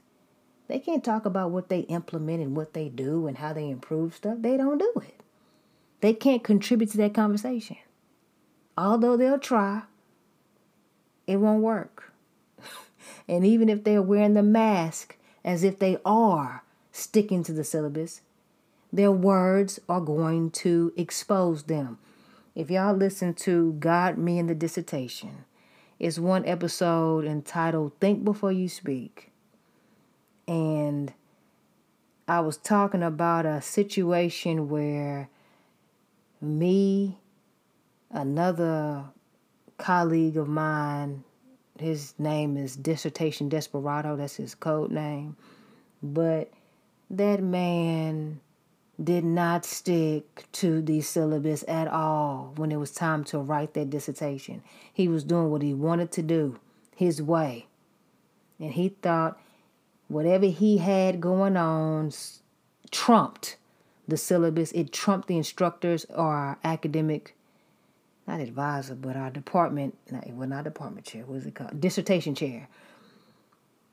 They 0.67 0.79
can't 0.79 1.03
talk 1.03 1.25
about 1.25 1.51
what 1.51 1.69
they 1.69 1.81
implement 1.81 2.41
and 2.41 2.55
what 2.55 2.73
they 2.73 2.89
do 2.89 3.27
and 3.27 3.37
how 3.37 3.53
they 3.53 3.69
improve 3.69 4.15
stuff. 4.15 4.37
They 4.39 4.57
don't 4.57 4.77
do 4.77 4.93
it. 4.97 5.19
They 5.99 6.13
can't 6.13 6.43
contribute 6.43 6.91
to 6.91 6.97
that 6.97 7.13
conversation. 7.13 7.77
Although 8.77 9.17
they'll 9.17 9.37
try, 9.37 9.83
it 11.27 11.37
won't 11.37 11.61
work. 11.61 12.13
and 13.27 13.45
even 13.45 13.69
if 13.69 13.83
they're 13.83 14.01
wearing 14.01 14.33
the 14.33 14.43
mask 14.43 15.17
as 15.43 15.63
if 15.63 15.79
they 15.79 15.97
are 16.05 16.63
sticking 16.91 17.43
to 17.43 17.53
the 17.53 17.63
syllabus, 17.63 18.21
their 18.91 19.11
words 19.11 19.79
are 19.87 20.01
going 20.01 20.51
to 20.51 20.93
expose 20.97 21.63
them. 21.63 21.97
If 22.55 22.69
y'all 22.69 22.95
listen 22.95 23.33
to 23.35 23.73
God, 23.73 24.17
Me, 24.17 24.37
and 24.37 24.49
the 24.49 24.55
Dissertation, 24.55 25.45
it's 25.99 26.19
one 26.19 26.45
episode 26.45 27.25
entitled 27.25 27.93
Think 27.99 28.25
Before 28.25 28.51
You 28.51 28.67
Speak. 28.67 29.31
And 30.47 31.13
I 32.27 32.41
was 32.41 32.57
talking 32.57 33.03
about 33.03 33.45
a 33.45 33.61
situation 33.61 34.67
where 34.67 35.29
me, 36.41 37.17
another 38.09 39.05
colleague 39.77 40.35
of 40.35 40.47
mine, 40.47 41.23
his 41.79 42.13
name 42.19 42.57
is 42.57 42.75
Dissertation 42.75 43.47
Desperado, 43.47 44.15
that's 44.17 44.35
his 44.35 44.55
code 44.55 44.91
name. 44.91 45.37
But 46.03 46.51
that 47.09 47.41
man 47.41 48.39
did 49.03 49.23
not 49.23 49.65
stick 49.65 50.45
to 50.51 50.81
the 50.81 51.01
syllabus 51.01 51.63
at 51.67 51.87
all 51.87 52.53
when 52.55 52.71
it 52.71 52.77
was 52.77 52.91
time 52.91 53.23
to 53.25 53.39
write 53.39 53.73
that 53.73 53.89
dissertation. 53.89 54.61
He 54.93 55.07
was 55.07 55.23
doing 55.23 55.49
what 55.49 55.61
he 55.61 55.73
wanted 55.73 56.11
to 56.13 56.21
do, 56.21 56.59
his 56.95 57.21
way. 57.21 57.67
And 58.59 58.73
he 58.73 58.89
thought 58.89 59.39
whatever 60.07 60.45
he 60.45 60.77
had 60.77 61.21
going 61.21 61.57
on 61.57 62.11
trumped 62.91 63.57
the 64.07 64.17
syllabus, 64.17 64.71
it 64.73 64.91
trumped 64.91 65.27
the 65.27 65.37
instructors 65.37 66.05
or 66.05 66.33
our 66.33 66.59
academic, 66.63 67.35
not 68.27 68.39
advisor, 68.39 68.95
but 68.95 69.15
our 69.15 69.31
department, 69.31 69.97
well, 70.27 70.47
not 70.47 70.63
department 70.63 71.05
chair, 71.05 71.23
what 71.25 71.37
is 71.37 71.45
it 71.45 71.55
called? 71.55 71.79
Dissertation 71.79 72.35
chair 72.35 72.67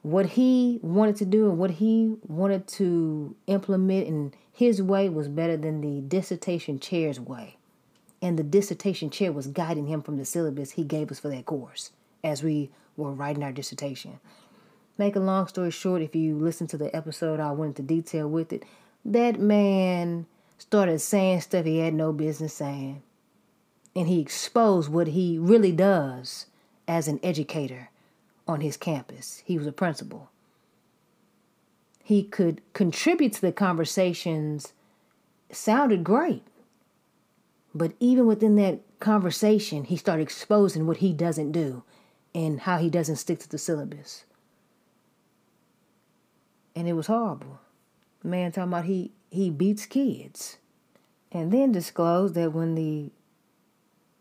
what 0.08 0.24
he 0.24 0.78
wanted 0.80 1.16
to 1.16 1.26
do 1.26 1.50
and 1.50 1.58
what 1.58 1.72
he 1.72 2.16
wanted 2.26 2.66
to 2.66 3.36
implement 3.46 4.06
in 4.06 4.32
his 4.50 4.80
way 4.80 5.06
was 5.06 5.28
better 5.28 5.54
than 5.54 5.82
the 5.82 6.00
dissertation 6.00 6.80
chair's 6.80 7.20
way. 7.20 7.56
And 8.22 8.38
the 8.38 8.42
dissertation 8.42 9.10
chair 9.10 9.32
was 9.32 9.48
guiding 9.48 9.86
him 9.86 10.00
from 10.00 10.16
the 10.16 10.24
syllabus 10.24 10.72
he 10.72 10.82
gave 10.82 11.10
us 11.10 11.20
for 11.20 11.28
that 11.28 11.44
course 11.44 11.92
as 12.24 12.42
we 12.42 12.70
were 12.96 13.12
writing 13.12 13.44
our 13.44 13.52
dissertation. 13.52 14.18
Make 14.96 15.14
a 15.14 15.20
long 15.20 15.46
story 15.46 15.70
short, 15.70 16.00
if 16.00 16.16
you 16.16 16.38
listen 16.38 16.66
to 16.68 16.78
the 16.78 16.94
episode, 16.96 17.38
I 17.38 17.52
went 17.52 17.78
into 17.78 17.82
detail 17.82 18.28
with 18.28 18.50
it. 18.50 18.64
That 19.04 19.38
man 19.38 20.24
started 20.56 21.00
saying 21.00 21.42
stuff 21.42 21.66
he 21.66 21.80
had 21.80 21.92
no 21.92 22.14
business 22.14 22.54
saying. 22.54 23.02
And 23.94 24.08
he 24.08 24.20
exposed 24.20 24.88
what 24.88 25.08
he 25.08 25.38
really 25.38 25.72
does 25.72 26.46
as 26.88 27.08
an 27.08 27.20
educator 27.22 27.90
on 28.48 28.62
his 28.62 28.76
campus. 28.76 29.42
He 29.44 29.58
was 29.58 29.66
a 29.66 29.72
principal. 29.72 30.30
He 32.02 32.22
could 32.22 32.62
contribute 32.72 33.34
to 33.34 33.40
the 33.42 33.52
conversations, 33.52 34.72
sounded 35.52 36.02
great. 36.02 36.42
But 37.74 37.92
even 38.00 38.26
within 38.26 38.56
that 38.56 38.80
conversation, 38.98 39.84
he 39.84 39.96
started 39.96 40.22
exposing 40.22 40.86
what 40.86 40.96
he 40.96 41.12
doesn't 41.12 41.52
do 41.52 41.84
and 42.34 42.60
how 42.60 42.78
he 42.78 42.88
doesn't 42.88 43.16
stick 43.16 43.38
to 43.40 43.48
the 43.48 43.58
syllabus. 43.58 44.24
And 46.74 46.88
it 46.88 46.94
was 46.94 47.08
horrible. 47.08 47.60
Man 48.24 48.52
talking 48.52 48.72
about 48.72 48.86
he, 48.86 49.12
he 49.30 49.50
beats 49.50 49.86
kids. 49.86 50.58
And 51.30 51.52
then 51.52 51.72
disclosed 51.72 52.34
that 52.34 52.52
when 52.52 52.74
the 52.74 53.10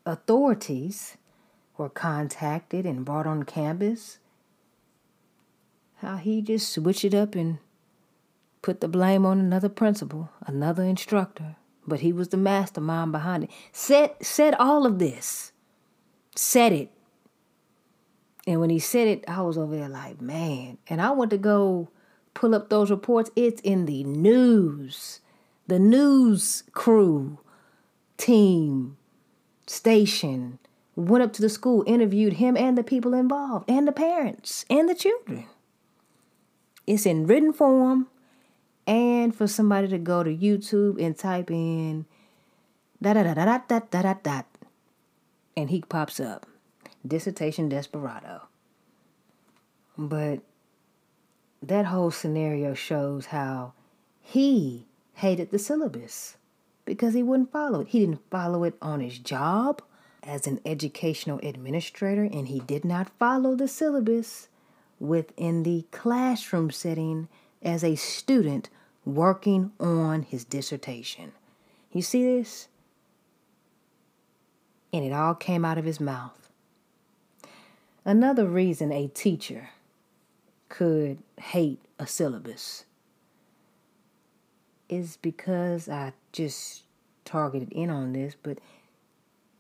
authorities 0.06 1.17
were 1.78 1.90
contacted 1.90 2.86
and 2.86 3.06
brought 3.06 3.28
on 3.28 3.44
campus, 3.44 4.20
how 5.98 6.18
he 6.18 6.42
just 6.42 6.72
switched 6.72 7.06
it 7.06 7.14
up 7.14 7.36
and 7.36 7.60
put 8.62 8.82
the 8.82 8.88
blame 8.88 9.26
on 9.26 9.40
another 9.40 9.70
principal, 9.70 10.30
another 10.46 10.84
instructor, 10.84 11.56
but 11.86 12.02
he 12.02 12.12
was 12.12 12.30
the 12.30 12.38
mastermind 12.38 13.12
behind 13.12 13.46
it. 13.46 13.50
Said 13.72 14.12
said 14.22 14.54
all 14.56 14.86
of 14.86 15.00
this. 15.00 15.52
Said 16.36 16.74
it. 16.74 16.92
And 18.46 18.60
when 18.62 18.70
he 18.70 18.80
said 18.80 19.08
it, 19.08 19.26
I 19.28 19.42
was 19.42 19.58
over 19.58 19.76
there 19.76 19.90
like, 19.90 20.22
man. 20.22 20.78
And 20.88 21.02
I 21.02 21.12
went 21.12 21.32
to 21.32 21.38
go 21.38 21.90
pull 22.34 22.56
up 22.56 22.70
those 22.70 22.92
reports. 22.92 23.32
It's 23.36 23.60
in 23.62 23.86
the 23.86 24.04
news. 24.04 25.20
The 25.68 25.80
news 25.80 26.64
crew, 26.72 27.40
team, 28.18 28.96
station 29.66 30.60
went 30.98 31.24
up 31.24 31.32
to 31.32 31.42
the 31.42 31.50
school, 31.50 31.84
interviewed 31.86 32.34
him 32.34 32.58
and 32.58 32.78
the 32.78 32.84
people 32.84 33.14
involved, 33.14 33.70
and 33.70 33.88
the 33.88 33.92
parents, 33.92 34.66
and 34.70 34.90
the 34.90 34.96
children. 34.96 35.46
It's 36.88 37.06
in 37.06 37.28
written 37.28 37.54
form, 37.54 38.08
and 38.88 39.36
for 39.36 39.48
somebody 39.48 39.88
to 39.90 40.00
go 40.00 40.24
to 40.24 40.36
YouTube 40.36 41.02
and 41.02 41.18
type 41.18 41.52
in 41.52 42.06
da 43.02 43.14
da 43.14 43.24
da 43.24 43.34
da 43.36 43.46
da 43.46 43.60
da 43.68 43.80
da 43.92 44.02
da 44.02 44.14
da, 44.24 44.42
and 45.56 45.70
he 45.70 45.82
pops 45.82 46.20
up, 46.20 46.48
dissertation 47.06 47.70
desperado. 47.70 48.48
But 49.98 50.40
that 51.62 51.86
whole 51.86 52.12
scenario 52.12 52.74
shows 52.74 53.28
how 53.28 53.74
he 54.20 54.88
hated 55.14 55.52
the 55.52 55.60
syllabus 55.60 56.38
because 56.86 57.14
he 57.14 57.22
wouldn't 57.22 57.52
follow 57.52 57.82
it. 57.82 57.90
He 57.90 58.00
didn't 58.00 58.30
follow 58.32 58.64
it 58.64 58.76
on 58.82 59.00
his 59.00 59.20
job 59.20 59.82
as 60.28 60.46
an 60.46 60.60
educational 60.66 61.40
administrator, 61.42 62.24
and 62.24 62.50
he 62.50 62.60
did 62.60 62.84
not 62.84 63.10
follow 63.18 63.56
the 63.56 63.68
syllabus 63.68 64.50
within 65.00 65.64
the 65.64 65.86
classroom 65.92 66.70
setting 66.70 67.30
as 67.64 67.84
a 67.84 67.96
student 67.96 68.70
working 69.06 69.72
on 69.80 70.24
his 70.24 70.44
dissertation. 70.44 71.32
You 71.94 72.02
see 72.02 72.24
this? 72.24 72.68
And 74.92 75.06
it 75.06 75.14
all 75.14 75.34
came 75.34 75.64
out 75.64 75.78
of 75.78 75.86
his 75.86 76.00
mouth. 76.00 76.52
Another 78.04 78.46
reason 78.46 78.92
a 78.92 79.08
teacher 79.08 79.70
could 80.70 81.20
hate 81.40 81.80
a 81.98 82.06
syllabus 82.06 82.86
is 84.90 85.18
because 85.22 85.90
I 85.90 86.14
just 86.32 86.84
targeted 87.26 87.72
in 87.72 87.90
on 87.90 88.14
this, 88.14 88.36
but 88.42 88.60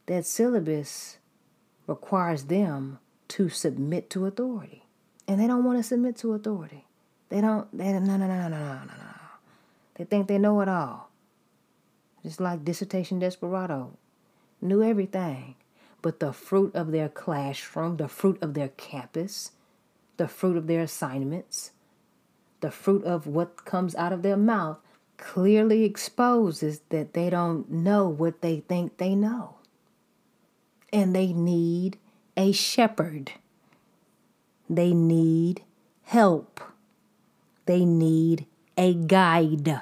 that 0.07 0.25
syllabus 0.25 1.17
requires 1.85 2.45
them 2.45 2.99
to 3.29 3.49
submit 3.49 4.09
to 4.09 4.25
authority. 4.25 4.83
And 5.27 5.39
they 5.39 5.47
don't 5.47 5.63
want 5.63 5.77
to 5.77 5.83
submit 5.83 6.17
to 6.17 6.33
authority. 6.33 6.85
They 7.29 7.41
don't, 7.41 7.67
they, 7.77 7.91
no, 7.93 7.99
no, 7.99 8.17
no, 8.17 8.27
no, 8.27 8.47
no, 8.47 8.57
no, 8.57 8.83
no. 8.85 9.13
They 9.95 10.05
think 10.05 10.27
they 10.27 10.37
know 10.37 10.61
it 10.61 10.69
all. 10.69 11.09
Just 12.23 12.39
like 12.39 12.63
Dissertation 12.63 13.19
Desperado 13.19 13.91
knew 14.61 14.81
everything. 14.81 15.55
But 16.01 16.19
the 16.19 16.31
fruit 16.31 16.73
of 16.75 16.91
their 16.91 17.09
classroom, 17.09 17.97
the 17.97 18.07
fruit 18.07 18.41
of 18.41 18.53
their 18.53 18.69
campus, 18.69 19.51
the 20.15 20.27
fruit 20.27 20.55
of 20.55 20.67
their 20.67 20.81
assignments, 20.81 21.71
the 22.61 22.71
fruit 22.71 23.03
of 23.03 23.27
what 23.27 23.65
comes 23.65 23.95
out 23.95 24.13
of 24.13 24.21
their 24.21 24.37
mouth 24.37 24.77
clearly 25.17 25.83
exposes 25.83 26.81
that 26.89 27.13
they 27.13 27.29
don't 27.29 27.69
know 27.69 28.07
what 28.07 28.41
they 28.41 28.61
think 28.61 28.97
they 28.97 29.15
know. 29.15 29.56
And 30.91 31.15
they 31.15 31.33
need 31.33 31.97
a 32.35 32.51
shepherd. 32.51 33.33
They 34.69 34.93
need 34.93 35.63
help. 36.03 36.61
They 37.65 37.83
need 37.83 38.45
a 38.77 38.93
guide. 38.93 39.81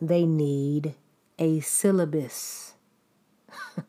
They 0.00 0.24
need 0.24 0.94
a 1.38 1.60
syllabus. 1.60 2.74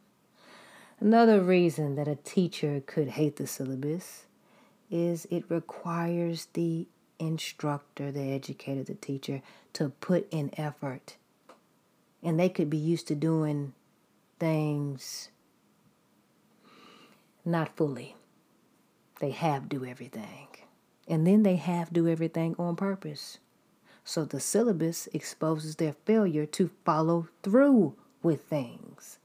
Another 0.99 1.41
reason 1.41 1.95
that 1.95 2.07
a 2.07 2.15
teacher 2.15 2.81
could 2.85 3.09
hate 3.09 3.35
the 3.35 3.47
syllabus 3.47 4.25
is 4.89 5.27
it 5.29 5.43
requires 5.49 6.47
the 6.53 6.87
instructor, 7.19 8.11
the 8.11 8.31
educator, 8.31 8.83
the 8.83 8.95
teacher 8.95 9.41
to 9.73 9.89
put 9.89 10.27
in 10.31 10.51
effort. 10.57 11.17
And 12.23 12.39
they 12.39 12.49
could 12.49 12.69
be 12.69 12.77
used 12.77 13.07
to 13.07 13.15
doing 13.15 13.73
things 14.39 15.29
not 17.45 17.75
fully. 17.75 18.15
They 19.19 19.31
have 19.31 19.69
do 19.69 19.85
everything. 19.85 20.47
And 21.07 21.25
then 21.25 21.43
they 21.43 21.55
have 21.55 21.93
do 21.93 22.07
everything 22.07 22.55
on 22.57 22.75
purpose. 22.75 23.37
So 24.03 24.25
the 24.25 24.39
syllabus 24.39 25.07
exposes 25.13 25.75
their 25.75 25.95
failure 26.05 26.45
to 26.47 26.69
follow 26.83 27.27
through 27.43 27.95
with 28.21 28.43
things. 28.43 29.19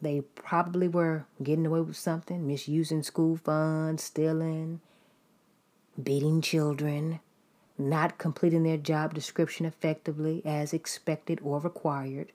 They 0.00 0.20
probably 0.20 0.88
were 0.88 1.26
getting 1.42 1.66
away 1.66 1.80
with 1.80 1.96
something, 1.96 2.46
misusing 2.46 3.02
school 3.02 3.36
funds, 3.36 4.04
stealing, 4.04 4.80
beating 6.02 6.42
children, 6.42 7.20
not 7.78 8.18
completing 8.18 8.62
their 8.62 8.76
job 8.76 9.14
description 9.14 9.64
effectively 9.66 10.42
as 10.44 10.72
expected 10.72 11.40
or 11.42 11.60
required. 11.60 12.32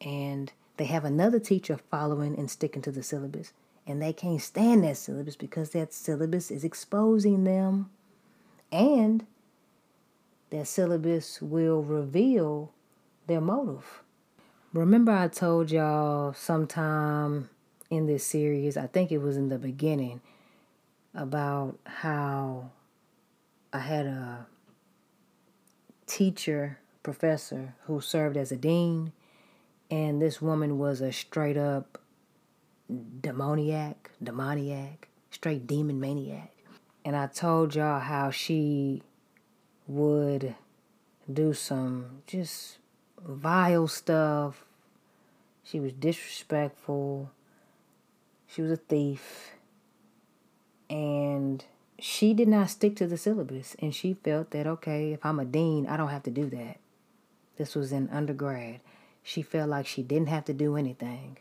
And 0.00 0.52
they 0.78 0.86
have 0.86 1.04
another 1.04 1.38
teacher 1.38 1.78
following 1.90 2.38
and 2.38 2.50
sticking 2.50 2.82
to 2.82 2.92
the 2.92 3.02
syllabus. 3.02 3.52
And 3.86 4.00
they 4.00 4.12
can't 4.12 4.40
stand 4.40 4.84
that 4.84 4.96
syllabus 4.96 5.36
because 5.36 5.70
that 5.70 5.92
syllabus 5.92 6.50
is 6.50 6.64
exposing 6.64 7.44
them. 7.44 7.90
And 8.70 9.26
that 10.50 10.66
syllabus 10.66 11.42
will 11.42 11.82
reveal 11.82 12.72
their 13.26 13.40
motive. 13.40 14.02
Remember, 14.72 15.12
I 15.12 15.28
told 15.28 15.70
y'all 15.70 16.32
sometime 16.34 17.50
in 17.90 18.06
this 18.06 18.24
series, 18.24 18.76
I 18.76 18.86
think 18.86 19.10
it 19.10 19.18
was 19.18 19.36
in 19.36 19.48
the 19.48 19.58
beginning, 19.58 20.20
about 21.14 21.78
how 21.84 22.70
I 23.72 23.80
had 23.80 24.06
a 24.06 24.46
teacher, 26.06 26.78
professor, 27.02 27.74
who 27.86 28.00
served 28.00 28.36
as 28.36 28.52
a 28.52 28.56
dean, 28.56 29.12
and 29.90 30.20
this 30.20 30.42
woman 30.42 30.78
was 30.78 31.00
a 31.00 31.12
straight 31.12 31.56
up 31.56 31.98
demoniac, 33.20 34.10
demoniac, 34.22 35.08
straight 35.30 35.66
demon 35.66 36.00
maniac. 36.00 36.52
And 37.04 37.16
I 37.16 37.26
told 37.26 37.74
y'all 37.74 38.00
how 38.00 38.30
she 38.30 39.02
would 39.86 40.54
do 41.32 41.54
some 41.54 42.22
just 42.26 42.78
vile 43.24 43.88
stuff. 43.88 44.64
She 45.64 45.80
was 45.80 45.92
disrespectful. 45.92 47.30
She 48.46 48.62
was 48.62 48.70
a 48.70 48.76
thief. 48.76 49.52
And 50.90 51.64
she 51.98 52.32
did 52.32 52.48
not 52.48 52.70
stick 52.70 52.96
to 52.96 53.06
the 53.06 53.18
syllabus. 53.18 53.76
And 53.80 53.94
she 53.94 54.14
felt 54.14 54.50
that, 54.50 54.66
okay, 54.66 55.12
if 55.12 55.24
I'm 55.24 55.38
a 55.38 55.44
dean, 55.44 55.86
I 55.86 55.96
don't 55.96 56.08
have 56.08 56.22
to 56.24 56.30
do 56.30 56.48
that. 56.50 56.78
This 57.56 57.74
was 57.74 57.92
in 57.92 58.08
undergrad. 58.10 58.80
She 59.28 59.42
felt 59.42 59.68
like 59.68 59.86
she 59.86 60.02
didn't 60.02 60.30
have 60.30 60.46
to 60.46 60.54
do 60.54 60.74
anything 60.74 61.36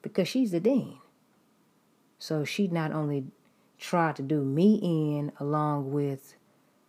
because 0.00 0.26
she's 0.26 0.52
the 0.52 0.58
dean. 0.58 1.00
So 2.18 2.46
she 2.46 2.66
not 2.66 2.92
only 2.92 3.26
tried 3.78 4.16
to 4.16 4.22
do 4.22 4.42
me 4.42 4.76
in 4.82 5.30
along 5.38 5.92
with 5.92 6.36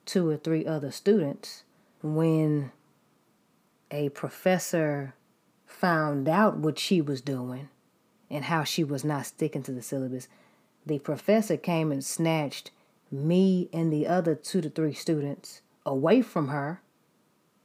two 0.06 0.30
or 0.30 0.38
three 0.38 0.66
other 0.66 0.90
students 0.90 1.66
when 2.02 2.72
a 3.92 4.08
professor 4.08 5.16
found 5.66 6.30
out 6.30 6.56
what 6.56 6.80
she 6.80 7.02
was 7.02 7.20
doing 7.20 7.68
and 8.30 8.46
how 8.46 8.64
she 8.64 8.86
was 8.86 9.04
not 9.04 9.26
sticking 9.26 9.64
to 9.64 9.74
the 9.74 9.82
syllabus, 9.82 10.30
the 10.86 11.00
professor 11.00 11.58
came 11.58 11.92
and 11.92 12.06
snatched 12.06 12.72
me 13.12 13.68
and 13.74 13.92
the 13.92 14.08
other 14.08 14.34
two 14.34 14.62
to 14.62 14.70
three 14.70 14.94
students 14.94 15.62
away 15.86 16.22
from 16.22 16.48
her. 16.48 16.80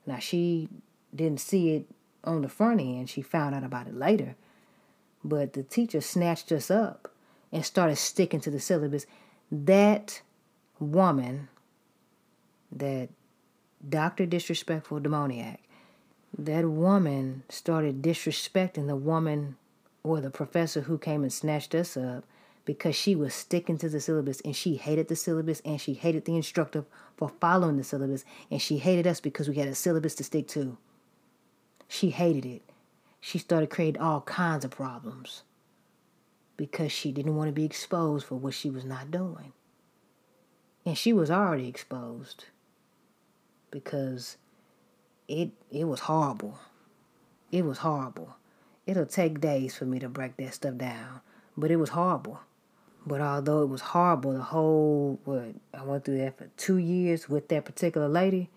Now, 0.04 0.18
she 0.18 0.68
didn't 1.14 1.40
see 1.40 1.70
it 1.70 1.86
on 2.26 2.42
the 2.42 2.48
front 2.48 2.80
end, 2.80 3.08
she 3.08 3.22
found 3.22 3.54
out 3.54 3.64
about 3.64 3.86
it 3.86 3.94
later. 3.94 4.36
But 5.24 5.52
the 5.52 5.62
teacher 5.62 6.00
snatched 6.00 6.52
us 6.52 6.70
up 6.70 7.12
and 7.52 7.64
started 7.64 7.96
sticking 7.96 8.40
to 8.40 8.50
the 8.50 8.60
syllabus. 8.60 9.06
That 9.50 10.22
woman, 10.78 11.48
that 12.72 13.08
Dr. 13.88 14.26
Disrespectful 14.26 15.00
Demoniac, 15.00 15.60
that 16.36 16.68
woman 16.68 17.44
started 17.48 18.02
disrespecting 18.02 18.86
the 18.86 18.96
woman 18.96 19.56
or 20.02 20.20
the 20.20 20.30
professor 20.30 20.82
who 20.82 20.98
came 20.98 21.22
and 21.22 21.32
snatched 21.32 21.74
us 21.74 21.96
up 21.96 22.24
because 22.64 22.94
she 22.94 23.14
was 23.14 23.32
sticking 23.32 23.78
to 23.78 23.88
the 23.88 24.00
syllabus 24.00 24.40
and 24.40 24.54
she 24.54 24.76
hated 24.76 25.08
the 25.08 25.16
syllabus 25.16 25.62
and 25.64 25.80
she 25.80 25.94
hated 25.94 26.24
the 26.24 26.36
instructor 26.36 26.84
for 27.16 27.30
following 27.40 27.76
the 27.76 27.84
syllabus 27.84 28.24
and 28.50 28.60
she 28.60 28.78
hated 28.78 29.06
us 29.06 29.20
because 29.20 29.48
we 29.48 29.56
had 29.56 29.68
a 29.68 29.74
syllabus 29.74 30.14
to 30.16 30.24
stick 30.24 30.46
to. 30.48 30.76
She 31.88 32.10
hated 32.10 32.44
it. 32.44 32.62
She 33.20 33.38
started 33.38 33.70
creating 33.70 34.00
all 34.00 34.20
kinds 34.22 34.64
of 34.64 34.70
problems 34.70 35.42
because 36.56 36.92
she 36.92 37.12
didn't 37.12 37.36
want 37.36 37.48
to 37.48 37.52
be 37.52 37.64
exposed 37.64 38.26
for 38.26 38.36
what 38.36 38.54
she 38.54 38.70
was 38.70 38.84
not 38.84 39.10
doing. 39.10 39.52
And 40.84 40.96
she 40.96 41.12
was 41.12 41.30
already 41.30 41.68
exposed 41.68 42.46
because 43.70 44.36
it 45.28 45.50
it 45.70 45.84
was 45.84 46.00
horrible. 46.00 46.58
It 47.50 47.64
was 47.64 47.78
horrible. 47.78 48.36
It'll 48.86 49.06
take 49.06 49.40
days 49.40 49.74
for 49.74 49.84
me 49.84 49.98
to 49.98 50.08
break 50.08 50.36
that 50.36 50.54
stuff 50.54 50.76
down, 50.76 51.20
but 51.56 51.70
it 51.70 51.76
was 51.76 51.90
horrible. 51.90 52.40
But 53.04 53.20
although 53.20 53.62
it 53.62 53.68
was 53.68 53.80
horrible, 53.80 54.32
the 54.32 54.42
whole 54.42 55.20
what 55.24 55.54
I 55.74 55.82
went 55.82 56.04
through 56.04 56.18
that 56.18 56.38
for 56.38 56.48
two 56.56 56.78
years 56.78 57.28
with 57.28 57.48
that 57.48 57.64
particular 57.64 58.08
lady, 58.08 58.50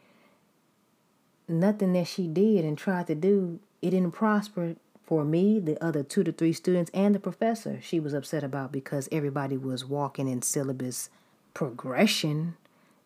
nothing 1.50 1.94
that 1.94 2.08
she 2.08 2.28
did 2.28 2.66
and 2.66 2.78
tried 2.78 3.08
to 3.08 3.16
do, 3.16 3.60
it 3.82 3.92
didn't 3.92 4.12
prosper 4.12 4.76
for 5.04 5.26
me, 5.26 5.60
the 5.60 5.84
other 5.84 6.04
two 6.04 6.24
to 6.24 6.32
three 6.32 6.54
students, 6.54 6.92
and 6.94 7.16
the 7.16 7.20
professor. 7.20 7.80
She 7.82 8.00
was 8.00 8.14
upset 8.14 8.44
about 8.44 8.72
because 8.72 9.10
everybody 9.12 9.58
was 9.58 9.84
walking 9.84 10.28
in 10.28 10.42
syllabus 10.42 11.10
progression 11.54 12.56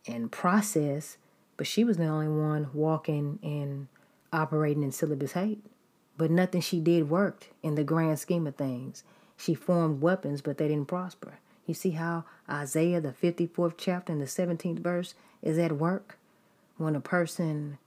and 0.06 0.32
process 0.32 1.18
but 1.58 1.68
she 1.68 1.84
was 1.84 1.98
the 1.98 2.06
only 2.06 2.28
one 2.28 2.70
walking 2.74 3.40
and 3.44 3.88
operating 4.32 4.84
in 4.84 4.92
syllabus 4.92 5.34
hate. 5.34 5.64
But 6.18 6.32
nothing 6.32 6.62
she 6.62 6.80
did 6.80 7.10
worked 7.10 7.50
in 7.62 7.76
the 7.76 7.84
grand 7.84 8.20
scheme 8.20 8.48
of 8.48 8.56
things. 8.56 9.04
She 9.38 9.54
formed 9.54 10.02
weapons, 10.02 10.42
but 10.42 10.58
they 10.58 10.68
didn't 10.68 10.88
prosper. 10.88 11.40
You 11.66 11.74
see 11.74 11.92
how 11.92 12.26
Isaiah, 12.50 13.02
the 13.02 13.14
54th 13.14 13.76
chapter 13.78 14.12
and 14.12 14.22
the 14.22 14.26
17th 14.26 14.80
verse, 14.80 15.16
is 15.42 15.58
at 15.58 15.74
work? 15.74 16.18
When 16.78 16.96
a 16.96 17.02
person 17.02 17.78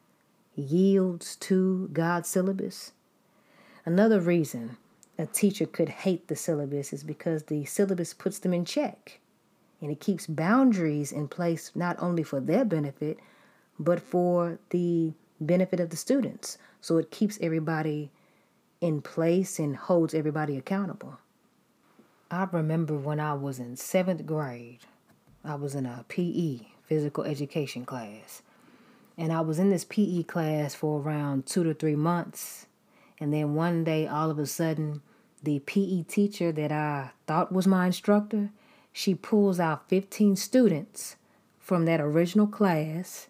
yields 0.56 1.36
to 1.36 1.88
God's 1.92 2.28
syllabus. 2.28 2.92
Another 3.84 4.20
reason 4.20 4.76
a 5.18 5.26
teacher 5.26 5.66
could 5.66 5.88
hate 5.88 6.28
the 6.28 6.36
syllabus 6.36 6.92
is 6.92 7.04
because 7.04 7.44
the 7.44 7.64
syllabus 7.64 8.12
puts 8.12 8.38
them 8.38 8.52
in 8.52 8.64
check. 8.64 9.20
And 9.80 9.90
it 9.90 10.00
keeps 10.00 10.26
boundaries 10.26 11.12
in 11.12 11.28
place 11.28 11.70
not 11.74 11.96
only 12.00 12.22
for 12.22 12.40
their 12.40 12.64
benefit, 12.64 13.18
but 13.78 14.00
for 14.00 14.58
the 14.70 15.12
benefit 15.40 15.80
of 15.80 15.90
the 15.90 15.96
students. 15.96 16.58
So 16.80 16.96
it 16.98 17.10
keeps 17.10 17.38
everybody 17.40 18.10
in 18.80 19.02
place 19.02 19.58
and 19.58 19.76
holds 19.76 20.14
everybody 20.14 20.56
accountable. 20.56 21.18
I 22.30 22.48
remember 22.50 22.94
when 22.96 23.20
I 23.20 23.34
was 23.34 23.58
in 23.58 23.76
seventh 23.76 24.26
grade, 24.26 24.80
I 25.44 25.54
was 25.54 25.74
in 25.74 25.86
a 25.86 26.04
PE, 26.08 26.60
physical 26.84 27.24
education 27.24 27.84
class. 27.84 28.42
And 29.18 29.32
I 29.32 29.40
was 29.40 29.58
in 29.58 29.70
this 29.70 29.84
PE 29.84 30.24
class 30.24 30.74
for 30.74 31.00
around 31.00 31.46
two 31.46 31.64
to 31.64 31.72
three 31.72 31.96
months. 31.96 32.66
And 33.18 33.32
then 33.32 33.54
one 33.54 33.82
day, 33.82 34.06
all 34.06 34.30
of 34.30 34.38
a 34.38 34.46
sudden, 34.46 35.00
the 35.42 35.60
PE 35.60 36.02
teacher 36.02 36.52
that 36.52 36.70
I 36.72 37.12
thought 37.26 37.52
was 37.52 37.66
my 37.66 37.86
instructor, 37.86 38.50
she 38.92 39.14
pulls 39.14 39.58
out 39.58 39.88
15 39.88 40.36
students 40.36 41.16
from 41.58 41.84
that 41.86 42.00
original 42.00 42.46
class 42.46 43.28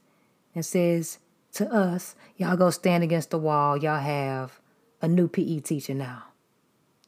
and 0.54 0.64
says 0.64 1.18
to 1.52 1.72
us, 1.72 2.14
Y'all 2.36 2.56
go 2.56 2.70
stand 2.70 3.04
against 3.04 3.30
the 3.30 3.38
wall. 3.38 3.76
Y'all 3.76 4.00
have 4.00 4.60
a 5.00 5.08
new 5.08 5.28
PE 5.28 5.60
teacher 5.60 5.94
now. 5.94 6.24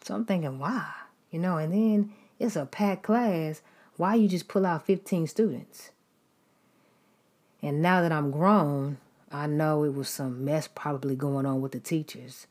So 0.03 0.15
I'm 0.15 0.25
thinking, 0.25 0.59
why? 0.59 0.91
You 1.31 1.39
know, 1.39 1.57
and 1.57 1.73
then 1.73 2.13
it's 2.39 2.57
a 2.57 2.67
packed 2.67 3.03
class. 3.03 3.61
Why 3.97 4.15
you 4.15 4.29
just 4.29 4.49
pull 4.49 4.65
out 4.65 4.87
15 4.87 5.27
students? 5.27 5.91
And 7.63 7.83
now 7.83 8.03
that 8.03 8.13
I'm 8.13 8.31
grown, 8.31 8.99
I 9.31 9.47
know 9.47 9.85
it 9.85 9.95
was 9.95 10.09
some 10.09 10.45
mess 10.45 10.69
probably 10.69 11.17
going 11.17 11.47
on 11.47 11.61
with 11.61 11.73
the 11.73 11.81
teachers 11.81 12.47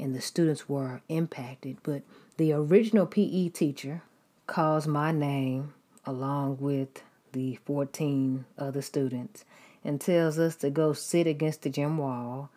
and 0.00 0.14
the 0.14 0.20
students 0.20 0.68
were 0.68 1.02
impacted. 1.08 1.76
But 1.82 2.02
the 2.36 2.52
original 2.52 3.06
PE 3.06 3.50
teacher 3.50 4.02
calls 4.46 4.86
my 4.86 5.12
name 5.12 5.74
along 6.06 6.58
with 6.58 7.02
the 7.32 7.58
14 7.66 8.44
other 8.58 8.82
students 8.82 9.44
and 9.84 10.00
tells 10.00 10.38
us 10.38 10.56
to 10.56 10.70
go 10.70 10.92
sit 10.92 11.26
against 11.26 11.62
the 11.62 11.70
gym 11.70 11.98
wall. 11.98 12.50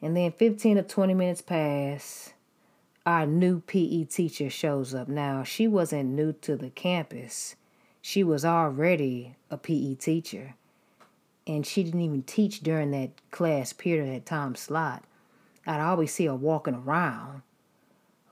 And 0.00 0.16
then 0.16 0.32
15 0.32 0.78
or 0.78 0.82
20 0.82 1.14
minutes 1.14 1.42
pass. 1.42 2.32
Our 3.04 3.26
new 3.26 3.60
PE 3.60 4.04
teacher 4.04 4.48
shows 4.48 4.94
up. 4.94 5.08
Now, 5.08 5.42
she 5.42 5.66
wasn't 5.66 6.10
new 6.10 6.32
to 6.34 6.56
the 6.56 6.70
campus, 6.70 7.56
she 8.00 8.24
was 8.24 8.44
already 8.44 9.34
a 9.50 9.56
PE 9.56 9.94
teacher. 9.94 10.54
And 11.46 11.66
she 11.66 11.82
didn't 11.82 12.00
even 12.00 12.22
teach 12.22 12.60
during 12.60 12.92
that 12.92 13.10
class 13.30 13.72
period, 13.72 14.14
that 14.14 14.26
time 14.26 14.54
slot. 14.54 15.04
I'd 15.66 15.80
always 15.80 16.12
see 16.12 16.26
her 16.26 16.34
walking 16.34 16.74
around. 16.74 17.42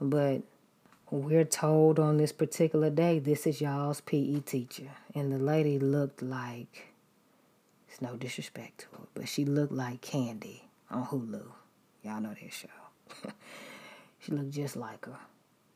But 0.00 0.42
we're 1.10 1.44
told 1.44 1.98
on 1.98 2.16
this 2.16 2.32
particular 2.32 2.88
day, 2.88 3.18
this 3.18 3.46
is 3.46 3.60
y'all's 3.60 4.00
PE 4.00 4.40
teacher. 4.40 4.90
And 5.14 5.32
the 5.32 5.38
lady 5.38 5.78
looked 5.78 6.22
like, 6.22 6.94
it's 7.88 8.00
no 8.00 8.16
disrespect 8.16 8.80
to 8.80 8.86
her, 8.96 9.06
but 9.14 9.28
she 9.28 9.44
looked 9.44 9.72
like 9.72 10.00
Candy 10.00 10.68
on 10.90 11.06
Hulu. 11.06 11.42
Y'all 12.02 12.20
know 12.20 12.34
that 12.40 12.52
show. 12.52 12.68
she 14.20 14.32
looked 14.32 14.52
just 14.52 14.76
like 14.76 15.04
her. 15.06 15.18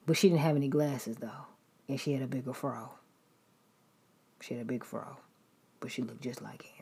But 0.07 0.17
she 0.17 0.29
didn't 0.29 0.41
have 0.41 0.57
any 0.57 0.69
glasses 0.69 1.17
though. 1.17 1.47
And 1.89 2.01
she 2.01 2.13
had 2.13 2.23
a 2.23 2.27
bigger 2.27 2.53
fro. 2.53 2.91
She 4.41 4.55
had 4.55 4.63
a 4.63 4.67
big 4.67 4.85
fro. 4.85 5.17
But 5.81 5.91
she 5.91 6.03
looked 6.03 6.23
just 6.23 6.43
like 6.43 6.59
Candy. 6.59 6.74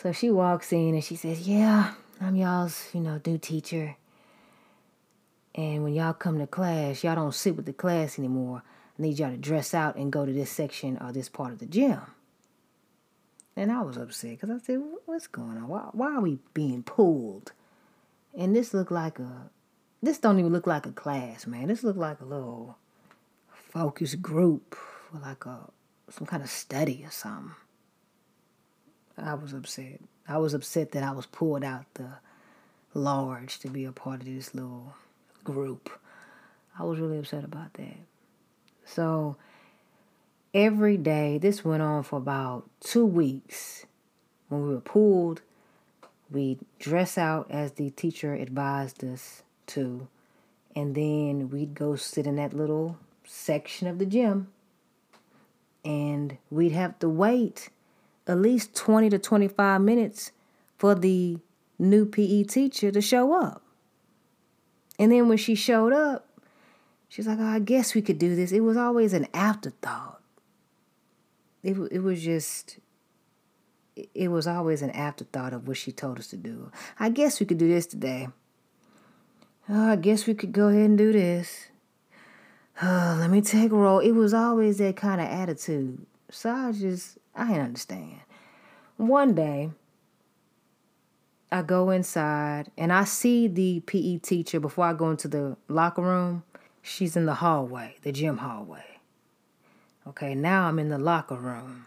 So 0.00 0.12
she 0.12 0.30
walks 0.30 0.72
in 0.72 0.94
and 0.94 1.02
she 1.02 1.16
says, 1.16 1.48
Yeah, 1.48 1.94
I'm 2.20 2.36
y'all's, 2.36 2.88
you 2.94 3.00
know, 3.00 3.20
new 3.26 3.36
teacher. 3.36 3.96
And 5.56 5.82
when 5.82 5.92
y'all 5.92 6.12
come 6.12 6.38
to 6.38 6.46
class, 6.46 7.02
y'all 7.02 7.16
don't 7.16 7.34
sit 7.34 7.56
with 7.56 7.66
the 7.66 7.72
class 7.72 8.16
anymore. 8.16 8.62
I 8.96 9.02
need 9.02 9.18
y'all 9.18 9.32
to 9.32 9.36
dress 9.36 9.74
out 9.74 9.96
and 9.96 10.12
go 10.12 10.24
to 10.24 10.32
this 10.32 10.50
section 10.50 10.98
or 11.00 11.10
this 11.10 11.28
part 11.28 11.50
of 11.50 11.58
the 11.58 11.66
gym. 11.66 12.00
And 13.56 13.72
I 13.72 13.82
was 13.82 13.96
upset 13.96 14.38
because 14.38 14.50
I 14.50 14.58
said, 14.64 14.80
What's 15.06 15.26
going 15.26 15.56
on? 15.56 15.66
Why, 15.66 15.88
why 15.90 16.14
are 16.14 16.20
we 16.20 16.38
being 16.54 16.84
pulled? 16.84 17.50
And 18.36 18.54
this 18.54 18.72
looked 18.72 18.92
like 18.92 19.18
a, 19.18 19.50
this 20.00 20.18
don't 20.18 20.38
even 20.38 20.52
look 20.52 20.68
like 20.68 20.86
a 20.86 20.92
class, 20.92 21.44
man. 21.44 21.66
This 21.66 21.82
looked 21.82 21.98
like 21.98 22.20
a 22.20 22.24
little 22.24 22.78
focus 23.50 24.14
group, 24.14 24.76
or 25.12 25.18
like 25.18 25.44
a 25.44 25.58
some 26.08 26.26
kind 26.26 26.44
of 26.44 26.50
study 26.50 27.02
or 27.04 27.10
something. 27.10 27.56
I 29.22 29.34
was 29.34 29.52
upset. 29.52 30.00
I 30.26 30.38
was 30.38 30.54
upset 30.54 30.92
that 30.92 31.02
I 31.02 31.12
was 31.12 31.26
pulled 31.26 31.64
out 31.64 31.86
the 31.94 32.14
large 32.94 33.58
to 33.60 33.68
be 33.68 33.84
a 33.84 33.92
part 33.92 34.20
of 34.20 34.26
this 34.26 34.54
little 34.54 34.94
group. 35.44 35.90
I 36.78 36.84
was 36.84 36.98
really 36.98 37.18
upset 37.18 37.44
about 37.44 37.74
that. 37.74 37.96
So 38.84 39.36
every 40.54 40.96
day, 40.96 41.38
this 41.38 41.64
went 41.64 41.82
on 41.82 42.02
for 42.02 42.16
about 42.16 42.68
two 42.80 43.04
weeks. 43.04 43.86
When 44.48 44.66
we 44.66 44.74
were 44.74 44.80
pulled, 44.80 45.42
we 46.30 46.58
dress 46.78 47.18
out 47.18 47.50
as 47.50 47.72
the 47.72 47.90
teacher 47.90 48.34
advised 48.34 49.04
us 49.04 49.42
to, 49.68 50.08
and 50.74 50.94
then 50.94 51.50
we'd 51.50 51.74
go 51.74 51.96
sit 51.96 52.26
in 52.26 52.36
that 52.36 52.54
little 52.54 52.98
section 53.24 53.88
of 53.88 53.98
the 53.98 54.06
gym, 54.06 54.48
and 55.84 56.38
we'd 56.50 56.72
have 56.72 56.98
to 57.00 57.08
wait 57.08 57.70
at 58.28 58.38
least 58.38 58.74
20 58.74 59.10
to 59.10 59.18
25 59.18 59.80
minutes 59.80 60.32
for 60.76 60.94
the 60.94 61.38
new 61.78 62.06
PE 62.06 62.44
teacher 62.44 62.90
to 62.90 63.00
show 63.00 63.34
up. 63.34 63.62
And 64.98 65.12
then 65.12 65.28
when 65.28 65.38
she 65.38 65.54
showed 65.54 65.92
up, 65.92 66.28
she's 67.08 67.26
like, 67.26 67.38
oh, 67.40 67.46
I 67.46 67.60
guess 67.60 67.94
we 67.94 68.02
could 68.02 68.18
do 68.18 68.34
this. 68.34 68.52
It 68.52 68.60
was 68.60 68.76
always 68.76 69.12
an 69.12 69.28
afterthought. 69.32 70.20
It, 71.62 71.76
it 71.90 72.00
was 72.00 72.22
just, 72.22 72.78
it 74.14 74.28
was 74.28 74.46
always 74.46 74.82
an 74.82 74.90
afterthought 74.90 75.52
of 75.52 75.68
what 75.68 75.76
she 75.76 75.92
told 75.92 76.18
us 76.18 76.28
to 76.28 76.36
do. 76.36 76.70
I 76.98 77.10
guess 77.10 77.40
we 77.40 77.46
could 77.46 77.58
do 77.58 77.68
this 77.68 77.86
today. 77.86 78.28
Oh, 79.68 79.90
I 79.90 79.96
guess 79.96 80.26
we 80.26 80.34
could 80.34 80.52
go 80.52 80.68
ahead 80.68 80.82
and 80.82 80.98
do 80.98 81.12
this. 81.12 81.68
Oh, 82.82 83.16
let 83.20 83.30
me 83.30 83.40
take 83.40 83.70
a 83.70 83.76
roll. 83.76 83.98
It 83.98 84.12
was 84.12 84.32
always 84.32 84.78
that 84.78 84.96
kind 84.96 85.20
of 85.20 85.28
attitude. 85.28 86.06
So 86.30 86.50
I 86.50 86.72
just, 86.72 87.18
I 87.38 87.46
didn't 87.46 87.62
understand. 87.62 88.20
One 88.96 89.34
day, 89.34 89.70
I 91.50 91.62
go 91.62 91.90
inside 91.90 92.70
and 92.76 92.92
I 92.92 93.04
see 93.04 93.46
the 93.46 93.80
PE 93.80 94.18
teacher 94.18 94.60
before 94.60 94.86
I 94.86 94.92
go 94.92 95.10
into 95.10 95.28
the 95.28 95.56
locker 95.68 96.02
room. 96.02 96.42
She's 96.82 97.16
in 97.16 97.26
the 97.26 97.34
hallway, 97.34 97.96
the 98.02 98.12
gym 98.12 98.38
hallway. 98.38 98.84
Okay, 100.06 100.34
now 100.34 100.68
I'm 100.68 100.78
in 100.78 100.88
the 100.88 100.98
locker 100.98 101.36
room 101.36 101.86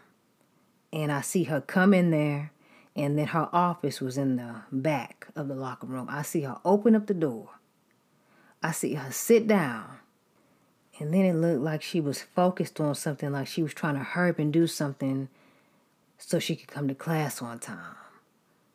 and 0.93 1.11
I 1.11 1.21
see 1.21 1.43
her 1.45 1.61
come 1.61 1.93
in 1.93 2.11
there, 2.11 2.51
and 2.95 3.17
then 3.17 3.27
her 3.27 3.49
office 3.53 4.01
was 4.01 4.17
in 4.17 4.35
the 4.35 4.63
back 4.71 5.27
of 5.35 5.47
the 5.47 5.55
locker 5.55 5.87
room. 5.87 6.07
I 6.09 6.21
see 6.21 6.41
her 6.41 6.57
open 6.65 6.95
up 6.95 7.07
the 7.07 7.13
door. 7.13 7.49
I 8.61 8.71
see 8.71 8.95
her 8.95 9.11
sit 9.11 9.47
down. 9.47 9.99
And 10.99 11.13
then 11.13 11.25
it 11.25 11.33
looked 11.33 11.61
like 11.61 11.81
she 11.81 12.01
was 12.01 12.21
focused 12.21 12.79
on 12.79 12.93
something, 12.95 13.31
like 13.31 13.47
she 13.47 13.63
was 13.63 13.73
trying 13.73 13.95
to 13.95 14.03
hurry 14.03 14.35
and 14.37 14.51
do 14.51 14.67
something 14.67 15.29
so 16.25 16.39
she 16.39 16.55
could 16.55 16.67
come 16.67 16.87
to 16.87 16.95
class 16.95 17.41
on 17.41 17.59
time. 17.59 17.95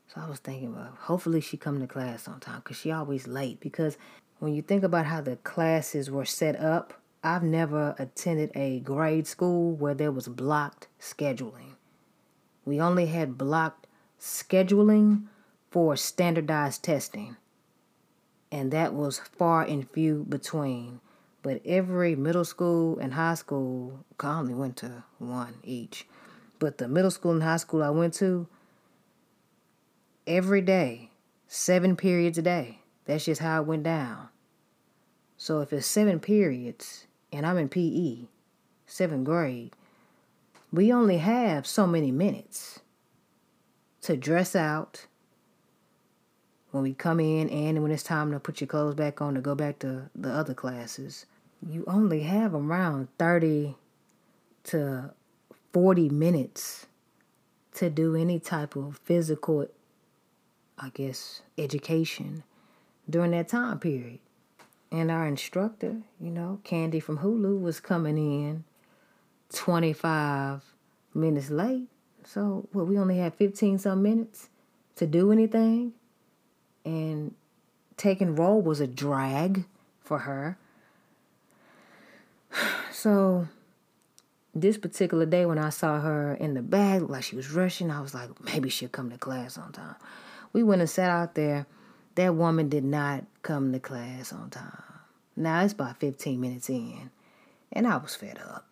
So 0.09 0.21
I 0.21 0.29
was 0.29 0.41
thinking, 0.41 0.75
well, 0.75 0.97
hopefully 1.01 1.41
she 1.41 1.57
come 1.57 1.81
to 1.81 1.87
class 1.87 2.27
on 2.27 2.41
time 2.41 2.61
because 2.63 2.77
she 2.77 2.91
always 2.91 3.27
late. 3.27 3.61
Because 3.61 3.97
when 4.41 4.55
you 4.55 4.63
think 4.63 4.83
about 4.83 5.07
how 5.07 5.21
the 5.21 5.37
classes 5.37 6.11
were 6.11 6.25
set 6.25 6.59
up, 6.59 7.01
I've 7.23 7.43
never 7.43 7.95
attended 7.99 8.51
a 8.55 8.81
grade 8.81 9.27
school 9.27 9.73
where 9.73 9.95
there 9.95 10.13
was 10.13 10.29
blocked 10.29 10.89
scheduling. 11.01 11.75
We 12.65 12.81
only 12.81 13.07
had 13.07 13.39
blocked 13.39 13.87
scheduling 14.21 15.27
for 15.71 15.97
standardized 15.97 16.83
testing. 16.83 17.37
And 18.51 18.73
that 18.73 18.93
was 18.93 19.19
far 19.19 19.63
and 19.63 19.89
few 19.91 20.25
between. 20.29 21.01
But 21.43 21.63
every 21.65 22.17
middle 22.17 22.45
school 22.45 22.99
and 22.99 23.15
high 23.15 23.35
school, 23.35 24.05
I 24.19 24.39
only 24.39 24.55
went 24.55 24.77
to 24.79 25.05
one 25.19 25.55
each. 25.63 26.07
But 26.59 26.79
the 26.79 26.89
middle 26.89 27.11
school 27.11 27.33
and 27.33 27.43
high 27.43 27.59
school 27.59 27.83
I 27.83 27.91
went 27.91 28.15
to, 28.15 28.47
every 30.27 30.61
day, 30.61 31.11
seven 31.47 31.97
periods 31.97 32.39
a 32.39 32.43
day. 32.43 32.81
That's 33.05 33.25
just 33.25 33.41
how 33.41 33.63
it 33.63 33.67
went 33.67 33.83
down. 33.85 34.29
So 35.37 35.61
if 35.61 35.73
it's 35.73 35.87
seven 35.87 36.19
periods 36.19 37.07
and 37.33 37.47
I'm 37.47 37.59
in 37.59 37.69
PE, 37.69 38.27
seventh 38.87 39.25
grade, 39.25 39.73
we 40.73 40.93
only 40.93 41.19
have 41.19 41.67
so 41.67 41.87
many 41.87 42.11
minutes 42.11 42.81
to 44.03 44.17
dress 44.17 44.57
out 44.57 45.07
when 46.71 46.83
we 46.83 46.95
come 46.95 47.21
in 47.21 47.49
and 47.49 47.83
when 47.83 47.93
it's 47.93 48.03
time 48.03 48.33
to 48.33 48.41
put 48.41 48.61
your 48.61 48.69
clothes 48.69 48.95
back 48.95 49.21
on 49.21 49.35
to 49.35 49.41
go 49.41 49.55
back 49.55 49.79
to 49.81 50.11
the 50.15 50.31
other 50.31 50.55
classes. 50.55 51.27
You 51.67 51.85
only 51.87 52.23
have 52.23 52.55
around 52.55 53.09
30 53.19 53.77
to 54.65 55.15
40 55.73 56.09
minutes 56.09 56.87
to 57.75 57.91
do 57.91 58.17
any 58.17 58.39
type 58.39 58.77
of 58.77 58.99
physical, 59.05 59.67
I 60.79 60.91
guess, 60.91 61.43
education 61.59 62.43
during 63.09 63.33
that 63.33 63.49
time 63.49 63.79
period. 63.79 64.19
And 64.91 65.11
our 65.11 65.27
instructor, 65.27 65.97
you 66.21 66.31
know, 66.31 66.61
Candy 66.65 67.01
from 67.01 67.19
Hulu, 67.19 67.61
was 67.61 67.81
coming 67.81 68.17
in 68.17 68.65
25 69.53 70.63
minutes 71.15 71.51
late. 71.51 71.89
So, 72.25 72.69
well, 72.73 72.87
we 72.87 72.99
only 72.99 73.19
had 73.19 73.35
15 73.35 73.79
some 73.79 74.03
minutes 74.03 74.49
to 74.97 75.07
do 75.07 75.31
anything. 75.31 75.93
And 76.85 77.35
taking 77.97 78.37
roll 78.37 78.63
was 78.63 78.81
a 78.81 78.87
drag 78.87 79.67
for 80.01 80.21
her. 80.21 80.59
So, 82.93 83.47
this 84.61 84.79
particular 84.79 85.27
day 85.27 85.45
when 85.45 85.59
I 85.59 85.69
saw 85.69 86.01
her 86.01 86.35
in 86.35 86.55
the 86.55 86.63
bag, 86.63 87.03
like 87.03 87.25
she 87.25 87.37
was 87.37 87.51
rushing, 87.51 87.91
I 87.91 88.01
was 88.01 88.15
like, 88.15 88.31
maybe 88.45 88.71
she'll 88.71 88.89
come 88.89 89.11
to 89.11 89.19
class 89.19 89.59
on 89.59 89.73
time. 89.73 89.97
We 90.53 90.63
went 90.63 90.81
and 90.81 90.91
sat 90.91 91.11
out 91.11 91.35
there. 91.35 91.67
That 92.15 92.35
woman 92.35 92.71
did 92.71 92.85
not 92.85 93.25
come 93.43 93.73
to 93.73 93.79
class 93.79 94.33
on 94.33 94.49
time. 94.49 94.83
Now 95.37 95.63
it's 95.63 95.75
about 95.75 96.01
15 96.01 96.41
minutes 96.41 96.71
in, 96.71 97.11
and 97.71 97.87
I 97.87 97.99
was 97.99 98.15
fed 98.15 98.39
up. 98.39 98.67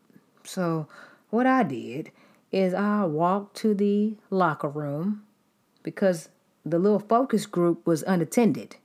So, 0.45 0.89
what 1.29 1.47
I 1.47 1.63
did 1.63 2.11
is 2.51 2.73
I 2.73 3.05
walked 3.05 3.57
to 3.59 3.75
the 3.75 4.15
locker 4.31 4.69
room 4.69 5.25
because 5.83 6.31
the 6.65 6.79
little 6.79 7.01
focus 7.01 7.45
group 7.45 7.87
was 7.87 8.03
unattended. 8.05 8.77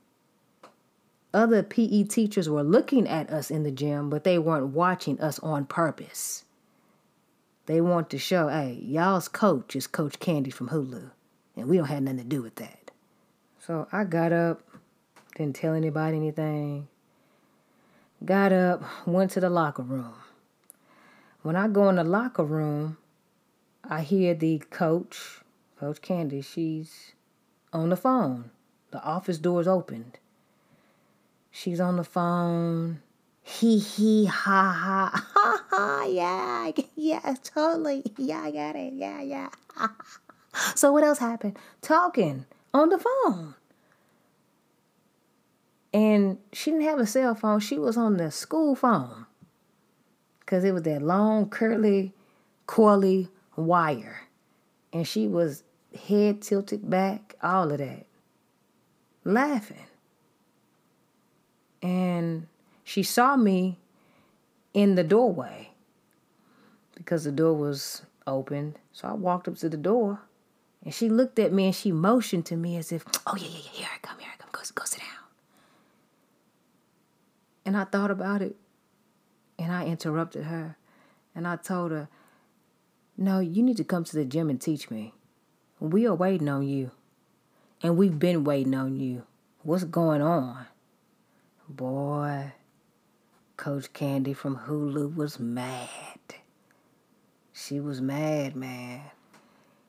Other 1.32 1.62
PE 1.62 2.04
teachers 2.04 2.50
were 2.50 2.64
looking 2.64 3.08
at 3.08 3.30
us 3.30 3.50
in 3.50 3.62
the 3.62 3.70
gym, 3.70 4.10
but 4.10 4.24
they 4.24 4.38
weren't 4.38 4.74
watching 4.74 5.18
us 5.20 5.38
on 5.38 5.64
purpose. 5.64 6.44
They 7.70 7.80
want 7.80 8.10
to 8.10 8.18
show, 8.18 8.48
hey, 8.48 8.80
y'all's 8.82 9.28
coach 9.28 9.76
is 9.76 9.86
Coach 9.86 10.18
Candy 10.18 10.50
from 10.50 10.70
Hulu, 10.70 11.12
and 11.54 11.68
we 11.68 11.76
don't 11.76 11.86
have 11.86 12.02
nothing 12.02 12.18
to 12.18 12.24
do 12.24 12.42
with 12.42 12.56
that. 12.56 12.90
So 13.60 13.86
I 13.92 14.02
got 14.02 14.32
up, 14.32 14.62
didn't 15.36 15.54
tell 15.54 15.74
anybody 15.74 16.16
anything. 16.16 16.88
Got 18.24 18.52
up, 18.52 18.82
went 19.06 19.30
to 19.30 19.40
the 19.40 19.48
locker 19.48 19.84
room. 19.84 20.14
When 21.42 21.54
I 21.54 21.68
go 21.68 21.88
in 21.88 21.94
the 21.94 22.02
locker 22.02 22.42
room, 22.42 22.96
I 23.84 24.00
hear 24.00 24.34
the 24.34 24.58
coach, 24.58 25.38
Coach 25.78 26.02
Candy, 26.02 26.42
she's 26.42 27.12
on 27.72 27.90
the 27.90 27.96
phone. 27.96 28.50
The 28.90 29.00
office 29.04 29.38
door's 29.38 29.68
opened. 29.68 30.18
She's 31.52 31.78
on 31.78 31.98
the 31.98 32.02
phone. 32.02 33.00
Hee 33.50 33.78
hee 33.78 34.26
ha 34.26 34.70
ha 34.72 35.26
ha 35.34 35.64
ha 35.70 36.04
yeah 36.04 36.70
yeah 36.96 37.34
totally 37.42 38.04
yeah 38.16 38.42
I 38.42 38.50
got 38.52 38.76
it 38.76 38.92
yeah 38.94 39.20
yeah. 39.20 39.48
so 40.76 40.92
what 40.92 41.02
else 41.02 41.18
happened? 41.18 41.58
Talking 41.82 42.46
on 42.72 42.90
the 42.90 42.98
phone. 42.98 43.54
And 45.92 46.38
she 46.52 46.70
didn't 46.70 46.86
have 46.86 47.00
a 47.00 47.06
cell 47.06 47.34
phone. 47.34 47.58
She 47.58 47.76
was 47.76 47.96
on 47.96 48.16
the 48.18 48.30
school 48.30 48.76
phone. 48.76 49.26
Cause 50.46 50.62
it 50.62 50.72
was 50.72 50.82
that 50.82 51.02
long 51.02 51.48
curly, 51.48 52.12
coily 52.68 53.28
wire. 53.56 54.28
And 54.92 55.06
she 55.06 55.26
was 55.26 55.64
head 56.08 56.42
tilted 56.42 56.88
back, 56.88 57.34
all 57.42 57.72
of 57.72 57.78
that. 57.78 58.06
Laughing. 59.24 59.86
And 61.82 62.46
she 62.90 63.04
saw 63.04 63.36
me 63.36 63.78
in 64.74 64.96
the 64.96 65.04
doorway 65.04 65.70
because 66.96 67.22
the 67.22 67.30
door 67.30 67.54
was 67.54 68.02
opened. 68.26 68.80
So 68.90 69.06
I 69.06 69.12
walked 69.12 69.46
up 69.46 69.56
to 69.58 69.68
the 69.68 69.76
door 69.76 70.22
and 70.84 70.92
she 70.92 71.08
looked 71.08 71.38
at 71.38 71.52
me 71.52 71.66
and 71.66 71.74
she 71.74 71.92
motioned 71.92 72.46
to 72.46 72.56
me 72.56 72.76
as 72.76 72.90
if, 72.90 73.04
oh, 73.28 73.36
yeah, 73.36 73.44
yeah, 73.44 73.58
yeah, 73.62 73.70
here 73.70 73.88
I 73.94 73.98
come, 74.02 74.18
here 74.18 74.30
I 74.34 74.42
come, 74.42 74.50
go, 74.50 74.62
go 74.74 74.82
sit 74.84 74.98
down. 74.98 75.08
And 77.64 77.76
I 77.76 77.84
thought 77.84 78.10
about 78.10 78.42
it 78.42 78.56
and 79.56 79.70
I 79.70 79.86
interrupted 79.86 80.46
her 80.46 80.76
and 81.32 81.46
I 81.46 81.54
told 81.54 81.92
her, 81.92 82.08
no, 83.16 83.38
you 83.38 83.62
need 83.62 83.76
to 83.76 83.84
come 83.84 84.02
to 84.02 84.16
the 84.16 84.24
gym 84.24 84.50
and 84.50 84.60
teach 84.60 84.90
me. 84.90 85.14
We 85.78 86.08
are 86.08 86.14
waiting 86.14 86.48
on 86.48 86.66
you. 86.66 86.90
And 87.84 87.96
we've 87.96 88.18
been 88.18 88.42
waiting 88.42 88.74
on 88.74 88.96
you. 88.96 89.22
What's 89.62 89.84
going 89.84 90.22
on? 90.22 90.66
Boy, 91.68 92.52
Coach 93.60 93.92
Candy 93.92 94.32
from 94.32 94.56
Hulu 94.56 95.14
was 95.14 95.38
mad. 95.38 96.18
She 97.52 97.78
was 97.78 98.00
mad, 98.00 98.56
man. 98.56 99.02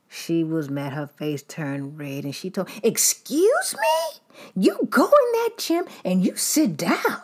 She 0.09 0.43
was 0.43 0.69
mad. 0.69 0.91
Her 0.91 1.07
face 1.07 1.41
turned 1.41 1.97
red 1.97 2.25
and 2.25 2.35
she 2.35 2.49
told, 2.49 2.67
Excuse 2.83 3.73
me? 3.79 4.41
You 4.61 4.77
go 4.89 5.05
in 5.05 5.31
that 5.31 5.51
gym 5.57 5.85
and 6.03 6.21
you 6.21 6.35
sit 6.35 6.75
down. 6.75 7.21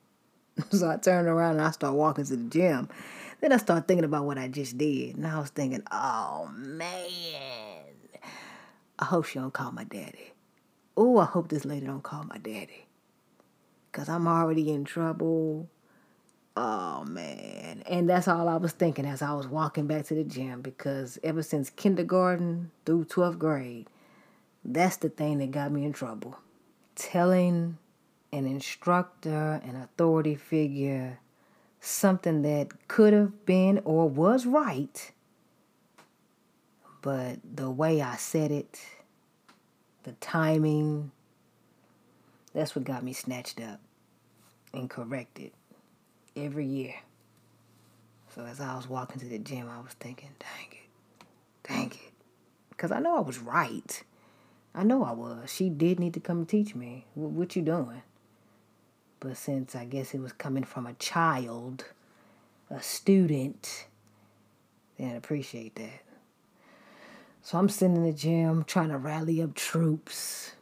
so 0.70 0.88
I 0.88 0.98
turned 0.98 1.26
around 1.26 1.56
and 1.56 1.62
I 1.62 1.72
started 1.72 1.96
walking 1.96 2.26
to 2.26 2.36
the 2.36 2.48
gym. 2.48 2.88
Then 3.40 3.50
I 3.50 3.56
started 3.56 3.88
thinking 3.88 4.04
about 4.04 4.24
what 4.24 4.38
I 4.38 4.46
just 4.46 4.78
did. 4.78 5.16
And 5.16 5.26
I 5.26 5.40
was 5.40 5.50
thinking, 5.50 5.82
oh 5.90 6.48
man. 6.54 7.82
I 9.00 9.04
hope 9.04 9.24
she 9.24 9.40
don't 9.40 9.52
call 9.52 9.72
my 9.72 9.82
daddy. 9.82 10.32
Oh, 10.96 11.18
I 11.18 11.24
hope 11.24 11.48
this 11.48 11.64
lady 11.64 11.86
don't 11.86 12.04
call 12.04 12.22
my 12.22 12.38
daddy. 12.38 12.86
Cause 13.90 14.08
I'm 14.08 14.28
already 14.28 14.70
in 14.70 14.84
trouble. 14.84 15.68
Oh 16.60 17.04
man. 17.04 17.84
And 17.86 18.10
that's 18.10 18.26
all 18.26 18.48
I 18.48 18.56
was 18.56 18.72
thinking 18.72 19.06
as 19.06 19.22
I 19.22 19.32
was 19.32 19.46
walking 19.46 19.86
back 19.86 20.06
to 20.06 20.14
the 20.14 20.24
gym 20.24 20.60
because 20.60 21.16
ever 21.22 21.40
since 21.40 21.70
kindergarten 21.70 22.72
through 22.84 23.04
12th 23.04 23.38
grade, 23.38 23.86
that's 24.64 24.96
the 24.96 25.08
thing 25.08 25.38
that 25.38 25.52
got 25.52 25.70
me 25.70 25.84
in 25.84 25.92
trouble. 25.92 26.36
Telling 26.96 27.78
an 28.32 28.44
instructor, 28.44 29.60
an 29.62 29.76
authority 29.76 30.34
figure, 30.34 31.20
something 31.78 32.42
that 32.42 32.88
could 32.88 33.12
have 33.12 33.46
been 33.46 33.80
or 33.84 34.08
was 34.08 34.44
right, 34.44 35.12
but 37.02 37.38
the 37.54 37.70
way 37.70 38.02
I 38.02 38.16
said 38.16 38.50
it, 38.50 38.80
the 40.02 40.12
timing, 40.14 41.12
that's 42.52 42.74
what 42.74 42.84
got 42.84 43.04
me 43.04 43.12
snatched 43.12 43.60
up 43.60 43.78
and 44.74 44.90
corrected 44.90 45.52
every 46.44 46.66
year. 46.66 46.94
So 48.34 48.44
as 48.44 48.60
I 48.60 48.76
was 48.76 48.88
walking 48.88 49.20
to 49.20 49.26
the 49.26 49.38
gym, 49.38 49.68
I 49.68 49.80
was 49.80 49.92
thinking, 49.94 50.30
dang 50.38 50.68
it, 50.72 51.26
dang 51.68 51.90
it. 51.90 52.12
Because 52.70 52.92
I 52.92 53.00
know 53.00 53.16
I 53.16 53.20
was 53.20 53.38
right. 53.38 54.02
I 54.74 54.84
know 54.84 55.04
I 55.04 55.12
was. 55.12 55.52
She 55.52 55.70
did 55.70 55.98
need 55.98 56.14
to 56.14 56.20
come 56.20 56.46
teach 56.46 56.74
me. 56.74 57.06
What 57.14 57.56
you 57.56 57.62
doing? 57.62 58.02
But 59.20 59.36
since 59.36 59.74
I 59.74 59.84
guess 59.84 60.14
it 60.14 60.20
was 60.20 60.32
coming 60.32 60.62
from 60.62 60.86
a 60.86 60.92
child, 60.94 61.86
a 62.70 62.80
student, 62.80 63.86
then 64.98 65.16
appreciate 65.16 65.74
that. 65.76 66.02
So 67.42 67.58
I'm 67.58 67.68
sitting 67.68 67.96
in 67.96 68.04
the 68.04 68.12
gym 68.12 68.62
trying 68.64 68.90
to 68.90 68.98
rally 68.98 69.42
up 69.42 69.54
troops 69.54 70.52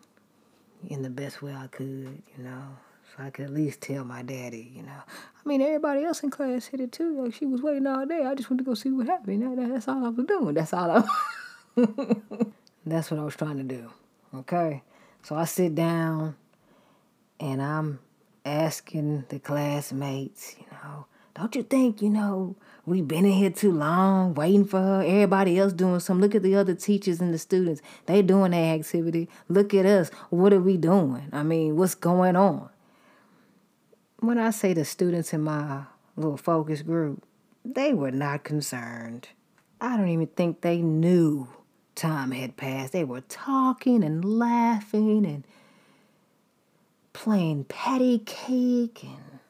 in 0.88 1.02
the 1.02 1.10
best 1.10 1.42
way 1.42 1.52
I 1.52 1.66
could, 1.66 2.22
you 2.38 2.44
know. 2.44 2.76
I 3.18 3.30
could 3.30 3.46
at 3.46 3.54
least 3.54 3.80
tell 3.80 4.04
my 4.04 4.22
daddy, 4.22 4.72
you 4.74 4.82
know. 4.82 4.92
I 4.92 5.48
mean, 5.48 5.62
everybody 5.62 6.04
else 6.04 6.22
in 6.22 6.30
class 6.30 6.66
hit 6.66 6.80
it 6.80 6.92
too. 6.92 7.22
Like 7.22 7.34
she 7.34 7.46
was 7.46 7.62
waiting 7.62 7.86
all 7.86 8.04
day. 8.04 8.24
I 8.24 8.34
just 8.34 8.50
went 8.50 8.58
to 8.58 8.64
go 8.64 8.74
see 8.74 8.90
what 8.90 9.06
happened. 9.06 9.58
That, 9.58 9.68
that's 9.68 9.88
all 9.88 10.04
I 10.04 10.08
was 10.10 10.26
doing. 10.26 10.54
That's 10.54 10.72
all 10.72 10.90
I. 10.90 11.04
that's 12.86 13.10
what 13.10 13.20
I 13.20 13.24
was 13.24 13.36
trying 13.36 13.56
to 13.56 13.62
do. 13.62 13.90
Okay. 14.34 14.82
So 15.22 15.34
I 15.34 15.44
sit 15.44 15.74
down, 15.74 16.36
and 17.40 17.62
I'm 17.62 18.00
asking 18.44 19.24
the 19.28 19.38
classmates, 19.38 20.56
you 20.58 20.66
know, 20.70 21.06
don't 21.34 21.54
you 21.54 21.62
think, 21.62 22.00
you 22.00 22.08
know, 22.08 22.56
we've 22.86 23.06
been 23.06 23.26
in 23.26 23.32
here 23.32 23.50
too 23.50 23.72
long 23.72 24.34
waiting 24.34 24.64
for 24.64 24.80
her? 24.80 25.02
Everybody 25.02 25.58
else 25.58 25.74
doing 25.74 26.00
something. 26.00 26.22
Look 26.22 26.34
at 26.34 26.42
the 26.42 26.54
other 26.54 26.74
teachers 26.74 27.20
and 27.20 27.34
the 27.34 27.38
students. 27.38 27.82
They 28.06 28.22
doing 28.22 28.52
their 28.52 28.74
activity. 28.74 29.28
Look 29.48 29.74
at 29.74 29.84
us. 29.84 30.10
What 30.30 30.54
are 30.54 30.60
we 30.60 30.78
doing? 30.78 31.28
I 31.32 31.42
mean, 31.42 31.76
what's 31.76 31.94
going 31.94 32.36
on? 32.36 32.70
When 34.20 34.38
I 34.38 34.50
say 34.50 34.72
the 34.72 34.84
students 34.84 35.32
in 35.32 35.42
my 35.42 35.82
little 36.16 36.36
focus 36.36 36.82
group, 36.82 37.22
they 37.64 37.92
were 37.92 38.10
not 38.10 38.44
concerned. 38.44 39.28
I 39.80 39.96
don't 39.96 40.08
even 40.08 40.28
think 40.28 40.60
they 40.60 40.78
knew 40.78 41.48
time 41.94 42.30
had 42.30 42.56
passed. 42.56 42.92
They 42.92 43.04
were 43.04 43.22
talking 43.22 44.02
and 44.02 44.24
laughing 44.24 45.26
and 45.26 45.44
playing 47.12 47.64
patty 47.64 48.18
cake 48.20 49.02
and 49.02 49.40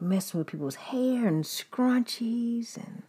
messing 0.00 0.38
with 0.38 0.48
people's 0.48 0.74
hair 0.76 1.26
and 1.26 1.44
scrunchies. 1.44 2.76
And 2.76 3.02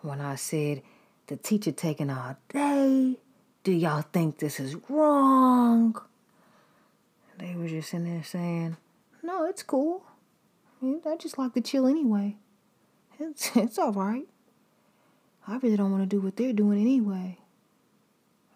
when 0.00 0.20
I 0.20 0.34
said, 0.34 0.82
the 1.28 1.36
teacher 1.36 1.72
taking 1.72 2.10
all 2.10 2.36
day, 2.48 3.16
do 3.64 3.72
y'all 3.72 4.02
think 4.02 4.38
this 4.38 4.58
is 4.60 4.76
wrong? 4.88 5.96
They 7.38 7.54
were 7.54 7.68
just 7.68 7.94
in 7.94 8.04
there 8.04 8.24
saying, 8.24 8.76
no, 9.22 9.44
it's 9.44 9.62
cool. 9.62 10.04
I, 10.82 11.16
just 11.16 11.38
like 11.38 11.54
to 11.54 11.60
chill 11.60 11.86
anyway. 11.86 12.36
It's 13.20 13.50
it's 13.56 13.78
all 13.78 13.92
right. 13.92 14.26
I 15.46 15.56
really 15.56 15.76
don't 15.76 15.90
want 15.90 16.02
to 16.02 16.16
do 16.16 16.20
what 16.20 16.36
they're 16.36 16.52
doing 16.52 16.80
anyway. 16.80 17.38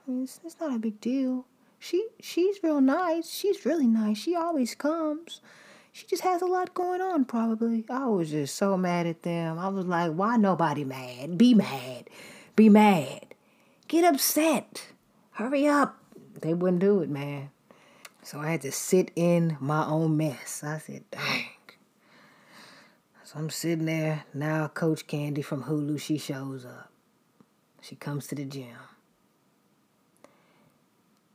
I 0.07 0.11
mean, 0.11 0.25
it's, 0.25 0.41
it's 0.45 0.59
not 0.61 0.75
a 0.75 0.79
big 0.79 1.01
deal. 1.01 1.47
She 1.79 2.09
she's 2.21 2.63
real 2.63 2.81
nice. 2.81 3.31
She's 3.31 3.65
really 3.65 3.87
nice. 3.87 4.19
She 4.19 4.35
always 4.35 4.75
comes. 4.75 5.41
she 5.93 6.07
just 6.07 6.23
has 6.23 6.43
a 6.43 6.47
lot 6.47 6.75
going 6.75 7.01
on, 7.01 7.25
probably. 7.25 7.85
I 7.89 8.07
was 8.07 8.31
just 8.31 8.57
so 8.57 8.77
mad 8.77 9.07
at 9.07 9.23
them. 9.23 9.59
I 9.59 9.69
was 9.69 9.87
like, 9.87 10.13
why 10.13 10.37
nobody 10.37 10.85
mad? 10.85 11.39
Be 11.39 11.55
mad. 11.55 12.11
Be 12.57 12.69
mad. 12.69 13.35
Get 13.89 14.05
upset. 14.05 14.89
Hurry 15.33 15.67
up. 15.67 15.99
They 16.41 16.55
wouldn't 16.55 16.81
do 16.81 17.01
it, 17.01 17.09
man. 17.09 17.51
So 18.27 18.41
I 18.41 18.51
had 18.51 18.63
to 18.63 18.73
sit 18.73 19.13
in 19.15 19.57
my 19.61 19.87
own 19.87 20.17
mess. 20.17 20.65
I 20.65 20.79
said, 20.79 21.05
dang. 21.13 21.45
So 23.23 23.39
I'm 23.39 23.51
sitting 23.51 23.85
there. 23.85 24.25
Now 24.35 24.67
Coach 24.67 25.07
Candy 25.07 25.43
from 25.43 25.63
Hulu, 25.63 26.01
she 26.01 26.19
shows 26.19 26.65
up. 26.65 26.91
She 27.81 27.95
comes 27.95 28.27
to 28.27 28.35
the 28.35 28.45
gym. 28.45 28.67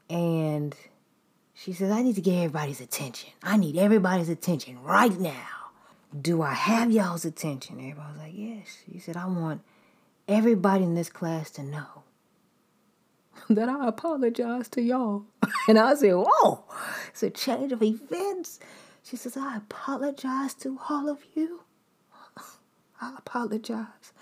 And 0.09 0.75
she 1.53 1.71
says, 1.71 1.91
I 1.91 2.01
need 2.01 2.15
to 2.15 2.21
get 2.21 2.35
everybody's 2.35 2.81
attention. 2.81 3.29
I 3.41 3.55
need 3.55 3.77
everybody's 3.77 4.27
attention 4.27 4.83
right 4.83 5.17
now. 5.17 5.47
Do 6.21 6.41
I 6.41 6.53
have 6.53 6.91
y'all's 6.91 7.23
attention? 7.23 7.79
Everybody 7.79 8.11
was 8.11 8.19
like, 8.19 8.33
Yes. 8.35 8.79
She 8.91 8.99
said, 8.99 9.15
I 9.15 9.27
want 9.27 9.61
everybody 10.27 10.83
in 10.83 10.95
this 10.95 11.09
class 11.09 11.51
to 11.51 11.63
know 11.63 12.00
that 13.49 13.69
I 13.69 13.87
apologize 13.87 14.67
to 14.69 14.81
y'all. 14.81 15.25
And 15.67 15.77
I 15.77 15.93
said, 15.93 16.13
Whoa, 16.13 16.63
it's 17.09 17.21
a 17.21 17.29
change 17.29 17.71
of 17.71 17.83
events. 17.83 18.59
She 19.03 19.15
says, 19.15 19.37
I 19.37 19.57
apologize 19.57 20.53
to 20.55 20.79
all 20.89 21.07
of 21.07 21.19
you. 21.35 21.61
I 23.01 23.15
apologize. 23.17 24.13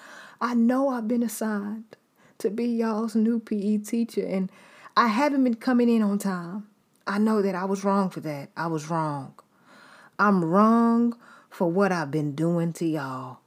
I 0.42 0.54
know 0.54 0.90
I've 0.90 1.08
been 1.08 1.24
assigned 1.24 1.96
to 2.40 2.50
be 2.50 2.66
y'all's 2.66 3.16
new 3.16 3.40
PE 3.40 3.80
teacher, 3.80 4.26
and 4.26 4.52
I 4.96 5.08
haven't 5.08 5.44
been 5.44 5.56
coming 5.56 5.90
in 5.90 6.02
on 6.02 6.20
time. 6.20 6.68
I 7.08 7.18
know 7.18 7.42
that 7.42 7.56
I 7.56 7.66
was 7.66 7.84
wrong 7.84 8.10
for 8.10 8.20
that. 8.22 8.50
I 8.56 8.68
was 8.68 8.90
wrong. 8.90 9.34
I'm 10.18 10.44
wrong 10.44 11.18
for 11.50 11.70
what 11.72 11.92
I've 11.92 12.12
been 12.12 12.36
doing 12.36 12.74
to 12.74 12.86
y'all. 12.86 13.40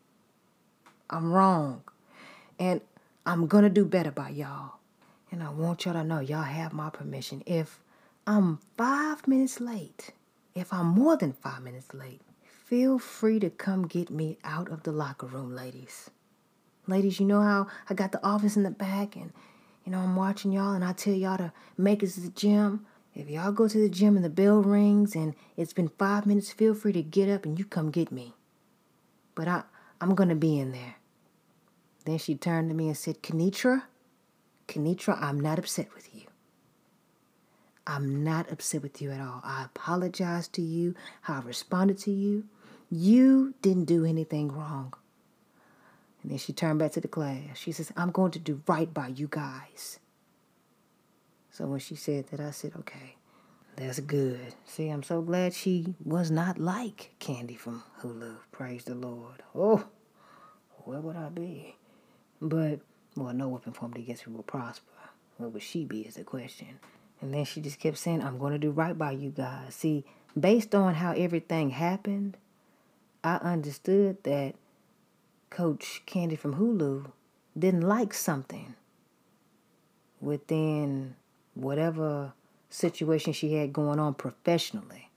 I'm 1.08 1.32
wrong. 1.32 1.82
And 2.58 2.80
I'm 3.24 3.46
going 3.46 3.64
to 3.64 3.70
do 3.70 3.84
better 3.84 4.10
by 4.10 4.30
y'all. 4.30 4.78
And 5.32 5.42
I 5.42 5.48
want 5.48 5.86
y'all 5.86 5.94
to 5.94 6.04
know 6.04 6.20
y'all 6.20 6.42
have 6.42 6.74
my 6.74 6.90
permission. 6.90 7.42
If 7.46 7.80
I'm 8.26 8.58
five 8.76 9.26
minutes 9.26 9.60
late, 9.60 10.10
if 10.54 10.70
I'm 10.74 10.86
more 10.86 11.16
than 11.16 11.32
five 11.32 11.62
minutes 11.62 11.94
late, 11.94 12.20
feel 12.44 12.98
free 12.98 13.40
to 13.40 13.48
come 13.48 13.88
get 13.88 14.10
me 14.10 14.36
out 14.44 14.70
of 14.70 14.82
the 14.82 14.92
locker 14.92 15.26
room, 15.26 15.56
ladies. 15.56 16.10
Ladies, 16.86 17.18
you 17.18 17.24
know 17.24 17.40
how 17.40 17.66
I 17.88 17.94
got 17.94 18.12
the 18.12 18.22
office 18.22 18.56
in 18.56 18.62
the 18.62 18.70
back 18.70 19.16
and, 19.16 19.32
you 19.86 19.92
know, 19.92 20.00
I'm 20.00 20.16
watching 20.16 20.52
y'all 20.52 20.74
and 20.74 20.84
I 20.84 20.92
tell 20.92 21.14
y'all 21.14 21.38
to 21.38 21.50
make 21.78 22.02
it 22.02 22.10
to 22.10 22.20
the 22.20 22.28
gym. 22.28 22.84
If 23.14 23.30
y'all 23.30 23.52
go 23.52 23.68
to 23.68 23.78
the 23.78 23.88
gym 23.88 24.16
and 24.16 24.24
the 24.24 24.30
bell 24.30 24.60
rings 24.60 25.14
and 25.16 25.34
it's 25.56 25.72
been 25.72 25.88
five 25.88 26.26
minutes, 26.26 26.52
feel 26.52 26.74
free 26.74 26.92
to 26.92 27.02
get 27.02 27.30
up 27.30 27.46
and 27.46 27.58
you 27.58 27.64
come 27.64 27.90
get 27.90 28.12
me. 28.12 28.34
But 29.34 29.48
I, 29.48 29.62
I'm 29.98 30.14
going 30.14 30.28
to 30.28 30.34
be 30.34 30.58
in 30.58 30.72
there. 30.72 30.96
Then 32.04 32.18
she 32.18 32.34
turned 32.34 32.68
to 32.68 32.74
me 32.74 32.88
and 32.88 32.96
said, 32.96 33.22
Kenitra, 33.22 33.84
Kenitra, 34.68 35.20
I'm 35.20 35.38
not 35.38 35.58
upset 35.58 35.92
with 35.94 36.14
you. 36.14 36.22
I'm 37.86 38.22
not 38.22 38.50
upset 38.50 38.82
with 38.82 39.02
you 39.02 39.10
at 39.10 39.20
all. 39.20 39.40
I 39.44 39.64
apologize 39.64 40.48
to 40.48 40.62
you 40.62 40.94
how 41.22 41.34
I 41.34 41.40
responded 41.40 41.98
to 41.98 42.10
you. 42.12 42.44
You 42.90 43.54
didn't 43.62 43.86
do 43.86 44.04
anything 44.04 44.52
wrong. 44.52 44.94
And 46.22 46.30
then 46.30 46.38
she 46.38 46.52
turned 46.52 46.78
back 46.78 46.92
to 46.92 47.00
the 47.00 47.08
class. 47.08 47.56
She 47.56 47.72
says, 47.72 47.90
I'm 47.96 48.10
going 48.10 48.30
to 48.32 48.38
do 48.38 48.62
right 48.68 48.92
by 48.92 49.08
you 49.08 49.26
guys. 49.28 49.98
So 51.50 51.66
when 51.66 51.80
she 51.80 51.96
said 51.96 52.28
that, 52.28 52.40
I 52.40 52.52
said, 52.52 52.72
okay, 52.78 53.16
that's 53.76 53.98
good. 54.00 54.54
See, 54.64 54.88
I'm 54.88 55.02
so 55.02 55.20
glad 55.20 55.52
she 55.52 55.94
was 56.04 56.30
not 56.30 56.58
like 56.58 57.14
Candy 57.18 57.56
from 57.56 57.82
Hulu. 58.00 58.36
Praise 58.52 58.84
the 58.84 58.94
Lord. 58.94 59.42
Oh, 59.54 59.84
where 60.84 61.00
would 61.00 61.16
I 61.16 61.28
be? 61.28 61.76
But, 62.40 62.80
well, 63.16 63.34
no 63.34 63.48
weapon 63.48 63.72
formed 63.72 63.96
against 63.96 64.26
me 64.26 64.34
will 64.34 64.42
prosper. 64.42 64.86
Where 65.36 65.48
would 65.48 65.62
she 65.62 65.84
be 65.84 66.02
is 66.02 66.14
the 66.14 66.24
question. 66.24 66.78
And 67.20 67.32
then 67.32 67.44
she 67.44 67.60
just 67.60 67.78
kept 67.78 67.98
saying, 67.98 68.22
I'm 68.22 68.38
going 68.38 68.52
to 68.52 68.58
do 68.58 68.70
right 68.70 68.96
by 68.96 69.12
you 69.12 69.30
guys. 69.30 69.74
See, 69.74 70.04
based 70.38 70.74
on 70.74 70.94
how 70.94 71.12
everything 71.12 71.70
happened, 71.70 72.36
I 73.22 73.36
understood 73.36 74.22
that 74.24 74.54
Coach 75.50 76.02
Candy 76.06 76.36
from 76.36 76.56
Hulu 76.56 77.12
didn't 77.56 77.82
like 77.82 78.14
something 78.14 78.74
within 80.20 81.14
whatever 81.54 82.32
situation 82.70 83.32
she 83.32 83.54
had 83.54 83.72
going 83.72 83.98
on 83.98 84.14
professionally. 84.14 85.10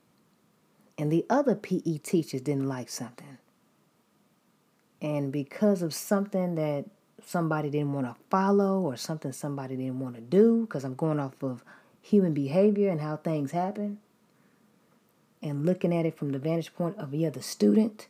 And 0.98 1.12
the 1.12 1.26
other 1.30 1.56
PE 1.56 1.98
teachers 2.00 2.42
didn't 2.42 2.68
like 2.68 2.90
something. 2.90 3.38
And 5.02 5.32
because 5.32 5.82
of 5.82 5.94
something 5.94 6.56
that 6.56 6.86
somebody 7.26 7.70
didn't 7.70 7.94
want 7.94 8.06
to 8.08 8.16
follow 8.30 8.80
or 8.82 8.96
something 8.96 9.32
somebody 9.32 9.76
didn't 9.76 10.00
want 10.00 10.16
to 10.16 10.22
do, 10.22 10.62
because 10.62 10.84
I'm 10.84 10.96
going 10.96 11.20
off 11.20 11.42
of 11.42 11.64
human 12.02 12.34
behavior 12.34 12.90
and 12.90 13.02
how 13.02 13.18
things 13.18 13.52
happen, 13.52 14.00
and 15.42 15.66
looking 15.66 15.94
at 15.94 16.06
it 16.06 16.18
from 16.18 16.32
the 16.32 16.40
vantage 16.40 16.74
point 16.76 16.98
of 16.98 17.12
the 17.12 17.26
other 17.26 17.42
student, 17.42 18.08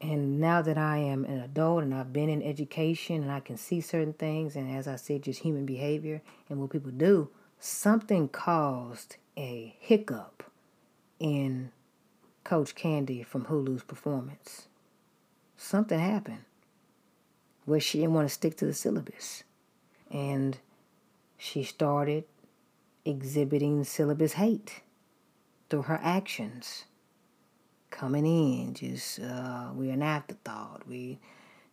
and 0.00 0.40
now 0.40 0.62
that 0.62 0.78
I 0.78 0.96
am 0.98 1.24
an 1.24 1.40
adult 1.40 1.82
and 1.82 1.94
I've 1.94 2.12
been 2.12 2.30
in 2.30 2.42
education 2.42 3.22
and 3.22 3.30
I 3.30 3.40
can 3.40 3.58
see 3.58 3.80
certain 3.82 4.14
things, 4.14 4.56
and 4.56 4.74
as 4.74 4.88
I 4.88 4.96
said, 4.96 5.24
just 5.24 5.40
human 5.40 5.66
behavior 5.66 6.22
and 6.48 6.58
what 6.58 6.70
people 6.70 6.90
do, 6.90 7.28
something 7.58 8.28
caused 8.28 9.16
a 9.36 9.74
hiccup 9.78 10.44
in 11.18 11.70
Coach 12.44 12.74
Candy 12.74 13.22
from 13.22 13.44
Hulu's 13.44 13.82
performance. 13.82 14.68
Something 15.58 15.98
happened 15.98 16.44
where 17.70 17.80
she 17.80 17.98
didn't 17.98 18.14
want 18.14 18.28
to 18.28 18.34
stick 18.34 18.56
to 18.56 18.66
the 18.66 18.74
syllabus. 18.74 19.44
And 20.10 20.58
she 21.38 21.62
started 21.62 22.24
exhibiting 23.04 23.84
syllabus 23.84 24.34
hate 24.34 24.82
through 25.68 25.82
her 25.82 26.00
actions 26.02 26.84
coming 27.90 28.26
in, 28.26 28.74
just 28.74 29.20
uh, 29.20 29.70
we're 29.72 29.92
an 29.92 30.02
afterthought. 30.02 30.82
We 30.86 31.18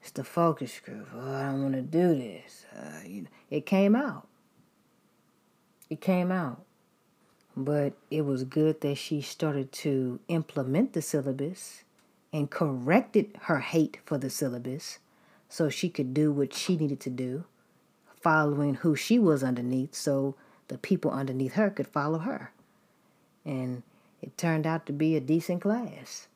it's 0.01 0.11
the 0.11 0.23
focus 0.23 0.79
group. 0.79 1.07
Oh, 1.15 1.35
I 1.35 1.43
don't 1.43 1.63
want 1.63 1.75
to 1.75 1.81
do 1.81 2.15
this. 2.15 2.65
Uh, 2.75 2.99
you 3.05 3.23
know, 3.23 3.29
it 3.49 3.65
came 3.65 3.95
out. 3.95 4.27
It 5.89 6.01
came 6.01 6.31
out, 6.31 6.63
but 7.55 7.93
it 8.11 8.21
was 8.25 8.43
good 8.43 8.81
that 8.81 8.95
she 8.95 9.21
started 9.21 9.71
to 9.71 10.19
implement 10.27 10.93
the 10.93 11.01
syllabus 11.01 11.83
and 12.33 12.49
corrected 12.49 13.31
her 13.43 13.59
hate 13.59 13.99
for 14.05 14.17
the 14.17 14.29
syllabus, 14.29 14.99
so 15.49 15.69
she 15.69 15.89
could 15.89 16.13
do 16.13 16.31
what 16.31 16.53
she 16.53 16.75
needed 16.75 16.99
to 17.01 17.09
do, 17.09 17.45
following 18.21 18.75
who 18.75 18.95
she 18.95 19.17
was 19.17 19.43
underneath, 19.43 19.95
so 19.95 20.35
the 20.67 20.77
people 20.77 21.11
underneath 21.11 21.53
her 21.53 21.69
could 21.69 21.87
follow 21.87 22.19
her, 22.19 22.51
and 23.45 23.83
it 24.21 24.37
turned 24.37 24.67
out 24.67 24.85
to 24.85 24.93
be 24.93 25.15
a 25.15 25.21
decent 25.21 25.61
class 25.61 26.27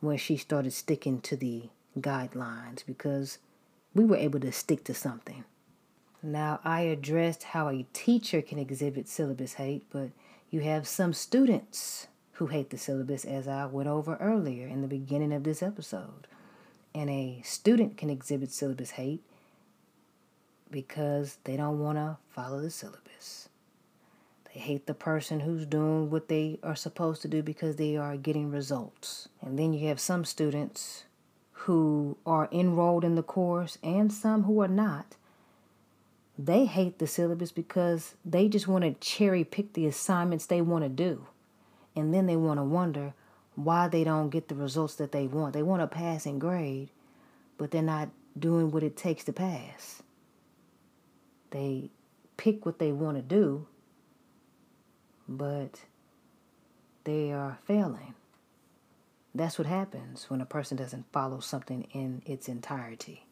when 0.00 0.18
she 0.18 0.36
started 0.36 0.72
sticking 0.72 1.20
to 1.20 1.36
the 1.36 1.70
guidelines 1.98 2.84
because 2.84 3.38
we 3.94 4.04
were 4.04 4.16
able 4.16 4.40
to 4.40 4.52
stick 4.52 4.84
to 4.84 4.94
something. 4.94 5.44
Now, 6.22 6.60
I 6.64 6.80
addressed 6.82 7.44
how 7.44 7.68
a 7.68 7.86
teacher 7.92 8.42
can 8.42 8.58
exhibit 8.58 9.08
syllabus 9.08 9.54
hate, 9.54 9.84
but 9.90 10.10
you 10.50 10.60
have 10.60 10.86
some 10.86 11.12
students 11.12 12.08
who 12.32 12.48
hate 12.48 12.70
the 12.70 12.78
syllabus, 12.78 13.24
as 13.24 13.48
I 13.48 13.64
went 13.66 13.88
over 13.88 14.16
earlier 14.16 14.66
in 14.66 14.82
the 14.82 14.88
beginning 14.88 15.32
of 15.32 15.44
this 15.44 15.62
episode. 15.62 16.26
And 16.96 17.10
a 17.10 17.42
student 17.44 17.98
can 17.98 18.08
exhibit 18.08 18.50
syllabus 18.50 18.92
hate 18.92 19.22
because 20.70 21.36
they 21.44 21.54
don't 21.54 21.78
want 21.78 21.98
to 21.98 22.16
follow 22.30 22.62
the 22.62 22.70
syllabus. 22.70 23.50
They 24.46 24.58
hate 24.58 24.86
the 24.86 24.94
person 24.94 25.40
who's 25.40 25.66
doing 25.66 26.08
what 26.08 26.28
they 26.28 26.58
are 26.62 26.74
supposed 26.74 27.20
to 27.20 27.28
do 27.28 27.42
because 27.42 27.76
they 27.76 27.98
are 27.98 28.16
getting 28.16 28.50
results. 28.50 29.28
And 29.42 29.58
then 29.58 29.74
you 29.74 29.88
have 29.88 30.00
some 30.00 30.24
students 30.24 31.04
who 31.52 32.16
are 32.24 32.48
enrolled 32.50 33.04
in 33.04 33.14
the 33.14 33.22
course 33.22 33.76
and 33.82 34.10
some 34.10 34.44
who 34.44 34.62
are 34.62 34.66
not. 34.66 35.16
They 36.38 36.64
hate 36.64 36.98
the 36.98 37.06
syllabus 37.06 37.52
because 37.52 38.14
they 38.24 38.48
just 38.48 38.68
want 38.68 38.84
to 38.84 38.94
cherry 39.06 39.44
pick 39.44 39.74
the 39.74 39.86
assignments 39.86 40.46
they 40.46 40.62
want 40.62 40.84
to 40.84 40.88
do. 40.88 41.26
And 41.94 42.14
then 42.14 42.24
they 42.24 42.36
want 42.36 42.58
to 42.58 42.64
wonder 42.64 43.12
why 43.56 43.88
they 43.88 44.04
don't 44.04 44.30
get 44.30 44.48
the 44.48 44.54
results 44.54 44.94
that 44.96 45.12
they 45.12 45.26
want. 45.26 45.54
They 45.54 45.62
want 45.62 45.82
a 45.82 45.86
passing 45.88 46.38
grade, 46.38 46.90
but 47.58 47.72
they're 47.72 47.82
not 47.82 48.10
doing 48.38 48.70
what 48.70 48.82
it 48.84 48.96
takes 48.96 49.24
to 49.24 49.32
pass. 49.32 50.02
They 51.50 51.90
pick 52.36 52.64
what 52.64 52.78
they 52.78 52.92
want 52.92 53.16
to 53.16 53.22
do 53.22 53.66
but 55.28 55.80
they 57.04 57.32
are 57.32 57.58
failing. 57.64 58.14
That's 59.34 59.58
what 59.58 59.66
happens 59.66 60.30
when 60.30 60.40
a 60.40 60.46
person 60.46 60.76
doesn't 60.76 61.12
follow 61.12 61.40
something 61.40 61.86
in 61.92 62.22
its 62.24 62.48
entirety. 62.48 63.26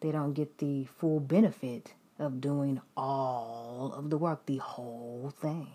They 0.00 0.10
don't 0.10 0.32
get 0.32 0.58
the 0.58 0.84
full 0.84 1.20
benefit 1.20 1.94
of 2.18 2.40
doing 2.40 2.80
all 2.96 3.92
of 3.96 4.10
the 4.10 4.18
work, 4.18 4.46
the 4.46 4.58
whole 4.58 5.32
thing. 5.40 5.68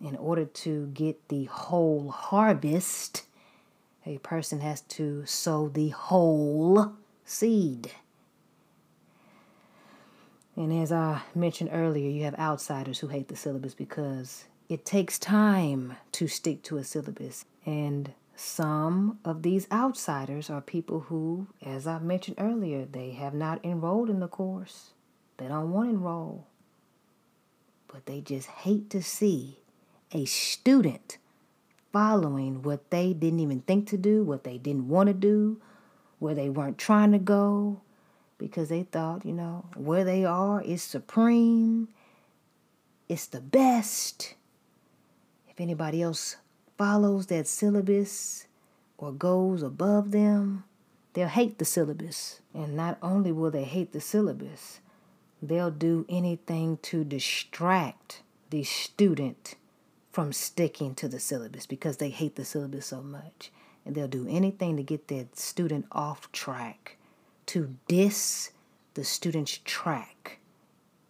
In 0.00 0.14
order 0.16 0.44
to 0.44 0.86
get 0.88 1.28
the 1.28 1.44
whole 1.46 2.10
harvest, 2.10 3.24
a 4.06 4.18
person 4.18 4.60
has 4.60 4.82
to 4.82 5.26
sow 5.26 5.68
the 5.68 5.88
whole 5.88 6.92
seed. 7.24 7.90
And 10.54 10.72
as 10.72 10.90
I 10.92 11.22
mentioned 11.34 11.70
earlier, 11.72 12.08
you 12.08 12.24
have 12.24 12.38
outsiders 12.38 12.98
who 12.98 13.08
hate 13.08 13.28
the 13.28 13.36
syllabus 13.36 13.74
because 13.74 14.44
it 14.68 14.84
takes 14.84 15.18
time 15.18 15.96
to 16.12 16.28
stick 16.28 16.62
to 16.64 16.78
a 16.78 16.84
syllabus. 16.84 17.44
And 17.64 18.12
some 18.34 19.18
of 19.24 19.42
these 19.42 19.66
outsiders 19.70 20.48
are 20.48 20.60
people 20.60 21.00
who, 21.00 21.48
as 21.64 21.86
I 21.86 21.98
mentioned 21.98 22.38
earlier, 22.38 22.84
they 22.84 23.10
have 23.10 23.34
not 23.34 23.64
enrolled 23.64 24.10
in 24.10 24.20
the 24.20 24.28
course. 24.28 24.90
They 25.38 25.48
don't 25.48 25.72
want 25.72 25.90
to 25.90 25.94
enroll. 25.94 26.46
But 27.86 28.06
they 28.06 28.20
just 28.20 28.48
hate 28.48 28.90
to 28.90 29.02
see 29.02 29.58
a 30.12 30.24
student 30.24 31.18
following 31.92 32.62
what 32.62 32.90
they 32.90 33.12
didn't 33.12 33.40
even 33.40 33.60
think 33.60 33.88
to 33.88 33.96
do, 33.96 34.22
what 34.22 34.44
they 34.44 34.58
didn't 34.58 34.88
want 34.88 35.08
to 35.08 35.14
do, 35.14 35.60
where 36.18 36.34
they 36.34 36.48
weren't 36.48 36.78
trying 36.78 37.12
to 37.12 37.18
go, 37.18 37.80
because 38.38 38.68
they 38.68 38.84
thought, 38.84 39.24
you 39.24 39.32
know, 39.32 39.64
where 39.74 40.04
they 40.04 40.24
are 40.24 40.62
is 40.62 40.82
supreme, 40.82 41.88
it's 43.08 43.26
the 43.26 43.40
best. 43.40 44.34
If 45.48 45.60
anybody 45.60 46.02
else 46.02 46.36
follows 46.76 47.26
that 47.26 47.48
syllabus 47.48 48.46
or 48.96 49.12
goes 49.12 49.62
above 49.62 50.10
them, 50.12 50.64
they'll 51.14 51.28
hate 51.28 51.58
the 51.58 51.64
syllabus. 51.64 52.40
And 52.54 52.76
not 52.76 52.98
only 53.02 53.32
will 53.32 53.50
they 53.50 53.64
hate 53.64 53.92
the 53.92 54.00
syllabus, 54.00 54.80
they'll 55.42 55.70
do 55.70 56.04
anything 56.08 56.78
to 56.82 57.04
distract 57.04 58.22
the 58.50 58.62
student 58.62 59.56
from 60.18 60.32
sticking 60.32 60.96
to 60.96 61.06
the 61.06 61.20
syllabus 61.20 61.64
because 61.64 61.98
they 61.98 62.10
hate 62.10 62.34
the 62.34 62.44
syllabus 62.44 62.86
so 62.86 63.00
much. 63.00 63.52
And 63.86 63.94
they'll 63.94 64.08
do 64.08 64.26
anything 64.28 64.76
to 64.76 64.82
get 64.82 65.06
their 65.06 65.26
student 65.34 65.86
off 65.92 66.32
track, 66.32 66.96
to 67.46 67.76
diss 67.86 68.50
the 68.94 69.04
student's 69.04 69.60
track, 69.64 70.40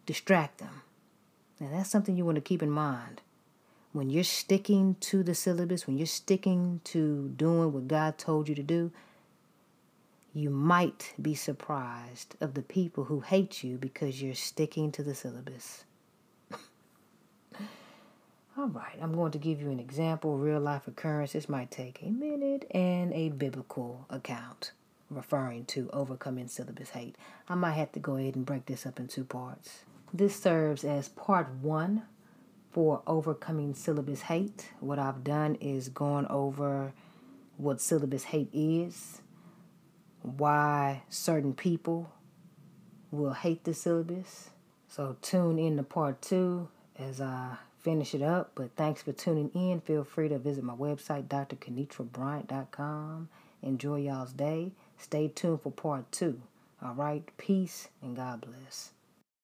distract 0.05 0.59
them. 0.59 0.83
Now, 1.59 1.69
that's 1.71 1.89
something 1.89 2.15
you 2.15 2.23
want 2.23 2.35
to 2.35 2.41
keep 2.41 2.61
in 2.61 2.69
mind. 2.69 3.23
When 3.93 4.11
you're 4.11 4.23
sticking 4.23 4.95
to 4.99 5.23
the 5.23 5.33
syllabus, 5.33 5.87
when 5.87 5.97
you're 5.97 6.05
sticking 6.05 6.79
to 6.83 7.29
doing 7.29 7.73
what 7.73 7.87
God 7.87 8.19
told 8.19 8.47
you 8.47 8.53
to 8.53 8.61
do, 8.61 8.91
you 10.35 10.51
might 10.51 11.15
be 11.19 11.33
surprised 11.33 12.35
of 12.39 12.53
the 12.53 12.61
people 12.61 13.05
who 13.05 13.21
hate 13.21 13.63
you 13.63 13.77
because 13.77 14.21
you're 14.21 14.35
sticking 14.35 14.91
to 14.91 15.01
the 15.01 15.15
syllabus. 15.15 15.83
All 18.59 18.67
right, 18.67 18.97
I'm 19.01 19.15
going 19.15 19.31
to 19.31 19.37
give 19.37 19.61
you 19.61 19.71
an 19.71 19.79
example, 19.79 20.37
real 20.37 20.59
life 20.59 20.85
occurrence. 20.85 21.31
This 21.31 21.47
might 21.47 21.71
take 21.71 22.01
a 22.01 22.09
minute 22.09 22.69
and 22.71 23.13
a 23.13 23.29
biblical 23.29 24.05
account 24.09 24.73
referring 25.09 25.63
to 25.67 25.89
overcoming 25.93 26.49
syllabus 26.49 26.89
hate. 26.89 27.15
I 27.47 27.55
might 27.55 27.75
have 27.75 27.93
to 27.93 28.01
go 28.01 28.17
ahead 28.17 28.35
and 28.35 28.45
break 28.45 28.65
this 28.65 28.85
up 28.85 28.99
in 28.99 29.07
two 29.07 29.23
parts. 29.23 29.85
This 30.13 30.37
serves 30.37 30.83
as 30.83 31.07
part 31.07 31.47
one 31.61 32.03
for 32.73 33.01
overcoming 33.07 33.75
syllabus 33.75 34.23
hate. 34.23 34.73
What 34.81 34.99
I've 34.99 35.23
done 35.23 35.55
is 35.61 35.87
gone 35.87 36.27
over 36.27 36.91
what 37.55 37.79
syllabus 37.79 38.25
hate 38.25 38.49
is, 38.51 39.21
why 40.21 41.03
certain 41.07 41.53
people 41.53 42.11
will 43.09 43.31
hate 43.31 43.63
the 43.63 43.73
syllabus. 43.73 44.49
So 44.89 45.15
tune 45.21 45.57
in 45.57 45.77
to 45.77 45.83
part 45.83 46.21
two 46.21 46.67
as 46.97 47.21
I 47.21 47.55
finish 47.81 48.13
it 48.13 48.21
up. 48.21 48.51
But 48.55 48.75
thanks 48.75 49.01
for 49.01 49.11
tuning 49.11 49.51
in. 49.53 49.81
Feel 49.81 50.03
free 50.03 50.29
to 50.29 50.37
visit 50.37 50.63
my 50.63 50.75
website, 50.75 51.27
drkanitrabryant.com. 51.27 53.29
Enjoy 53.61 53.97
y'all's 53.97 54.33
day. 54.33 54.71
Stay 54.97 55.27
tuned 55.27 55.61
for 55.61 55.71
part 55.71 56.11
two. 56.11 56.41
All 56.81 56.93
right. 56.93 57.23
Peace 57.37 57.89
and 58.01 58.15
God 58.15 58.41
bless. 58.41 58.91